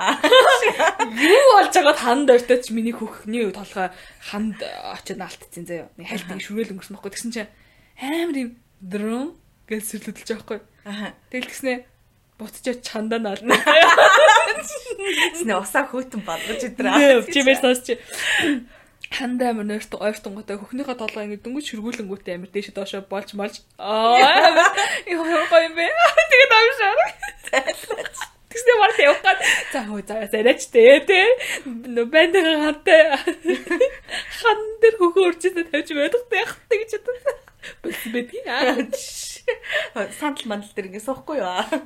Юу 1.16 1.48
болж 1.56 1.72
байгаад 1.72 2.00
ханд 2.04 2.28
ойртоод 2.28 2.68
ч 2.68 2.76
миний 2.76 2.92
хөхний 2.92 3.48
толгой 3.56 3.96
ханд 4.20 4.60
очиод 4.60 5.24
наалтцсан 5.24 5.64
заяа. 5.64 5.88
Нэг 5.96 6.12
хальтыг 6.12 6.44
шүрэл 6.44 6.76
өнгөрсөн 6.76 7.00
байхгүй. 7.00 7.14
Тэгсэн 7.16 7.32
чинь 7.32 7.52
амар 7.96 8.36
юм 8.36 8.52
дром 8.84 9.40
гэж 9.72 9.84
сэрлэдэлж 9.96 10.30
байхгүй. 10.36 10.60
Тэгэл 11.32 11.48
тэгснэ 11.48 11.74
буцчаа 12.38 12.76
чандаа 12.82 13.20
наална. 13.20 13.56
Snэ 15.40 15.54
усаа 15.60 15.86
хөтөн 15.88 16.22
болгож 16.26 16.62
идраа. 16.66 17.22
Чимээс 17.30 17.62
сонсч. 17.62 18.00
Хандаа 19.14 19.54
амар 19.54 19.68
нойрт 19.70 19.94
ойртонготой 19.94 20.58
хөхнийхөө 20.58 20.98
толгой 20.98 21.30
ингэ 21.30 21.46
дөнгөж 21.46 21.66
шүргүүлэнгүүтээ 21.70 22.36
амар 22.36 22.50
дээш 22.50 22.74
доошо 22.74 23.06
болж 23.06 23.38
малж. 23.38 23.62
Аа 23.78 24.18
яа 25.06 25.46
гоё 25.50 25.70
юм 25.70 25.74
бэ? 25.78 25.86
Тэгээд 25.86 26.54
амшаа 26.58 26.94
Тэгснэ 28.54 28.74
мар 28.78 28.92
явахад 29.02 29.40
за 29.74 29.80
хөө 29.86 30.02
за 30.06 30.16
зараач 30.30 30.62
тээ 30.74 31.06
тэ 31.10 31.20
нөө 31.66 32.06
бэндэга 32.14 32.54
хантай 32.62 33.02
хан 34.38 34.60
дээр 34.82 34.96
хөхөө 35.02 35.26
урчсаа 35.30 35.66
тавьж 35.74 35.90
байдаг 35.98 36.22
гэж 36.70 36.92
бодсон. 37.02 37.38
Бэти 38.14 38.38
аа 38.46 38.78
сандал 40.20 40.48
мандал 40.48 40.74
дээр 40.76 40.90
ингэ 40.94 41.02
суухгүй 41.04 41.40
юу 41.44 41.84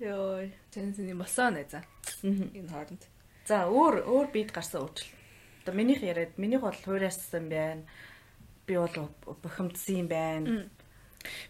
Йоо, 0.00 0.48
тэнцэн 0.72 1.12
юм 1.12 1.20
болсон 1.20 1.60
нэ 1.60 1.68
за. 1.68 1.84
Энэ 2.24 2.72
хооронд. 2.72 3.04
За 3.44 3.68
өөр 3.68 4.08
өөр 4.08 4.26
бид 4.32 4.48
гарсан 4.48 4.88
үйлдэл. 4.88 5.12
Одоо 5.60 5.74
минийх 5.76 6.00
яриад 6.00 6.40
минийх 6.40 6.64
бол 6.64 6.72
хуурайсан 6.72 7.52
байна. 7.52 7.84
Би 8.64 8.80
бол 8.80 9.12
бухимдсан 9.44 10.00
юм 10.00 10.08
байна. 10.08 10.72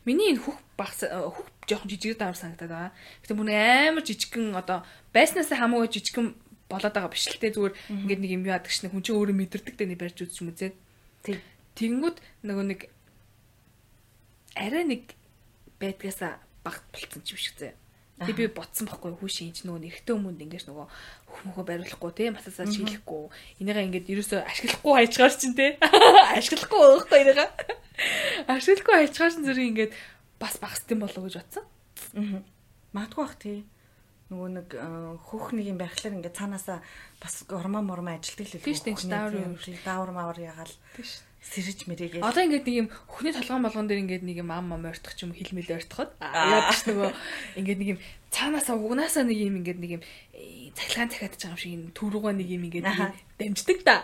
Миний 0.03 0.35
энэ 0.35 0.43
хүүх 0.43 0.59
багс 0.75 1.07
хүүх 1.07 1.47
жоохон 1.71 1.90
жижиг 1.95 2.19
даамар 2.19 2.35
санагдаад 2.35 2.90
байгаа. 2.90 2.93
Гэтэ 3.23 3.38
бүр 3.38 3.51
амар 3.55 4.03
жижигхэн 4.03 4.59
одоо 4.59 4.83
байснаас 5.14 5.55
хамаагүй 5.55 5.95
жижигхэн 5.95 6.35
болоод 6.66 6.95
байгаа 6.99 7.14
биш 7.14 7.31
л 7.31 7.38
те 7.38 7.55
зүгээр 7.55 7.79
ингээд 7.87 8.19
нэг 8.19 8.33
юм 8.35 8.45
яадаг 8.51 8.75
шнэ 8.75 8.90
хүн 8.90 9.07
чинь 9.07 9.14
өөрөө 9.14 9.37
мэдэрдэг 9.38 9.75
дээ 9.79 9.95
барьж 9.95 10.19
үзчих 10.27 10.43
юм 10.43 10.51
үзээд. 10.51 10.75
Тэг. 11.23 11.38
Тэнгүүд 11.79 12.19
нөгөө 12.51 12.66
нэг 12.66 12.81
арай 14.59 14.85
нэг 14.90 15.14
байдгаасаа 15.81 16.38
багт 16.62 16.85
болцсон 16.93 17.23
ч 17.25 17.35
биш 17.35 17.51
үү. 17.57 17.73
Тэг 18.21 18.37
би 18.37 18.47
ботсон 18.53 18.85
байхгүй 18.85 19.16
хүү 19.16 19.31
шинж 19.33 19.64
нөгөө 19.64 19.81
эрэгтэй 19.88 20.12
хүмүүнд 20.12 20.45
ингэж 20.45 20.64
нөгөө 20.69 20.87
хөхмөхөө 21.25 21.64
бариулахгүй 21.64 22.12
те 22.12 22.29
масасаа 22.29 22.69
шийлэхгүй 22.69 23.33
энийгээ 23.64 23.87
ингэж 23.88 24.05
ерөөсөө 24.12 24.40
ашиглахгүй 24.45 24.93
хайчгаар 24.93 25.33
чинь 25.40 25.57
те 25.57 25.81
ашиглахгүй 26.37 26.81
байхгүй 27.01 27.19
энийгээ 27.25 27.49
ашиглахгүй 28.45 28.95
хайчгаар 29.09 29.33
чинь 29.33 29.47
зэрэг 29.49 29.69
ингэж 29.73 29.90
бас 30.37 30.61
багсдсан 30.61 31.01
болов 31.01 31.25
гэж 31.25 31.35
бодсон. 31.40 31.64
Аа. 32.12 32.45
Магадгүй 32.93 33.25
бах 33.25 33.37
тий. 33.40 33.64
Нөгөө 34.29 34.49
нэг 34.53 34.69
хөх 35.25 35.57
нэг 35.57 35.66
юм 35.73 35.81
байхлаар 35.81 36.21
ингээд 36.21 36.37
цаанаасаа 36.37 36.85
бас 37.25 37.35
гормон 37.49 37.88
мормон 37.88 38.21
ажилтдаг 38.21 38.53
л 38.53 38.57
үү. 38.61 38.69
Тийш 38.69 38.85
тийш 38.85 39.09
даавар 39.09 39.33
юм. 39.49 39.57
Даавар 39.57 40.12
мавар 40.12 40.38
ягаал. 40.45 40.75
Тийш 40.93 41.25
сэрэж 41.40 41.88
мэрээгээ. 41.88 42.20
Одоо 42.20 42.44
ингээд 42.44 42.68
нэг 42.68 42.76
юм 42.85 42.88
хөхний 43.09 43.33
толгоон 43.33 43.64
болгон 43.64 43.88
дээр 43.88 44.05
ингээд 44.05 44.24
нэг 44.29 44.44
юм 44.44 44.53
ам 44.53 44.76
ам 44.76 44.85
ойртох 44.85 45.16
ч 45.16 45.24
юм 45.24 45.33
хил 45.33 45.57
мэл 45.57 45.72
ойртоход 45.72 46.12
яадаг 46.20 46.76
ч 46.76 46.81
нөгөө 46.92 47.09
ингээд 47.57 47.81
нэг 47.81 47.88
юм 47.96 48.00
цаанаасаа 48.29 48.76
угнаасаа 48.76 49.24
нэг 49.24 49.38
юм 49.40 49.57
ингээд 49.64 49.81
нэг 49.81 49.90
юм 49.98 50.03
цахилгаан 50.76 51.09
захиад 51.09 51.35
байгаа 51.40 51.53
юм 51.57 51.61
шиг 51.61 51.72
энэ 51.81 51.96
түрүүгээ 51.96 52.35
нэг 52.37 52.48
юм 52.53 52.62
ингээд 52.68 52.87
дамждаг 53.40 53.79
да. 53.88 53.96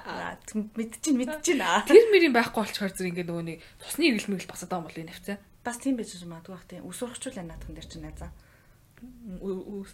Мэдчихин 0.81 1.17
мэдчихин. 1.21 1.61
Тэр 1.85 2.09
мэрийн 2.09 2.33
байхгүй 2.33 2.61
болчихоор 2.65 2.93
зэрэг 2.97 3.13
ингээд 3.13 3.29
нөгөө 3.29 3.45
нэг 3.45 3.59
тусны 3.85 4.03
иргэл 4.09 4.31
мэргэл 4.33 4.51
басаад 4.51 4.71
байгаа 4.73 4.81
юм 4.81 4.89
бол 4.89 5.03
энэ 5.05 5.13
хэвчээ. 5.13 5.39
Бас 5.61 5.77
тийм 5.77 5.95
байж 6.01 6.11
магадгүй 6.25 6.55
бах 6.57 6.67
тийм. 6.67 6.89
Өсвөрчүүл 6.89 7.45
наадхан 7.45 7.77
дээр 7.77 7.89
чинь 7.91 8.05
найзаа 8.09 8.33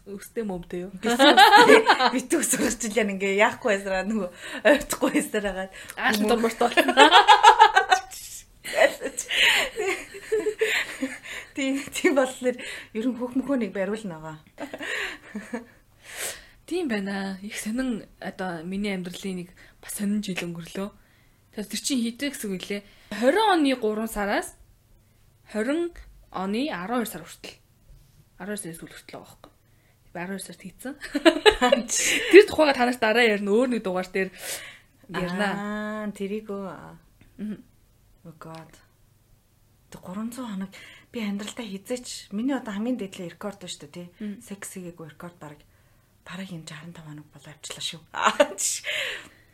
өстэй 0.06 0.44
мөмтэй 0.46 0.86
юу? 0.86 0.92
Бит 2.14 2.32
өсөрчлээ 2.32 3.10
ингээ 3.12 3.42
яахгүй 3.42 3.74
байсараа 3.74 4.04
нөгөө 4.06 4.30
ойртохгүй 4.66 5.10
байсараа 5.18 5.66
ааш 5.98 6.22
дурмарт 6.22 6.58
болно. 6.62 6.94
Тийм 11.54 11.82
тийм 11.92 12.12
болохоор 12.16 12.56
ер 12.96 13.06
нь 13.06 13.18
хөх 13.18 13.36
мөхөөнийг 13.36 13.72
бариулна 13.74 14.18
байгаа. 14.22 14.38
Тийм 16.66 16.88
байна. 16.88 17.38
Их 17.42 17.58
сонин 17.60 18.08
одоо 18.20 18.64
миний 18.64 18.94
амьдралын 18.94 19.44
нэг 19.44 19.50
бас 19.82 19.98
сонин 19.98 20.22
жил 20.24 20.40
өнгөрлөө. 20.40 20.88
Тэр 21.52 21.80
чинь 21.84 22.00
хитэ 22.00 22.32
гэсэн 22.32 22.56
үг 22.56 22.64
лээ. 22.64 22.82
20 23.12 23.36
оны 23.52 23.76
3 23.76 24.08
сараас 24.08 24.56
20 25.52 25.92
оны 26.32 26.72
12 26.72 27.04
сар 27.04 27.22
хүртэл 27.28 27.61
12 28.42 28.58
сарын 28.58 28.78
сүүл 28.78 28.90
хүртэл 28.90 29.22
байгаа 29.22 29.30
байхгүй. 29.30 29.52
12 30.12 30.42
сард 30.42 30.62
хийцэн. 30.62 30.94
Тэр 32.34 32.44
тухайга 32.50 32.74
танаас 32.74 32.98
дараа 32.98 33.24
ярина 33.24 33.54
өөр 33.54 33.68
нэг 33.70 33.82
дугаар 33.86 34.08
дээр 34.10 34.30
ярина. 35.08 35.48
Аа, 35.54 36.10
тэрийг 36.10 36.50
өө. 36.50 36.68
Oh 38.26 38.34
god. 38.42 38.72
Тэ 39.94 39.98
300 40.02 40.42
хоног 40.42 40.70
би 41.14 41.18
амьдралдаа 41.22 41.66
хизээч 41.66 42.34
миний 42.34 42.54
одоо 42.54 42.74
хамгийн 42.74 42.98
дээдлээ 42.98 43.38
рекорд 43.38 43.62
шүү 43.62 43.88
дээ 43.88 43.94
тий. 43.94 44.06
Сексигээгүй 44.42 45.14
рекорд 45.14 45.38
баг 45.38 45.58
бараг 46.26 46.50
энэ 46.50 46.66
65 46.66 46.98
хоног 46.98 47.26
болоо 47.30 47.52
авчлаа 47.54 47.82
шүү. 47.82 48.02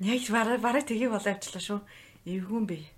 Яг 0.00 0.22
бараг 0.32 0.60
бараг 0.64 0.84
тгий 0.88 1.08
болоо 1.08 1.32
авчлаа 1.32 1.62
шүү. 1.62 1.80
Эвгүн 2.26 2.64
би. 2.66 2.88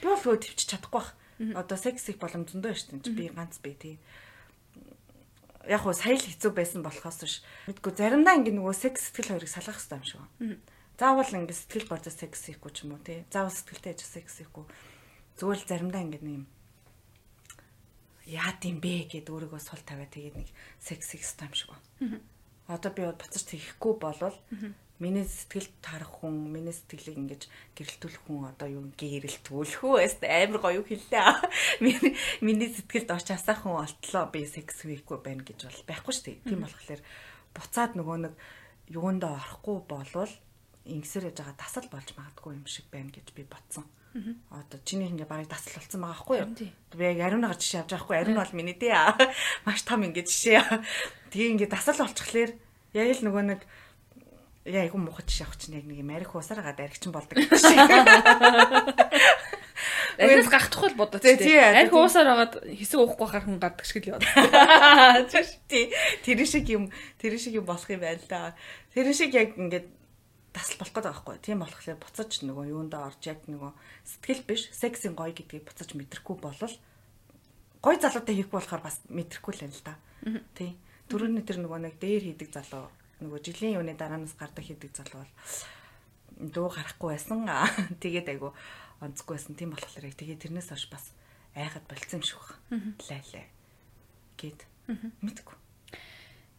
Би 0.00 0.06
бол 0.06 0.22
өө 0.22 0.42
төвч 0.42 0.70
чадахгүй 0.70 0.96
бах. 0.96 1.14
Одоо 1.54 1.76
секс 1.78 2.08
их 2.08 2.18
боломж 2.18 2.50
зөндөө 2.50 2.72
шүү 2.74 2.98
дээ. 3.04 3.14
Би 3.14 3.24
ганц 3.30 3.58
би 3.62 3.72
тий 3.78 3.96
яг 5.68 5.82
уу 5.86 5.94
сая 5.94 6.16
л 6.16 6.22
хэцүү 6.22 6.52
байсан 6.54 6.80
болохоос 6.82 7.18
биш. 7.22 7.36
Мэдгүй 7.68 7.92
заримдаа 7.94 8.38
ингэ 8.38 8.52
нөгөө 8.56 8.74
секс 8.74 9.10
сэтгэл 9.10 9.38
хоёрыг 9.38 9.50
салгах 9.50 9.78
хэрэгтэй 9.78 9.98
юм 9.98 10.06
шиг 10.06 10.20
байна. 10.22 10.56
Заавал 10.98 11.32
ингэ 11.34 11.54
сэтгэл 11.54 11.90
гордос 11.90 12.16
секс 12.18 12.40
хийхгүй 12.46 12.70
ч 12.74 12.76
юм 12.86 12.94
уу 12.96 13.02
тий. 13.02 13.22
Заавал 13.30 13.54
сэтгэлтэй 13.54 13.92
ажил 13.94 14.10
секс 14.10 14.34
хийхгүй. 14.42 14.64
Зүгээр 15.38 15.60
л 15.62 15.68
заримдаа 15.70 16.02
ингэ 16.02 16.18
нэг 16.22 16.34
юм 16.42 16.44
яад 18.26 18.62
юм 18.62 18.78
бэ 18.78 19.10
гэд 19.10 19.26
өөрийгөө 19.30 19.60
сул 19.60 19.82
тавиа 19.82 20.06
тэгээд 20.06 20.36
нэг 20.38 20.48
секс 20.78 21.10
хийх 21.10 21.26
юм 21.42 21.54
шиг 21.54 21.70
байна. 21.74 22.22
Одоо 22.70 22.90
би 22.94 23.02
буцаж 23.02 23.44
хийхгүй 23.50 23.98
болвол 23.98 24.36
миний 25.02 25.26
сэтгэл 25.26 25.66
тарах 25.82 26.22
хүн, 26.22 26.54
миний 26.54 26.70
сэтгэлийг 26.70 27.18
ингэж 27.18 27.42
гэрэлтүүлэх 27.74 28.22
хүн 28.22 28.54
одоо 28.54 28.68
юу 28.70 28.86
гэрэлтүүлэх 28.94 29.82
үү? 29.82 29.98
Амар 30.22 30.62
гоё 30.62 30.86
хэллээ. 30.86 31.42
Миний 31.82 32.14
миний 32.38 32.70
сэтгэлд 32.70 33.10
орч 33.10 33.34
асаах 33.34 33.66
хүн 33.66 33.82
олтлоо 33.82 34.30
би 34.30 34.46
секс 34.46 34.86
хийхгүй 34.86 35.18
байна 35.18 35.42
гэж 35.42 35.66
бол 35.66 35.82
байхгүй 35.90 36.12
шүү 36.14 36.26
дээ. 36.30 36.46
Тийм 36.46 36.62
болохоор 36.62 37.02
буцаад 37.50 37.92
нөгөө 37.98 38.18
нэг 38.30 38.34
юундаа 38.94 39.42
орохгүй 39.42 39.76
болвол 39.90 40.32
ингэсэр 40.86 41.34
яж 41.34 41.42
байгаа 41.42 41.58
тасал 41.58 41.86
болж 41.90 42.08
магадгүй 42.14 42.54
юм 42.54 42.66
шиг 42.70 42.86
байна 42.94 43.10
гэж 43.10 43.34
би 43.34 43.42
бодсон. 43.42 43.86
Одоо 44.50 44.78
чиний 44.84 45.08
ингээ 45.08 45.26
барыг 45.26 45.48
дасал 45.48 45.78
болсон 45.78 46.04
байгаа 46.04 46.14
байхгүй 46.14 46.38
юу? 46.38 46.50
Би 46.94 47.04
яг 47.10 47.20
ариунагаар 47.26 47.58
жишээ 47.58 47.80
авч 47.82 47.90
байгаа 47.90 48.06
байхгүй. 48.06 48.16
Ариун 48.22 48.38
бол 48.38 48.54
миний 48.54 48.76
дээ. 48.76 48.94
Маш 49.66 49.82
том 49.82 50.04
ингээ 50.04 50.26
жишээ. 50.26 50.62
Тэгээ 51.32 51.52
ингээ 51.56 51.70
дасал 51.72 51.96
болчихлоор 51.96 52.50
яг 52.92 53.08
л 53.16 53.24
нөгөө 53.24 53.44
нэг 53.50 53.60
яа 54.64 54.86
айгу 54.86 54.98
муухай 54.98 55.26
жишээ 55.26 55.46
авах 55.46 55.58
чинь 55.58 55.74
яг 55.74 55.86
нэг 55.90 55.98
юм 55.98 56.14
арих 56.14 56.34
уусаар 56.34 56.62
гаад 56.62 56.78
аригчин 56.78 57.10
болдог 57.10 57.34
гэдэг 57.34 57.58
шиг. 57.58 57.82
Арих 60.18 60.46
гахтах 60.46 60.94
бол 60.94 61.10
бодож 61.10 61.22
тий. 61.22 61.58
Арих 61.58 61.90
уусаар 61.90 62.30
агаад 62.30 62.62
хэсэг 62.62 63.00
уухгүй 63.02 63.26
хахаар 63.26 63.46
хүн 63.50 63.58
гардаг 63.58 63.82
шиг 63.82 64.06
л 64.06 64.14
яваад. 64.14 64.22
Тий. 65.66 65.90
Тэр 66.22 66.46
шиг 66.46 66.70
юм 66.70 66.94
тэр 67.18 67.34
шиг 67.42 67.58
юм 67.58 67.66
болох 67.66 67.90
юм 67.90 68.06
байна 68.06 68.22
л 68.22 68.28
да. 68.30 68.54
Тэр 68.94 69.10
шиг 69.10 69.34
яг 69.34 69.58
ингээд 69.58 69.90
тасал 70.54 70.78
болох 70.78 70.94
гэдэг 70.94 71.10
байхгүй. 71.10 71.36
Тийм 71.42 71.58
болохоор 71.58 71.98
буцаж 71.98 72.30
нөгөө 72.46 72.70
юундаа 72.70 73.10
орж 73.10 73.22
яг 73.26 73.42
нөгөө 73.50 73.72
сэтгэл 74.06 74.46
биш, 74.46 74.70
сексийн 74.70 75.18
гоё 75.18 75.34
гэдгийг 75.34 75.66
буцаж 75.66 75.90
мэдрэхгүй 75.96 76.36
болол 76.38 76.74
гоё 77.82 77.96
залуутай 77.98 78.36
хийхгүй 78.38 78.62
болохоор 78.62 78.84
бас 78.84 79.02
мэдрэхгүй 79.10 79.52
л 79.58 79.64
юм 79.66 79.74
л 79.74 79.82
да. 79.82 79.98
Тий. 80.54 80.78
Төрөний 81.10 81.42
тэр 81.42 81.58
нөгөө 81.64 81.80
нэг 81.82 81.98
дээр 81.98 82.30
хийдэг 82.30 82.54
залуу 82.54 82.92
нөгөө 83.22 83.40
жилийн 83.46 83.78
юуны 83.78 83.94
дараанаас 83.94 84.34
гардаг 84.36 84.64
хийдэг 84.66 84.90
залуу 84.92 85.22
бол 85.22 85.32
дуу 86.52 86.68
гарахгүй 86.68 87.14
байсан. 87.14 87.46
Тэгээд 88.02 88.28
айгу 88.34 88.50
онцгүй 89.00 89.38
байсан. 89.38 89.54
Тийм 89.54 89.72
болохоор 89.74 90.06
яг 90.10 90.16
тэгээд 90.18 90.42
тэрнээс 90.42 90.74
хойш 90.74 90.86
бас 90.90 91.14
айхад 91.54 91.86
болцсон 91.86 92.20
юм 92.20 92.26
шиг 92.26 92.42
байна. 92.70 92.94
Лайлаа. 93.08 93.46
Гэт 94.38 94.60
мэдгүй. 95.22 95.56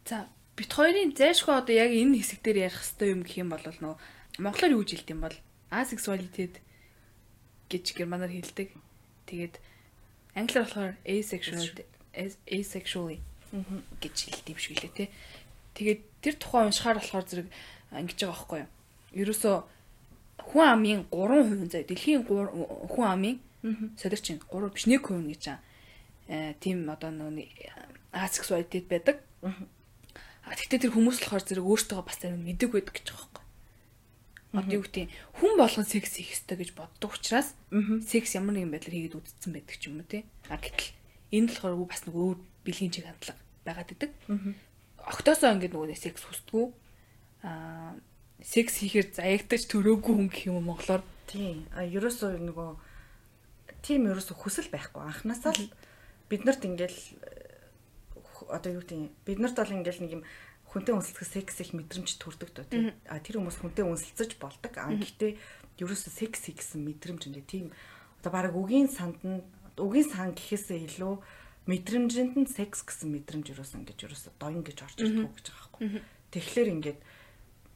За 0.08 0.28
бит 0.56 0.70
хоёрын 0.72 1.12
зайшгүй 1.16 1.54
одоо 1.54 1.74
яг 1.74 1.90
энэ 1.90 2.20
хэсэг 2.20 2.40
дээр 2.44 2.70
ярих 2.70 2.80
хэвээр 2.80 3.14
юм 3.14 3.22
гэх 3.24 3.36
юм 3.42 3.50
бол 3.50 3.64
нөгөө 3.64 3.96
монголоор 4.38 4.76
юу 4.78 4.84
жилт 4.86 5.08
юм 5.10 5.20
бол 5.24 5.36
асексуалитет 5.70 6.62
гэж 7.68 7.84
германаар 7.98 8.30
хэлдэг. 8.30 8.70
Тэгээд 9.26 9.58
англиар 10.38 10.64
болохоор 10.64 10.94
asexual 11.02 11.82
asexually 12.14 13.18
гэж 14.02 14.16
хэлдэг 14.30 14.54
юм 14.54 14.60
шиг 14.60 14.78
лээ 14.78 14.92
тий. 14.94 15.08
Тэгээд 15.74 16.00
тэр 16.22 16.34
тухай 16.38 16.66
уншихаар 16.66 16.98
болохоор 16.98 17.26
зэрэг 17.26 17.48
ингэж 17.92 18.18
байгаа 18.22 18.34
байхгүй 18.34 18.58
юу. 18.62 18.70
Ерөөсөө 19.14 19.56
хүн 20.50 20.64
амын 20.64 21.00
3% 21.10 21.70
заа 21.70 21.82
дэлхийн 21.82 22.22
хүн 22.26 23.06
амын 23.06 23.36
солирчин 23.98 24.38
3 24.38 24.74
биш 24.74 24.84
1% 24.86 25.30
гэж 25.30 25.44
аа. 25.50 25.60
Э 26.28 26.54
тийм 26.60 26.88
одоо 26.90 27.10
нэг 27.10 27.48
асексуалитет 28.12 28.86
байдаг. 28.88 29.20
А 29.42 30.52
тэгтээ 30.52 30.88
тэр 30.88 30.92
хүмүүс 30.92 31.24
болохоор 31.24 31.44
зэрэг 31.44 31.64
өөртөө 31.64 32.00
бас 32.04 32.20
зарим 32.20 32.44
мэдэг 32.44 32.70
байдаг 32.70 32.94
гэж 32.94 33.06
байгаа 33.08 33.28
байхгүй. 33.32 33.44
Одоо 34.54 34.74
юу 34.76 34.84
гэдэг 34.84 35.08
хүн 35.40 35.52
болгон 35.56 35.86
секс 35.88 36.14
хийх 36.20 36.36
ёстой 36.36 36.56
гэж 36.60 36.70
боддог 36.76 37.16
учраас 37.16 37.56
секс 38.04 38.36
ямар 38.36 38.54
нэгэн 38.54 38.70
байдлаар 38.70 38.94
хийгээд 38.94 39.18
үдцсэн 39.18 39.52
байдаг 39.56 39.76
ч 39.80 39.88
юм 39.88 40.04
уу 40.04 40.06
тий. 40.06 40.22
А 40.52 40.60
гэтэл 40.60 40.92
энэ 41.32 41.48
болохоор 41.48 41.88
бас 41.88 42.02
нэг 42.04 42.14
өөр 42.14 42.38
бэлгийн 42.62 42.92
чиг 42.92 43.08
хандлага 43.08 43.40
байгаад 43.64 43.92
идэг. 43.96 44.10
Октосоо 45.04 45.52
ингээд 45.52 45.74
нөгөө 45.76 45.96
секс 45.96 46.24
хүсдэггүй. 46.24 46.66
Аа 47.44 47.96
секс 48.44 48.80
хийхээр 48.80 49.08
заягдаж 49.16 49.68
төрөөгүй 49.68 50.14
хүн 50.14 50.28
гэх 50.28 50.48
юм 50.48 50.60
уу 50.60 50.68
монголоор. 50.76 51.04
Тийм. 51.28 51.64
А 51.72 51.84
ерөөсөө 51.84 52.40
нөгөө 52.40 52.70
тийм 53.84 54.08
ерөөсөө 54.12 54.36
хүсэл 54.36 54.68
байхгүй. 54.72 55.00
Анхнаасаа 55.00 55.52
л 55.56 55.72
бид 56.28 56.44
нарт 56.44 56.64
ингээл 56.64 57.00
одоо 58.48 58.80
юу 58.80 58.84
гэдэг 58.84 59.12
бид 59.24 59.38
нарт 59.40 59.56
бол 59.56 59.76
ингээл 59.76 60.02
нэг 60.04 60.12
юм 60.20 60.22
хүнтэй 60.68 60.94
үнсэлцэх 60.96 61.28
секс 61.28 61.60
их 61.62 61.70
мэдрэмж 61.72 62.18
төрдөг 62.18 62.50
дөө 62.50 62.66
тийм 62.68 62.84
а 63.06 63.22
тэр 63.22 63.38
хүмүүс 63.38 63.62
хүнтэй 63.62 63.84
үнсэлцэж 63.86 64.36
болдог 64.42 64.72
а 64.74 64.90
гэхдээ 64.90 65.38
ерөөсө 65.78 66.10
секс 66.10 66.50
гэсэн 66.50 66.82
мэдрэмж 66.82 67.30
ингээ 67.30 67.46
тийм 67.46 67.66
одоо 68.20 68.30
баг 68.34 68.52
үгийн 68.52 68.90
санд 68.90 69.22
нь 69.22 69.40
үгийн 69.78 70.08
сан 70.10 70.34
гэхээсээ 70.34 70.90
илүү 70.90 71.14
мэдрэмжинд 71.64 72.34
нь 72.36 72.48
секс 72.48 72.84
гэсэн 72.84 73.08
мэдрэмж 73.08 73.56
ерөөсө 73.56 73.80
ингэж 73.80 73.98
ерөөсө 74.04 74.30
доин 74.36 74.60
гэж 74.60 74.78
орж 74.84 74.96
ирдэг 75.00 75.32
гэж 75.32 75.46
байгаа 75.48 75.68
байхгүй. 75.72 76.02
Тэгэхээр 76.34 76.68
ингээд 76.76 76.98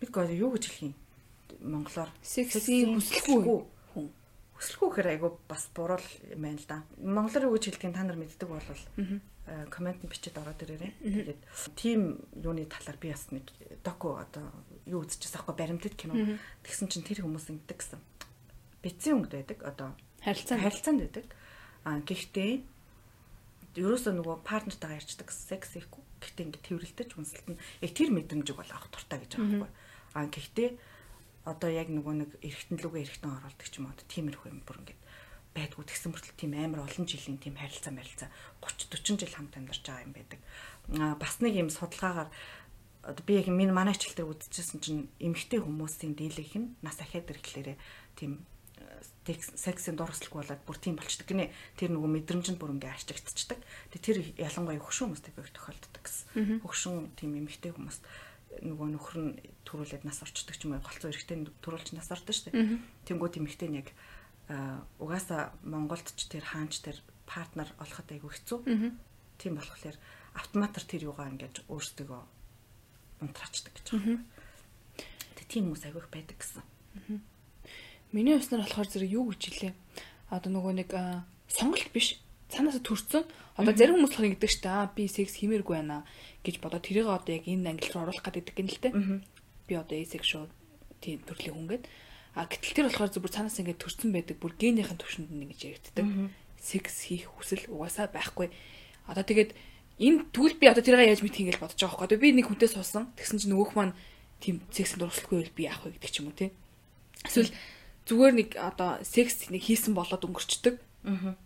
бид 0.00 0.10
гоо 0.12 0.28
юу 0.28 0.52
гэж 0.52 0.64
хэлэх 0.68 0.84
юм? 0.92 0.94
Монголоор 1.64 2.10
сексийн 2.20 3.00
хүсэлгүй 3.00 3.40
хүн. 3.96 4.06
Хүсэлгүй 4.60 4.88
гэхээр 4.92 5.12
айгу 5.16 5.40
бас 5.48 5.72
буруу 5.72 5.96
юм 6.28 6.42
байна 6.44 6.60
л 6.60 6.68
да. 6.68 6.84
Монголоор 7.00 7.48
юу 7.48 7.54
гэж 7.56 7.64
хэлдгийг 7.72 7.96
та 7.96 8.04
нар 8.04 8.20
мэддэг 8.20 8.48
бол 8.48 8.60
коммент 9.72 10.04
бичиж 10.04 10.36
ороод 10.36 10.60
ирээрээ. 10.60 10.92
Тэгээд 11.00 11.40
тийм 11.72 12.20
юуны 12.36 12.68
талаар 12.68 12.98
би 13.00 13.08
бас 13.08 13.32
нэг 13.32 13.48
доку 13.80 14.20
одоо 14.20 14.52
юу 14.84 15.02
үзчихсэн 15.02 15.40
аахгүй 15.40 15.56
баримтат 15.56 15.96
кино. 15.96 16.36
Тэгсэн 16.60 16.92
чинь 16.92 17.06
тэр 17.08 17.24
хүмүүс 17.24 17.48
ингэдэг 17.48 17.78
гэсэн. 17.80 18.00
Бицэн 18.84 19.16
өнгөд 19.16 19.32
байдаг 19.32 19.58
одоо 19.64 19.88
харилцаанд. 20.20 20.62
харилцаанд 20.62 21.00
байдаг. 21.00 21.26
А 21.88 21.98
гэхдээ 22.04 22.52
ерөөсөө 23.76 24.12
нөгөө 24.16 24.36
партнертайгаа 24.48 24.98
ярьцдаг 25.00 25.28
секс 25.28 25.76
хийхгүй. 25.76 26.02
Гэхдээ 26.22 26.44
ингэ 26.48 26.60
тэрвэрлдэж 26.64 27.10
үнсэлт 27.18 27.46
нь 27.52 27.60
яг 27.84 27.92
тэр 27.92 28.10
мэдрэмжийг 28.14 28.56
бол 28.56 28.72
авах 28.72 28.88
дуртай 28.88 29.18
гэж 29.20 29.32
байгаа 29.36 29.68
байхгүй. 29.68 29.72
А 30.16 30.26
гэхдээ 30.26 30.70
одоо 31.44 31.70
яг 31.72 31.88
нөгөө 31.92 32.14
нэг 32.24 32.30
эргэтэн 32.40 32.78
лүгээ 32.80 33.04
эргэтэн 33.04 33.32
оруулдаг 33.32 33.68
ч 33.68 33.74
юм 33.78 33.88
уу 33.88 33.96
тиймэрхүү 34.08 34.48
юм 34.52 34.60
бүр 34.64 34.80
ингэ 34.82 34.94
байдгүй 35.56 35.84
тэгсэн 35.88 36.10
мөртөл 36.12 36.36
тийм 36.38 36.52
амар 36.54 36.84
олон 36.84 37.06
жилийн 37.08 37.38
тийм 37.40 37.56
харилцаа 37.56 37.92
марилцаа 37.94 38.28
30 38.62 38.94
40 38.94 39.20
жил 39.24 39.34
хамт 39.34 39.54
амьдарч 39.56 39.82
байгаа 39.82 40.06
юм 40.06 40.14
байдаг. 40.14 40.40
Аа 41.00 41.14
бас 41.16 41.40
нэг 41.40 41.54
юм 41.56 41.70
судалгаагаар 41.72 42.30
одоо 43.02 43.24
би 43.24 43.40
яг 43.40 43.48
миний 43.48 43.72
манай 43.72 43.96
хичээл 43.96 44.28
дээр 44.28 44.32
үзчихсэн 44.36 44.80
чинь 44.84 45.08
эмэгтэй 45.18 45.64
хүмүүсийн 45.64 46.14
дийлэх 46.14 46.52
нь 46.58 46.76
нас 46.84 47.00
ахаад 47.00 47.32
ирэхлээрээ 47.32 47.76
тийм 48.20 48.44
сексийн 49.36 49.96
дурсалгүй 49.98 50.40
болоод 50.40 50.62
бүр 50.64 50.78
тийм 50.80 50.96
болчдөг 50.96 51.28
гинэ. 51.28 51.52
Тэр 51.76 51.92
нөгөө 51.92 52.10
мэдрэмжинд 52.24 52.56
бүр 52.56 52.72
ингээ 52.78 52.96
ашиглагдчихдаг. 52.96 53.60
Тэгээ 53.92 54.06
тэр 54.06 54.18
ялангуяа 54.48 54.80
хөгшин 54.80 55.12
хүмүүстэй 55.12 55.32
байх 55.36 55.52
тохиолддог 55.52 56.02
гэсэн. 56.02 56.62
Хөгшин 56.64 57.12
тийм 57.18 57.36
эмэгтэй 57.36 57.72
хүмүүс 57.76 57.98
нөгөө 58.64 58.88
нөхөр 58.96 59.18
нь 59.20 59.32
төрүүлээд 59.68 60.04
нас 60.08 60.24
орчдөг 60.24 60.56
ч 60.56 60.64
юм 60.64 60.74
уу 60.74 60.82
голцоо 60.82 61.12
эрэхтэй 61.12 61.36
төрүүлж 61.60 61.92
нас 61.92 62.08
ордог 62.08 62.32
шүү 62.32 62.48
дээ. 62.48 62.80
Тэнгүүд 63.06 63.38
эмэгтэй 63.38 63.68
нь 63.68 63.78
яг 63.84 63.88
угаасаа 64.98 65.52
Монголд 65.62 66.08
ч 66.16 66.24
тэр 66.32 66.44
хаанч 66.48 66.80
тэр 66.80 66.96
партнер 67.28 67.68
олоход 67.76 68.08
айгүй 68.08 68.32
хэцүү. 68.32 68.58
Тийм 69.36 69.54
болохоор 69.60 69.96
автоматар 70.34 70.84
тэр 70.88 71.12
юугаа 71.12 71.28
ингэж 71.28 71.68
өөрсдөө 71.68 72.20
унтраачдаг 73.20 73.72
гэж 73.76 73.86
байна. 73.92 74.24
Тэг 75.36 75.46
тийм 75.46 75.68
хүмүүс 75.68 75.84
айгүй 75.84 76.02
байдаг 76.08 76.36
гэсэн. 76.40 76.64
Миний 78.12 78.36
уснаар 78.36 78.64
болохоор 78.64 78.88
зэрэг 78.88 79.10
юу 79.12 79.32
гэж 79.32 79.42
хэлээ. 79.48 79.72
Одоо 80.32 80.50
нөгөө 80.52 80.74
нэг 80.80 80.90
сонголт 81.48 81.90
биш 81.92 82.20
цаанаасаа 82.48 82.82
төрсөн. 82.84 83.22
Одоо 83.60 83.72
зарим 83.76 84.00
хүмүүс 84.00 84.16
л 84.16 84.28
ингэдэг 84.32 84.50
шүү 84.50 84.62
дээ. 84.64 84.74
Аа 84.74 84.92
би 84.92 85.04
секс 85.08 85.36
хиймээргүй 85.40 85.76
байна 85.76 86.04
гэж 86.44 86.60
бодоод 86.62 86.84
тэрийг 86.84 87.08
одоо 87.08 87.32
яг 87.36 87.44
энэ 87.44 87.76
англи 87.76 87.92
руу 87.92 88.08
оруулах 88.08 88.24
гэдэг 88.24 88.54
гэнэ 88.56 88.72
л 88.72 88.82
дээ. 88.82 88.92
Би 89.68 89.74
одоо 89.76 89.96
asexual 90.00 90.48
тийм 91.04 91.20
төрлийн 91.26 91.56
хүн 91.56 91.68
гэдэг 91.68 91.90
А 92.38 92.46
гэтэл 92.46 92.70
тэр 92.70 92.86
болохоор 92.86 93.10
зөвхөн 93.10 93.34
цаанаас 93.34 93.58
ингээд 93.58 93.82
төрсэн 93.82 94.14
байдаг 94.14 94.38
бүр 94.38 94.54
генийхэн 94.54 94.94
төвшөнд 94.94 95.34
нь 95.34 95.42
ингэж 95.42 95.60
яригддаг. 95.74 96.06
Секс 96.62 97.10
хийх 97.10 97.26
хүсэл 97.34 97.66
угаасаа 97.66 98.06
байхгүй. 98.14 98.54
Одоо 99.10 99.26
тэгээд 99.26 99.58
энэ 99.98 100.30
тэгвэл 100.30 100.54
би 100.62 100.70
одоо 100.70 100.86
тэрийг 100.86 101.18
яаж 101.18 101.26
мэдхин 101.26 101.50
гэж 101.50 101.58
бодож 101.58 101.82
байгаа 101.82 102.06
байхгүй. 102.06 102.22
Би 102.22 102.30
нэг 102.38 102.46
хүнтэй 102.46 102.70
суусан. 102.70 103.10
Тэгсэн 103.18 103.42
чинь 103.42 103.52
нөгөөх 103.58 103.74
маань 103.74 103.98
тийм 104.38 104.62
сексэнд 104.70 105.02
дурсалгүй 105.02 105.50
байл 105.50 105.56
би 105.58 105.66
яах 105.66 105.82
вэ 105.82 105.98
гэдэг 105.98 106.10
ч 106.14 106.16
юм 106.22 106.30
уу 106.30 106.38
тий. 106.38 106.54
Эсвэл 107.26 107.50
зүгээр 108.08 108.34
нэг 108.34 108.48
одоо 108.56 108.98
секс 109.04 109.52
нэг 109.52 109.62
хийсэн 109.62 109.92
болоод 109.92 110.24
өнгөрчдөг. 110.24 110.80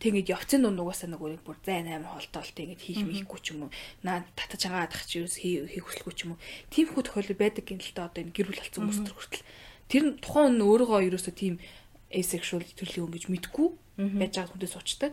Тэгээд 0.01 0.33
явцын 0.33 0.65
дунд 0.65 0.81
угаасаа 0.81 1.13
нэг 1.13 1.21
бүр 1.45 1.59
зайн 1.63 1.91
амар 1.91 2.17
холтоолт 2.19 2.57
ингэж 2.57 2.81
хийх 2.83 3.05
мэхгүй 3.05 3.41
ч 3.43 3.53
юм 3.53 3.69
уу. 3.69 3.75
Наа 4.03 4.25
татаж 4.35 4.67
агаадах 4.67 5.05
ч 5.07 5.23
юу 5.23 5.29
хийх 5.29 5.85
хүсэлгүй 5.87 6.15
ч 6.17 6.21
юм 6.27 6.35
уу. 6.35 6.43
Тийм 6.73 6.89
хүү 6.91 7.03
тохиол 7.05 7.31
байдаг 7.37 7.69
гин 7.69 7.79
л 7.79 7.95
та 7.95 8.09
одоо 8.09 8.27
энэ 8.27 8.35
гэр 8.35 8.49
бүл 8.49 8.59
болсон 8.59 8.81
хүмүүс 8.89 9.01
төр 9.07 9.15
хүртэл 9.15 9.45
Тэр 9.93 10.17
тухайн 10.25 10.57
нь 10.57 10.65
өөрийгөө 10.65 11.05
ерөөсөө 11.13 11.35
тийм 11.37 11.61
asexual 12.09 12.65
төрлийн 12.65 13.05
хүн 13.05 13.13
гэж 13.13 13.25
мэдгүй 13.29 13.69
байж 14.17 14.33
байгаа 14.41 14.53
хүнтэй 14.57 14.71
суучдаг. 14.73 15.13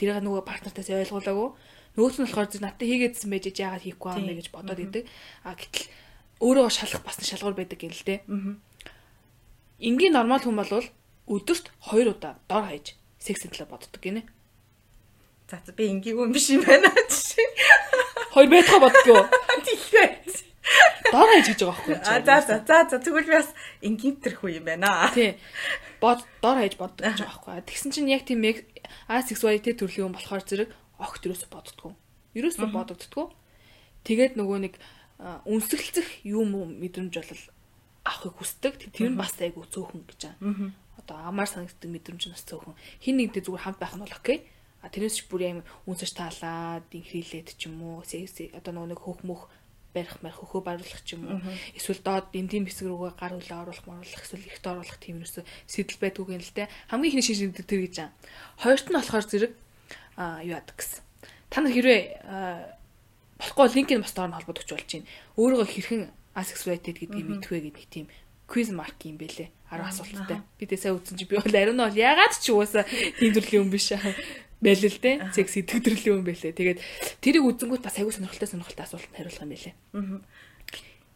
Тэрийг 0.00 0.24
нөгөө 0.24 0.48
партнертаас 0.48 0.88
ойлгуулаагүй. 0.88 1.48
Нөгөөт 1.92 2.16
нь 2.16 2.24
болохоор 2.24 2.48
надад 2.64 2.88
хийгээдсэн 2.88 3.28
байж 3.28 3.44
яагаад 3.52 3.84
хийхгүй 3.84 4.08
аа 4.08 4.24
гэж 4.24 4.48
бодоод 4.48 4.80
идэг. 4.80 5.04
А 5.44 5.52
гэтэл 5.52 5.92
өөрөө 6.40 6.68
шалах 6.72 7.04
бас 7.04 7.20
шалгуур 7.20 7.52
байдаг 7.52 7.84
юм 7.84 7.92
л 7.92 8.00
дээ. 8.00 8.20
Энгийн 9.78 10.14
нормал 10.14 10.42
хүн 10.42 10.56
бол 10.56 10.70
өдөрт 11.26 11.66
2 11.90 12.10
удаа 12.12 12.38
дор 12.48 12.68
хаяж 12.68 12.94
секс 13.18 13.42
төлөө 13.42 13.68
боддог 13.68 14.00
гинэ. 14.00 14.22
За 15.50 15.60
би 15.72 15.88
энгийгөө 15.90 16.32
биш 16.32 16.50
юм 16.52 16.62
байна 16.62 16.88
жишээ. 17.10 17.48
Хоёр 18.34 18.48
байтгаа 18.50 18.80
боддгоо. 18.84 19.22
Тийм. 19.66 20.14
дор 21.12 21.28
хаяж 21.28 21.46
гэж 21.48 21.60
байгаа 21.64 21.74
байхгүй. 21.74 21.96
А 22.04 22.20
за 22.24 22.34
за 22.46 22.56
за 22.64 22.76
за 22.90 22.96
тэгвэл 23.00 23.28
би 23.28 23.34
бас 23.38 23.50
ингийн 23.80 24.16
тэрхүү 24.20 24.50
юм 24.58 24.64
байна. 24.68 25.10
Тий. 25.14 25.36
Бод 26.00 26.24
дор 26.42 26.56
хаяж 26.60 26.76
боддог 26.76 27.04
гэж 27.04 27.20
байгаа 27.24 27.32
байхгүй. 27.44 27.66
Тэгсэн 27.68 27.90
чинь 27.92 28.12
яг 28.12 28.24
тийм 28.28 28.44
асексуалитет 29.08 29.80
төрлийн 29.80 30.12
хүн 30.12 30.16
болохоор 30.16 30.44
зэрэг 30.44 30.70
огт 30.98 31.22
юусоо 31.24 31.48
боддгоо. 31.52 31.92
Юусоо 32.34 32.68
бодогддгоо. 32.68 33.32
Тэгээд 34.04 34.36
нөгөө 34.36 34.58
нэг 34.64 34.74
үнсгэлцэх 35.48 36.24
юм 36.24 36.56
мэдрэмж 36.80 37.14
бол 37.16 37.42
авахыг 38.04 38.34
хүсдэг. 38.36 38.72
Тэр 38.92 39.10
нь 39.12 39.18
бас 39.18 39.34
айгу 39.40 39.64
цөөхөн 39.64 40.04
гэж 40.04 40.20
байгаа. 40.28 40.72
Одоо 41.00 41.16
амар 41.24 41.48
санагддаг 41.48 41.90
мэдрэмж 41.90 42.22
нь 42.28 42.34
бас 42.36 42.44
цөөхөн. 42.44 42.76
Хин 43.00 43.16
нэгдээ 43.18 43.44
зүгээр 43.48 43.64
хамт 43.64 43.80
байх 43.80 43.94
нь 43.96 44.04
бол 44.04 44.14
окей. 44.14 44.38
А 44.84 44.92
тэрнээс 44.92 45.16
ч 45.16 45.20
бүр 45.32 45.42
юм 45.48 45.60
үнсэж 45.88 46.12
таалаад 46.12 46.86
инхрийлээд 46.92 47.56
ч 47.56 47.72
юм 47.72 47.80
уу. 47.80 48.04
Одоо 48.04 48.72
нөгөө 48.76 48.90
нэг 48.92 49.00
хөөх 49.00 49.20
мөх 49.24 49.48
барих 49.94 50.18
марх 50.20 50.42
хөхөө 50.42 50.62
баруулах 50.66 51.02
ч 51.06 51.16
юм 51.16 51.24
уу. 51.24 51.40
Эсвэл 51.72 52.02
доод 52.02 52.34
эндийн 52.34 52.66
хэсэг 52.66 52.90
рүүгээ 52.90 53.14
гар 53.14 53.32
үлээ 53.38 53.62
оруулах 53.62 53.86
маруулах 53.86 54.22
эсвэл 54.26 54.44
ихт 54.44 54.66
оруулах 54.66 54.98
тийм 54.98 55.22
ерөөсө 55.22 55.46
сэтэл 55.70 56.02
байдгүй 56.02 56.34
юм 56.34 56.42
л 56.42 56.52
те. 56.52 56.68
Хамгийн 56.90 57.14
ихний 57.14 57.24
шинж 57.24 57.54
тэр 57.62 57.80
гэж 57.86 57.94
байгаа. 57.96 58.12
Хоёрт 58.58 58.86
нь 58.90 58.98
болохоор 58.98 59.24
зэрэг 59.24 59.52
а 60.18 60.42
юу 60.42 60.58
яадаг 60.58 60.76
гэсэн. 60.76 61.00
Та 61.48 61.62
нар 61.62 61.72
хэрвээ 61.72 62.02
болохгүй 63.38 63.66
линкийн 63.70 64.02
бас 64.02 64.12
доор 64.12 64.28
нь 64.34 64.36
холбогдож 64.36 64.68
болж 64.68 64.90
байна. 64.90 65.08
Өөрийгөө 65.38 65.68
хэрхэн 65.70 66.02
asexuated 66.34 66.98
гэдгийг 66.98 67.26
мэдвэ 67.38 67.58
гэдэг 67.70 67.86
тийм 67.90 68.06
quiz 68.46 68.68
mark 68.70 68.98
юм 69.06 69.16
бэлээ. 69.16 69.48
10 69.70 69.88
асуулттай. 69.88 70.38
Би 70.60 70.66
сайн 70.76 70.98
үзсэн 71.00 71.16
чи 71.16 71.24
би 71.24 71.40
бол 71.40 71.48
ариун 71.48 71.80
бол 71.80 71.96
ягаад 71.96 72.34
ч 72.36 72.52
угаасаа 72.52 72.84
тийм 73.18 73.32
төрлийн 73.32 73.66
юм 73.66 73.70
биш 73.72 73.94
аа 73.96 74.04
байл 74.60 74.84
л 74.84 75.00
дээ. 75.00 75.32
Секс 75.32 75.56
идэг 75.56 75.80
төрлийн 75.80 76.20
юм 76.20 76.24
бэлээ. 76.28 76.52
Тэгээд 76.52 76.78
тэрийг 77.24 77.44
үзэнгүүт 77.44 77.82
бас 77.84 77.96
аягүй 77.96 78.12
сонирхолтой 78.12 78.48
сонирхолтой 78.48 78.84
асуулт 78.84 79.08
хариулах 79.12 79.44
юм 79.44 79.52
бэлээ. 79.52 79.74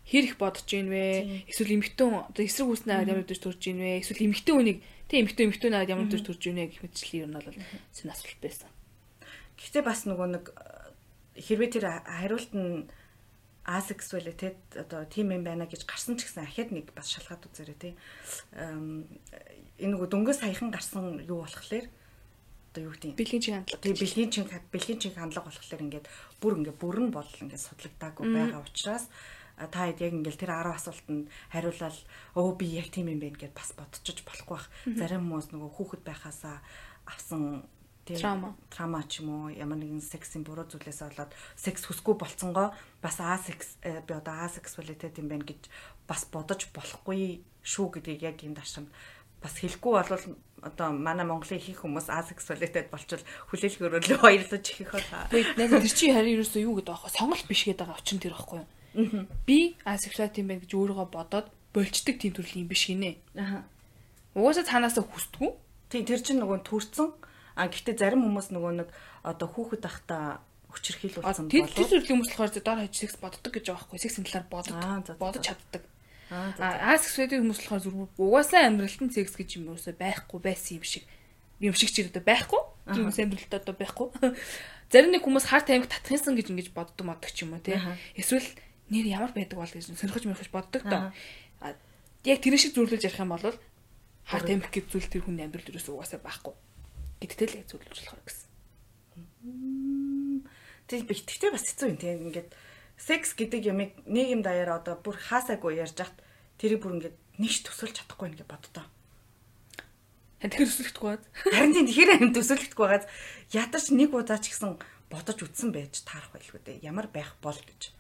Хэр 0.09 0.25
их 0.25 0.37
бодож 0.41 0.65
гин 0.65 0.89
вэ? 0.89 1.45
Эсвэл 1.53 1.77
эмэгтэн 1.77 2.33
одоо 2.33 2.41
эсрэг 2.41 2.73
үүснэ 2.73 3.05
ямар 3.05 3.29
дэвч 3.29 3.45
төрж 3.45 3.61
гин 3.61 3.77
вэ? 3.77 4.01
Эсвэл 4.01 4.25
эмэгтэн 4.25 4.57
үнийг 4.57 4.79
тийм 5.05 5.29
эмэгтэн 5.29 5.45
эмэгтэн 5.53 5.73
надад 5.77 5.93
ямар 5.93 6.09
дэвч 6.09 6.25
төрж 6.25 6.41
гин 6.49 6.57
вэ 6.57 6.73
гэх 6.73 6.81
мэтчлийн 6.81 7.29
юм 7.29 7.37
бол 7.37 7.45
сонь 7.93 8.09
асуулт 8.09 8.41
байсан. 8.41 8.73
Гэхдээ 9.61 9.85
бас 9.85 10.09
нөгөө 10.09 10.29
нэг 10.33 10.45
хэрвээ 11.37 11.71
тэр 11.77 11.85
хариулт 12.09 12.53
нь 12.57 12.89
асексуалитет 13.69 14.57
одоо 14.73 15.05
тийм 15.05 15.29
юм 15.37 15.45
байна 15.45 15.69
гэж 15.69 15.85
гарсан 15.85 16.17
ч 16.17 16.25
гэсэн 16.25 16.49
ахад 16.49 16.73
нэг 16.73 16.97
бас 16.97 17.13
шалгаад 17.13 17.45
үзээрэй 17.53 17.77
тий. 17.77 17.93
Энэ 18.57 19.93
нөгөө 19.93 20.09
дөнгөс 20.09 20.41
саяхан 20.41 20.73
гарсан 20.73 21.21
юу 21.29 21.45
болохлээр 21.45 21.87
одоо 22.73 22.83
юу 22.89 22.93
гэдэг 22.97 23.21
бэлгийн 23.21 23.45
чин 23.45 23.55
хандлага. 23.61 23.85
Тий 23.85 23.93
бэлгийн 23.93 24.31
чин 24.33 24.45
бэлгийн 24.49 25.01
чин 25.05 25.13
хандлага 25.13 25.53
болохоор 25.53 25.85
ингээд 25.85 26.07
бүр 26.41 26.65
ингээд 26.65 26.81
бүрэн 26.81 27.09
бодол 27.13 27.43
ингээд 27.45 27.67
судлагдаагүй 27.69 28.25
байгаа 28.33 28.65
учраас 28.65 29.05
та 29.69 29.91
хэд 29.91 30.01
яг 30.01 30.13
ингээл 30.17 30.41
тэр 30.41 30.53
10 30.55 30.79
асуултанд 30.79 31.27
хариулаад 31.53 31.97
өө 32.39 32.51
би 32.57 32.67
яг 32.79 32.89
тийм 32.89 33.13
юм 33.13 33.21
байна 33.21 33.37
гэд 33.37 33.53
бас 33.53 33.77
бодчих 33.77 34.25
болохгүй 34.25 34.57
бах. 34.57 34.71
Зарим 34.87 35.29
хүмүүс 35.29 35.51
нөгөө 35.53 35.71
хүүхэд 35.77 36.03
байхасаа 36.07 36.63
авсан 37.05 37.69
трама 38.17 38.57
трама 38.73 39.03
ч 39.05 39.21
юм 39.21 39.29
уу 39.29 39.45
ямар 39.53 39.77
нэгэн 39.77 40.01
сексийн 40.01 40.47
буруу 40.47 40.65
зүйлээс 40.65 41.05
болоод 41.05 41.33
секс 41.59 41.85
хүсгүй 41.85 42.17
болцсонгоо 42.17 42.73
бас 43.05 43.21
асекс 43.21 43.77
э, 43.85 44.01
би 44.01 44.13
одоо 44.17 44.49
асексуалитет 44.49 45.21
юм 45.21 45.29
байна 45.29 45.45
гэж 45.45 45.69
бас 46.09 46.25
бодож 46.33 46.65
болохгүй 46.73 47.45
шүү 47.61 48.01
гэдгийг 48.01 48.23
яг 48.25 48.41
энэ 48.41 48.57
даршин 48.57 48.89
бас 49.43 49.55
хэлэхгүй 49.61 49.93
болвол 49.93 50.25
одоо 50.63 50.91
манай 50.91 51.27
Монголын 51.27 51.61
их 51.63 51.79
хүмүүс 51.85 52.11
асексуалитет 52.11 52.91
болчвол 52.91 53.23
хүлээлгөөрөө 53.53 54.19
хоёрлож 54.19 54.67
ихэх 54.75 54.91
болоо. 54.91 55.31
Тэгээд 55.31 55.71
тэр 55.71 55.95
чинь 55.95 56.15
харин 56.15 56.35
ерөөсөө 56.43 56.63
юу 56.67 56.75
гэдэг 56.83 56.93
аахгүй 56.95 57.13
сонголт 57.15 57.47
биш 57.47 57.63
гэдэг 57.69 57.87
байгаа 57.87 58.01
очин 58.03 58.19
тэр 58.19 58.35
аахгүй 58.35 58.59
юу? 58.59 58.67
Би 59.47 59.79
асексуалит 59.87 60.39
юм 60.43 60.51
байна 60.51 60.63
гэж 60.67 60.73
өөрийгөө 60.75 61.09
бодоод 61.15 61.47
болчдөг 61.71 62.19
тийм 62.19 62.35
төрлийн 62.35 62.67
юм 62.67 62.71
биш 62.73 62.91
гинэ. 62.91 63.23
Аа. 63.39 63.63
Угаасаа 64.35 64.67
цаанаасаа 64.67 65.07
хүсдэггүй. 65.07 65.51
Тийм 65.95 66.05
тэр 66.05 66.21
чинь 66.27 66.43
нөгөө 66.43 66.67
төрцөн 66.67 67.09
А 67.59 67.67
гэхдээ 67.67 67.99
зарим 67.99 68.23
хүмүүс 68.23 68.55
нөгөө 68.55 68.73
нэг 68.87 68.89
одоо 69.27 69.51
хүүхэд 69.51 69.83
ахта 69.83 70.39
хүчрхийлүүлсэн 70.71 71.51
болов. 71.51 71.75
Тэр 71.75 71.91
төрлийн 71.91 72.23
хүмүүс 72.23 72.31
болохоор 72.31 72.55
доор 72.55 72.81
хаж 72.87 72.95
секс 72.95 73.19
боддог 73.19 73.51
гэж 73.51 73.65
байгаа 73.67 73.83
байхгүй. 73.83 73.99
Сексийн 73.99 74.27
талаар 74.31 74.47
боддог. 74.47 75.19
Бодож 75.19 75.43
чаддаг. 75.43 75.83
Аа 76.31 76.95
секс 77.03 77.19
гэдэг 77.19 77.43
хүмүүс 77.43 77.61
болохоор 77.67 77.83
зүрх 77.83 78.15
угаасаа 78.15 78.63
амьдралтын 78.71 79.11
секс 79.11 79.35
гэж 79.35 79.49
юм 79.59 79.75
уусаа 79.75 79.91
байхгүй 79.91 80.39
байсан 80.39 80.79
юм 80.79 80.87
шиг. 80.87 81.05
Юм 81.59 81.75
шиг 81.75 81.91
ч 81.91 82.07
одоо 82.07 82.23
байхгүй. 82.23 82.63
Тэр 82.95 83.03
хүмүүс 83.03 83.19
амьдралд 83.27 83.55
одоо 83.59 83.75
байхгүй. 83.75 84.07
Зарим 84.95 85.11
нэг 85.11 85.27
хүмүүс 85.27 85.51
харт 85.51 85.75
аймаг 85.75 85.91
татхынсан 85.91 86.39
гэж 86.39 86.55
ингэж 86.55 86.69
боддог 86.71 87.05
моддаг 87.11 87.35
ч 87.35 87.43
юм 87.43 87.59
уу 87.59 87.65
тий. 87.65 87.75
Эсвэл 88.15 88.47
нэр 88.93 89.09
ямар 89.09 89.35
байдаг 89.35 89.59
бол 89.59 89.67
гэж 89.67 89.91
сонирхож 89.91 90.31
мөрөхөж 90.31 90.53
боддог 90.55 90.87
доо. 90.87 91.11
Яг 92.23 92.39
тэр 92.39 92.55
шиг 92.55 92.79
зөвлөж 92.79 93.03
ярих 93.03 93.19
юм 93.19 93.35
бол 93.35 93.57
харт 94.29 94.47
аймаг 94.47 94.71
гэж 94.71 94.85
зүйл 94.93 95.11
тэр 95.11 95.27
хүний 95.27 95.43
амьдрал 95.43 95.67
дээрээс 95.67 95.91
угаасаа 95.91 96.23
байхгүй 96.23 96.55
гэдэгтэй 97.21 97.63
л 97.63 97.69
зөвлөж 97.69 97.99
болохоор 97.99 98.23
гэсэн. 98.25 98.49
Тэг 100.89 101.01
битгтэй 101.05 101.51
бас 101.53 101.65
хэцүү 101.69 101.89
юм 101.93 101.99
тийм 101.99 102.19
ингээд 102.31 102.51
секс 102.99 103.35
гэдэг 103.35 103.63
юмыг 103.71 103.91
нийгэм 104.09 104.43
даяар 104.43 104.81
одоо 104.83 104.99
бүр 104.99 105.17
хаасаагүй 105.19 105.79
ярьж 105.79 105.99
хат 105.99 106.17
тэрийг 106.59 106.83
бүр 106.83 106.99
ингээд 106.99 107.17
нэгш 107.39 107.67
төсөлж 107.67 108.03
чадахгүй 108.03 108.35
нэг 108.35 108.47
боддоо. 108.49 108.87
Тэгэхээр 110.39 110.71
төсөлөхдөггүй 110.71 111.11
баз. 111.19 111.25
Харин 111.51 111.75
тийм 111.75 111.87
тэгэхээр 111.91 112.11
юм 112.23 112.33
төсөлөхдөггүй 112.35 112.89
баз. 112.89 113.05
Ядаж 113.51 113.85
нэг 113.91 114.11
удаа 114.15 114.39
ч 114.39 114.55
гэсэн 114.55 114.79
бодож 115.11 115.39
үтсэн 115.43 115.71
байж 115.75 116.07
таарах 116.07 116.31
байлгүй 116.31 116.63
дээ. 116.63 116.87
Ямар 116.87 117.11
байх 117.11 117.35
бол 117.43 117.59
гэж. 117.59 117.91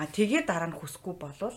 А 0.00 0.08
тэгээ 0.08 0.48
дараа 0.48 0.72
нь 0.72 0.76
хүсэхгүй 0.76 1.16
болвол 1.16 1.56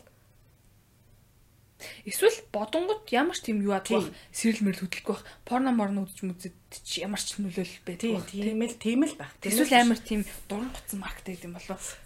Эсвэл 2.04 2.36
бодонгод 2.52 3.08
ямар 3.12 3.36
ч 3.36 3.48
тийм 3.48 3.64
юу 3.64 3.76
адах 3.76 4.12
сэрэл 4.36 4.64
мэрэл 4.68 4.84
хөдөлгөх 4.84 5.24
байх. 5.24 5.28
Порно 5.48 5.72
морно 5.72 6.04
үзэж 6.04 6.20
мүзэд 6.28 6.56
чи 6.84 7.02
ямар 7.06 7.22
ч 7.22 7.40
нөлөөлөл 7.40 7.88
байдаг. 7.88 8.28
Тийм 8.28 8.60
л 8.60 8.76
тийм 8.76 9.00
л 9.08 9.16
байх. 9.16 9.32
Эсвэл 9.40 9.74
амар 9.80 10.00
тийм 10.00 10.28
дуран 10.52 10.72
гоцсон 10.76 11.00
маркет 11.00 11.26
гэдэг 11.28 11.48
юм 11.48 11.56
болов. 11.56 11.98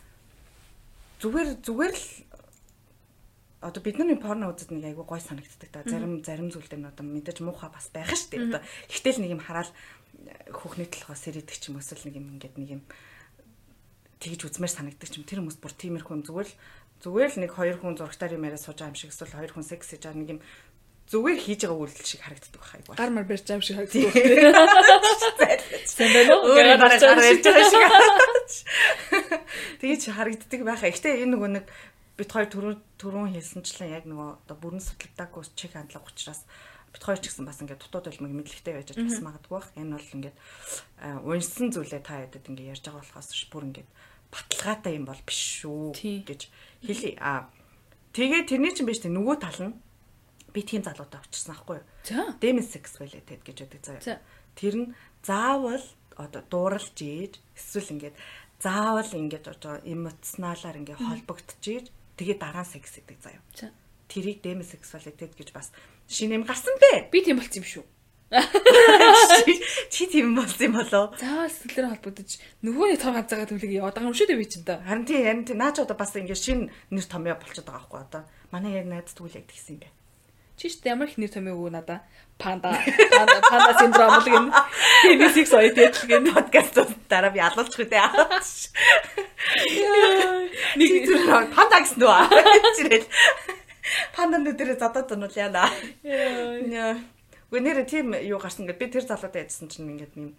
Зүгээр 1.22 1.50
зүгээр 1.66 1.94
л 1.98 2.06
одоо 3.64 3.82
бидний 3.82 4.20
порно 4.20 4.52
үзэд 4.52 4.76
нэг 4.76 4.92
айгүй 4.92 5.06
гой 5.08 5.22
санагддаг 5.24 5.70
та. 5.72 5.88
Зарим 5.88 6.20
зарим 6.22 6.52
зүйлд 6.52 6.74
нь 6.76 6.86
одоо 6.86 7.06
мэдээж 7.08 7.40
муухай 7.42 7.72
бас 7.72 7.88
байх 7.90 8.12
шүү 8.12 8.30
дээ. 8.30 8.46
Одоо 8.52 8.62
ихтэл 8.92 9.24
нэг 9.24 9.40
юм 9.40 9.42
хараал 9.42 9.72
хүүхний 10.52 10.88
толгоос 10.88 11.24
сэрийдэг 11.24 11.58
ч 11.58 11.72
юм 11.72 11.80
эсвэл 11.80 12.06
нэг 12.12 12.16
юм 12.20 12.28
ингээд 12.36 12.56
нэг 12.60 12.70
юм 12.80 12.84
тэгж 14.20 14.48
үзмээр 14.48 14.72
санагддаг 14.72 15.10
ч 15.10 15.20
юм 15.20 15.28
тэр 15.28 15.40
хүмүүс 15.44 15.60
бүр 15.60 15.74
тиймэрхүү 15.76 16.16
юм 16.16 16.24
зүгээр 16.24 16.48
л 16.48 16.56
зүгээр 17.04 17.32
л 17.36 17.42
нэг 17.44 17.52
хоёр 17.52 17.78
хүн 17.84 18.00
зурагтаар 18.00 18.40
юм 18.40 18.48
яриа 18.48 18.56
сууж 18.56 18.80
байгаа 18.80 18.96
юм 18.96 19.00
шиг 19.00 19.12
эсвэл 19.12 19.36
хоёр 19.36 19.52
хүн 19.52 19.68
секс 19.68 19.92
хийж 19.92 20.08
байгаа 20.08 20.20
нэг 20.24 20.32
юм 20.40 20.42
зүгээр 21.12 21.40
хийж 21.44 21.62
байгаа 21.68 21.80
үйлдэл 21.84 22.08
шиг 22.08 22.22
харагддаг 22.24 22.62
байх 22.64 22.74
айгу. 22.80 22.96
Гар 22.96 23.12
мар 23.12 23.28
барьж 23.28 23.44
байгаа 23.44 23.60
юм 23.60 23.66
шиг 23.68 23.76
харагддаг. 23.76 24.08
Сайн 25.84 26.12
байна 26.16 26.32
уу? 26.40 26.56
Өөрөө 26.56 26.80
барьж 26.80 27.02
байгаа 27.04 27.68
шиг. 27.68 27.84
Тэгээ 29.84 30.00
чи 30.00 30.10
харагддаг 30.16 30.62
байх. 30.64 30.80
Гэтэ 30.80 31.28
энэ 31.28 31.36
нөгөө 31.36 31.50
нэг 31.60 31.66
бит 32.16 32.30
хоёр 32.32 32.48
түрүүн 32.48 32.80
түрүүн 33.02 33.36
хэлсэнчлэн 33.36 33.92
яг 33.92 34.08
нөгөө 34.08 34.30
одоо 34.48 34.58
бүрэн 34.64 34.80
судалдаггүй 34.80 35.44
чиг 35.60 35.76
хандлага 35.76 36.08
учраас 36.08 36.48
бит 36.94 37.04
хоёр 37.04 37.20
ч 37.20 37.28
гэсэн 37.28 37.44
бас 37.44 37.60
ингээд 37.60 37.84
дутууд 37.84 38.08
үлмэг 38.08 38.34
мэдлэгтэй 38.38 38.74
байж 38.80 38.96
бас 38.96 39.20
магадгүй 39.20 39.54
байх. 39.60 39.70
Энэ 39.76 39.98
бол 39.98 40.14
ингээд 40.24 40.38
уншсан 41.26 41.68
зүйлээ 41.74 42.00
та 42.06 42.22
яадаг 42.24 42.48
ингээд 42.48 42.72
ярьж 42.80 42.86
байгаа 42.86 43.02
болохоос 43.02 43.50
бүр 43.50 43.68
ингээд 43.74 43.90
баталгаатай 44.30 44.94
юм 44.98 45.06
бол 45.10 45.22
биш 45.26 45.42
шүү 45.66 45.94
гэж 45.98 46.42
хэлий. 46.84 47.16
А 47.20 47.50
тэгээ 48.14 48.48
тэрний 48.48 48.76
чинь 48.76 48.88
биш 48.88 49.02
тэ 49.02 49.10
нөгөө 49.10 49.38
тал 49.40 49.60
нь 49.64 49.74
би 50.54 50.62
тийм 50.62 50.84
залуудаа 50.86 51.24
очсон 51.24 51.56
аахгүй 51.56 51.82
юу. 51.82 51.88
Демис 52.38 52.70
sexuality 52.76 53.42
гэж 53.42 53.58
байдаг 53.66 53.82
заяа. 53.82 54.22
Тэр 54.54 54.74
нь 54.78 54.88
заавал 55.26 55.82
одоо 56.20 56.44
дууралж 56.46 56.94
ийж 57.02 57.42
эсвэл 57.58 57.98
ингээд 57.98 58.16
заавал 58.62 59.10
ингээд 59.10 59.46
одоо 59.50 59.82
эмоционалаар 59.82 60.78
ингээд 60.78 61.02
холбогдож 61.02 61.64
ийж 61.66 61.86
тэгээ 62.20 62.38
дараа 62.38 62.68
секс 62.68 63.02
гэдэг 63.02 63.18
заяа. 63.18 63.74
Тэрийг 64.12 64.46
демис 64.46 64.78
sexuality 64.78 65.26
гэж 65.34 65.50
бас 65.56 65.74
шинэ 66.06 66.38
юм 66.38 66.46
гарсан 66.46 66.78
бэ? 66.78 67.10
Би 67.10 67.26
тийм 67.26 67.42
болчих 67.42 67.66
юм 67.66 67.66
шүү. 67.66 67.86
Чи 69.94 70.08
тийм 70.08 70.36
болсон 70.36 70.66
юм 70.66 70.74
болоо. 70.74 71.14
Заавал 71.20 71.50
сэтгэлээр 71.54 71.90
холбогдож 71.94 72.32
нөгөөний 72.66 72.98
том 72.98 73.14
хавцаагаа 73.14 73.46
төлөгийг 73.46 73.78
яваад 73.78 73.96
байгаа 73.98 74.10
юм 74.10 74.18
шүү 74.18 74.28
дээ 74.30 74.42
би 74.42 74.48
чинь 74.50 74.66
даа. 74.66 74.82
Харин 74.82 75.06
тийм 75.06 75.22
харин 75.22 75.46
тийм 75.46 75.58
наач 75.62 75.78
одоо 75.78 75.98
бас 75.98 76.16
ингэ 76.18 76.34
шин 76.34 76.74
нэр 76.90 77.06
томьёо 77.06 77.38
болчиход 77.38 77.70
байгаа 77.70 77.86
байхгүй 77.86 78.02
одоо. 78.02 78.24
Манай 78.50 78.74
яг 78.74 78.90
найз 78.90 79.14
тэгвэл 79.14 79.38
яг 79.38 79.46
тэгсэн 79.46 79.78
юм 79.78 79.82
бэ. 79.86 79.90
Чи 80.58 80.70
ч 80.70 80.82
ямар 80.90 81.10
их 81.14 81.18
нэр 81.22 81.30
томьёо 81.30 81.54
өгөө 81.62 81.72
надаа. 81.78 82.00
Панда 82.42 82.74
панда 82.74 83.38
панда 83.46 83.72
синдром 83.78 84.18
л 84.18 84.26
гэн. 84.26 84.46
TV6 85.06 85.54
ойд 85.54 85.78
ядлаг 85.78 86.10
гэн 86.10 86.34
подкаст 86.34 86.78
дараа 87.06 87.30
би 87.30 87.38
алуулчих 87.38 87.86
үү. 87.86 87.94
Нэг 90.82 90.90
зүйл 91.06 91.54
панда 91.54 91.78
гэсэн 91.86 92.02
үү? 92.02 92.18
Чирэл. 92.82 93.08
Панданд 94.16 94.58
дээр 94.58 94.74
задаад 94.74 95.10
зонвол 95.10 95.38
яана. 95.38 95.70
Яа. 96.02 96.98
Үгүй 97.54 97.62
нэрээ 97.62 97.86
тийм 97.86 98.18
юу 98.18 98.42
гарсан 98.42 98.66
ингээд 98.66 98.82
би 98.82 98.90
тэр 98.90 99.06
залуутай 99.06 99.46
ядсан 99.46 99.70
чинь 99.70 99.94
ингээд 99.94 100.18
юм 100.18 100.34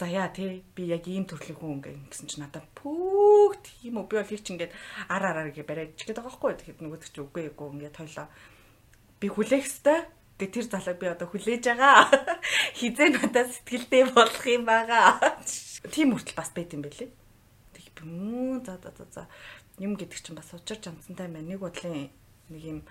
за 0.00 0.08
яа 0.08 0.32
тий 0.32 0.64
би 0.72 0.88
яг 0.88 1.04
ийм 1.04 1.28
төрлийн 1.28 1.60
хүн 1.60 1.76
ингээ 1.84 2.08
гэсэн 2.08 2.24
чинь 2.32 2.40
надад 2.40 2.64
пүүх 2.72 3.60
тийм 3.60 4.00
үү 4.00 4.08
би 4.08 4.16
бол 4.16 4.32
их 4.32 4.40
ч 4.40 4.56
ингээд 4.56 4.72
ар 5.12 5.20
араар 5.28 5.52
гээ 5.52 5.68
бариад 5.68 5.92
ч 6.00 6.08
гэдэг 6.08 6.24
байгаа 6.24 6.32
байхгүй 6.40 6.56
тэгэхэд 6.56 6.80
нөгөө 6.80 7.00
ч 7.04 7.20
үгүй 7.20 7.52
эгүй 7.52 7.68
ингээд 7.68 7.96
тойлоо 8.00 8.32
би 9.20 9.26
хүлээх 9.28 9.68
хэвээр 9.68 10.04
Тэгээ 10.36 10.52
тэр 10.52 10.66
залууг 10.68 11.00
би 11.00 11.06
одоо 11.08 11.28
хүлээж 11.32 11.64
байгаа. 11.64 12.12
Хизээ 12.76 13.08
надад 13.08 13.56
сэтгэлдээ 13.56 14.04
болох 14.12 14.44
юм 14.44 14.68
байгаа. 14.68 15.16
Тийм 15.96 16.12
хүртэл 16.12 16.36
бас 16.36 16.52
байт 16.52 16.76
юм 16.76 16.84
байлээ. 16.84 17.08
Тэг 17.72 17.88
би 17.96 18.02
мүү 18.04 18.60
за 18.68 18.76
за 18.76 18.92
за 19.00 19.04
за 19.08 19.22
юм 19.80 19.96
гэдэг 19.96 20.20
чинь 20.20 20.36
бас 20.36 20.52
учир 20.52 20.76
жамцантай 20.76 21.32
байна. 21.32 21.40
Нэг 21.40 21.64
бодлын 21.64 22.12
нэг 22.52 22.62
юм 22.68 22.84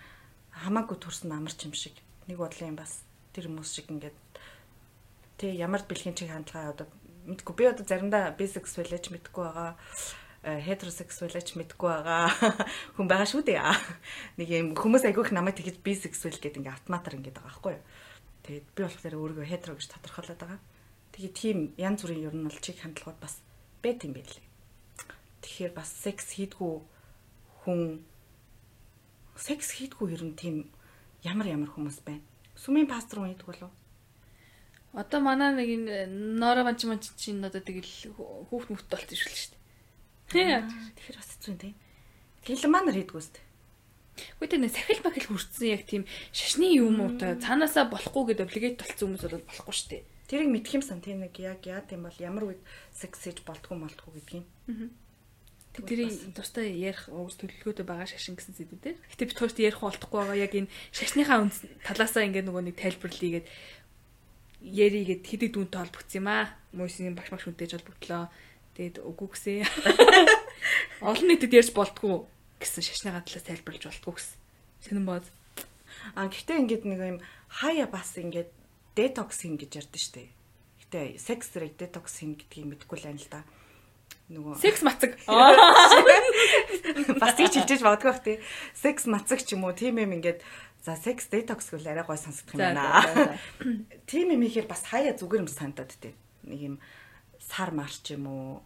хамаагүй 0.58 0.98
төрсөн 0.98 1.38
амарч 1.38 1.70
юм 1.70 1.78
шиг. 1.78 2.02
Нэг 2.26 2.42
бодлын 2.42 2.74
бас 2.74 3.05
тэр 3.36 3.52
хүмүүс 3.52 3.70
шиг 3.76 3.92
ингээд 3.92 4.18
тэг 5.36 5.52
ямар 5.60 5.84
бэлгийн 5.84 6.16
чиг 6.16 6.32
хандлага 6.32 6.72
одоо 6.72 6.88
мэдгүй 7.28 7.54
би 7.60 7.66
одоо 7.68 7.84
заримдаа 7.84 8.32
basics 8.40 8.80
байлаач 8.80 9.12
мэдгүй 9.12 9.44
байгаа 9.44 9.76
heterosexual-аж 10.46 11.58
мэдгүй 11.58 11.90
байгаа 11.90 12.30
хүн 12.96 13.10
байгаа 13.10 13.26
шүү 13.26 13.44
дээ. 13.50 13.66
Нэг 14.38 14.50
юм 14.54 14.68
хүмүүс 14.78 15.10
айгүйх 15.10 15.34
намайг 15.34 15.58
тэгж 15.58 15.82
bisexual 15.82 16.38
гэдэг 16.38 16.62
ингээ 16.62 16.78
автоматар 16.78 17.18
ингээд 17.18 17.42
байгаа 17.42 17.50
байхгүй 17.50 17.74
юу. 17.74 17.84
Тэгээд 18.46 18.68
би 18.78 18.82
болохоор 18.86 19.16
өөрийгөө 19.18 19.48
hetero 19.50 19.74
гэж 19.74 19.90
тодорхойлоод 19.90 20.38
байгаа. 20.38 20.62
Тэгээд 21.18 21.34
тийм 21.34 21.58
янз 21.82 22.06
бүрийн 22.06 22.30
ер 22.30 22.36
нь 22.38 22.46
бол 22.46 22.62
чиг 22.62 22.78
хандлагууд 22.78 23.18
бас 23.18 23.42
байт 23.82 24.06
юм 24.06 24.14
байлээ. 24.14 24.46
Тэгэхээр 25.42 25.74
бас 25.74 25.90
секс 25.90 26.38
хийдгүү 26.38 26.74
хүн 27.66 28.06
секс 29.34 29.74
хийдгүү 29.82 30.14
ер 30.14 30.24
нь 30.30 30.38
тийм 30.38 30.70
ямар 31.26 31.50
ямар 31.50 31.74
хүмүүс 31.74 32.06
байна. 32.06 32.22
Сүмийн 32.56 32.88
пастор 32.88 33.20
хүн 33.20 33.36
хийдэг 33.36 33.48
болов? 33.48 33.72
Одоо 34.96 35.20
манай 35.20 35.52
нэг 35.52 35.70
Нора 36.40 36.64
манч 36.64 36.88
манч 36.88 37.12
чинь 37.20 37.44
одоо 37.44 37.60
тэгэл 37.60 38.16
хүүхд 38.48 38.70
мөхт 38.72 38.88
болчих 38.88 39.20
шүү 39.20 39.52
дээ. 39.52 39.64
Тийм. 40.32 40.64
Тэгэхээр 40.96 41.20
бас 41.20 41.30
хэцүү 41.36 41.54
юм. 41.60 41.76
Тэгэл 42.46 42.72
манар 42.72 42.96
хийдгүү 42.96 43.20
үст. 43.20 43.36
Үгүй 44.40 44.48
тийм 44.48 44.64
сахил 44.72 45.04
бахил 45.04 45.28
хүрсэн 45.28 45.68
яг 45.76 45.84
тийм 45.84 46.08
шашны 46.32 46.72
юм 46.72 47.04
уу 47.04 47.20
та 47.20 47.36
цаанаасаа 47.36 47.92
болохгүй 47.92 48.32
гэдэг 48.32 48.48
облигейт 48.48 48.80
толцсон 48.80 49.12
хүмүүс 49.12 49.24
бол 49.28 49.44
болохгүй 49.44 49.76
шүү 49.76 49.90
дээ. 49.92 50.04
Тэрийг 50.32 50.50
мэдх 50.56 50.72
юмсан 50.80 51.00
тийм 51.04 51.20
нэг 51.20 51.36
яг 51.44 51.68
яа 51.68 51.84
тийм 51.84 52.08
бол 52.08 52.16
ямар 52.24 52.56
үед 52.56 52.62
секс 52.96 53.28
хийж 53.28 53.44
болтгүй 53.44 53.76
молтгүй 53.76 54.16
гэдгийг. 54.16 54.48
Аа. 54.72 54.88
Тэрийг 55.84 56.32
тустай 56.32 56.72
ярих 56.72 57.12
уус 57.12 57.36
төлөвлөгөөтэй 57.36 57.84
байгаа 57.84 58.08
шашин 58.08 58.40
гэсэн 58.40 58.56
зүйл 58.56 58.80
дээр. 58.80 58.96
Гэтэ 59.12 59.28
бид 59.28 59.40
хоёрт 59.40 59.60
ярих 59.60 59.82
болтохгүй 59.84 60.20
байгаа 60.24 60.40
яг 60.40 60.54
энэ 60.56 60.72
шашныхаа 60.96 61.52
талаасаа 61.84 62.24
ингээд 62.24 62.48
нөгөө 62.48 62.64
нэг 62.72 62.76
тайлбарлалыгээд 62.80 63.46
яригээд 64.64 65.24
хэдэг 65.28 65.52
дүнтэй 65.52 65.80
холбогдсон 65.84 66.20
юм 66.24 66.28
аа. 66.32 66.56
Мөсийн 66.72 67.14
багш 67.14 67.30
багш 67.30 67.46
үнтэйж 67.52 67.76
холбогдлоо. 67.76 68.32
Тэгээд 68.80 69.04
үгүй 69.04 69.28
гэсэ. 69.36 69.54
Олон 71.08 71.28
нийтэд 71.28 71.52
ярьж 71.52 71.76
болтгүй 71.76 72.24
гэсэн 72.60 72.84
шашны 72.84 73.12
гадлаас 73.12 73.44
тайлбарлаж 73.44 73.84
болтгүй 73.92 74.14
гэсэн. 74.16 74.38
Сэнэн 74.88 75.06
бод. 75.06 75.26
А 76.16 76.28
гэхдээ 76.28 76.60
ингээд 76.64 76.84
нэг 76.88 77.00
юм 77.04 77.20
хаяа 77.52 77.88
бас 77.88 78.16
ингээд 78.16 78.50
детокс 78.96 79.44
хин 79.44 79.60
гэж 79.60 79.86
ярьдэн 79.86 80.02
штэ. 80.02 80.24
Гэтэ 80.88 81.20
секс 81.20 81.52
зэрэг 81.52 81.76
детокс 81.78 82.20
хин 82.20 82.36
гэдгийг 82.40 82.66
мэдэхгүй 82.88 82.98
л 83.00 83.08
байна 83.12 83.20
л 83.20 83.32
да. 83.32 83.42
Нөгөө 84.26 84.58
секс 84.58 84.82
мацаг. 84.82 85.14
Бас 87.22 87.38
тийч 87.38 87.62
хэлжээж 87.62 87.86
магадгүй 87.86 88.10
бах 88.10 88.26
тий. 88.26 88.42
Секс 88.74 89.06
мацаг 89.06 89.46
ч 89.46 89.54
юм 89.54 89.70
уу 89.70 89.78
тийм 89.78 90.02
юм 90.02 90.18
ингээд 90.18 90.42
за 90.82 90.98
секс 90.98 91.30
детокс 91.30 91.70
гэвэл 91.70 91.94
арай 91.94 92.06
гой 92.10 92.18
сонсогдох 92.18 92.58
юм 92.58 92.74
байна. 92.74 93.38
Тийм 94.10 94.34
юм 94.34 94.42
ихээр 94.50 94.66
бас 94.66 94.82
хаяа 94.90 95.14
зүгээр 95.14 95.46
юм 95.46 95.52
санагдаад 95.52 95.94
тий. 96.02 96.18
Нэг 96.42 96.62
юм 96.74 96.76
сар 97.38 97.70
марч 97.70 98.18
юм 98.18 98.26
уу 98.26 98.66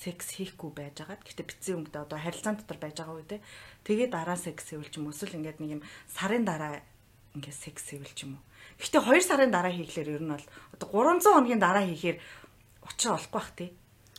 секс 0.00 0.32
хийхгүй 0.36 0.72
байж 0.72 1.04
байгаад 1.04 1.24
гэхдээ 1.24 1.48
бицэн 1.48 1.76
өнгөд 1.84 1.96
одоо 1.96 2.16
харилцаан 2.16 2.56
дотор 2.56 2.80
байж 2.80 2.96
байгаа 2.96 3.20
үедээ 3.20 3.40
тэгээ 3.84 4.08
дараа 4.08 4.38
секс 4.40 4.72
хийвэл 4.72 4.88
ч 4.88 4.96
юм 4.96 5.12
эсвэл 5.12 5.36
ингээд 5.36 5.60
нэг 5.60 5.70
юм 5.76 5.82
сарын 6.08 6.48
дараа 6.48 6.80
ингээд 7.36 7.60
секс 7.60 7.84
хийвэл 7.92 8.16
ч 8.16 8.24
юм 8.24 8.40
уу 8.40 8.42
гэхдээ 8.80 9.04
2 9.04 9.28
сарын 9.28 9.52
дараа 9.52 9.72
хийхлээр 9.76 10.16
ер 10.16 10.24
нь 10.24 10.32
бол 10.32 10.46
одоо 10.72 10.88
300 11.20 11.36
хоногийн 11.36 11.60
дараа 11.60 11.84
хийхээр 11.84 12.16
учир 12.88 13.12
олохгүй 13.12 13.36
бах 13.36 13.52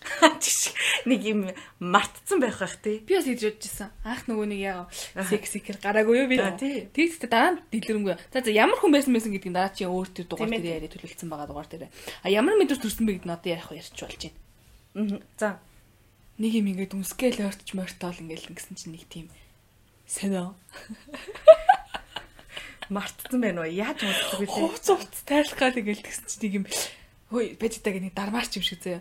тий 0.41 0.73
нэг 1.05 1.21
юм 1.25 1.49
мартцсан 1.79 2.39
байх 2.41 2.59
бах 2.59 2.75
тий. 2.81 2.99
Би 3.01 3.15
бас 3.17 3.25
хийж 3.25 3.41
бодчихсан. 3.41 3.89
Анх 4.05 4.27
нөгөө 4.29 4.45
нэг 4.49 4.59
яа 4.61 4.85
секс 5.29 5.55
ихэр 5.57 5.77
гараагүй 5.81 6.25
юу 6.25 6.29
би. 6.29 6.37
Тэгс 6.37 7.21
дараа 7.25 7.57
нь 7.57 7.61
дэлгэрэнгүй. 7.73 8.15
За 8.33 8.41
за 8.41 8.51
ямар 8.53 8.77
хүн 8.77 8.93
байсан 8.93 9.13
байсан 9.13 9.33
гэдгийг 9.33 9.53
дараа 9.53 9.73
чи 9.73 9.85
өөр 9.85 10.09
төр 10.09 10.25
дугаар 10.29 10.49
дээр 10.49 10.81
яриа 10.81 10.91
төлөвлөсөн 10.91 11.29
байгаа 11.29 11.47
дугаар 11.49 11.69
дээр. 11.69 11.89
А 12.25 12.29
ямар 12.29 12.57
мэдрэл 12.57 12.81
төрсөн 12.81 13.05
бэ 13.05 13.21
гэдээ 13.21 13.33
одоо 13.33 13.49
ярих 13.49 13.71
ярьч 13.71 13.97
болж 13.97 14.21
байна. 14.93 15.21
За 15.37 15.59
нэг 16.37 16.51
юм 16.53 16.69
ингээд 16.69 16.97
үнсгээл 16.97 17.45
ойртч 17.45 17.73
мортол 17.77 18.17
ингээд 18.17 18.49
ингэсэн 18.49 18.75
чинь 18.77 18.93
нэг 18.97 19.05
тийм 19.09 19.29
сонио. 20.05 20.53
Мартсан 22.91 23.39
байна 23.39 23.63
уу? 23.63 23.71
Яаж 23.71 24.03
мартдаг 24.03 24.43
вэ? 24.43 24.51
Хувц 24.51 24.91
хувц 24.91 25.23
тайлах 25.23 25.55
гал 25.55 25.79
ингээд 25.79 26.03
тэгсэн 26.03 26.27
чинь 26.27 26.43
нэг 26.43 26.53
юм 26.59 26.65
хөөе 27.31 27.55
бэжтэйг 27.55 28.03
нэг 28.03 28.11
дармаарч 28.11 28.59
юм 28.59 28.67
шиг 28.67 28.83
заяа 28.83 28.99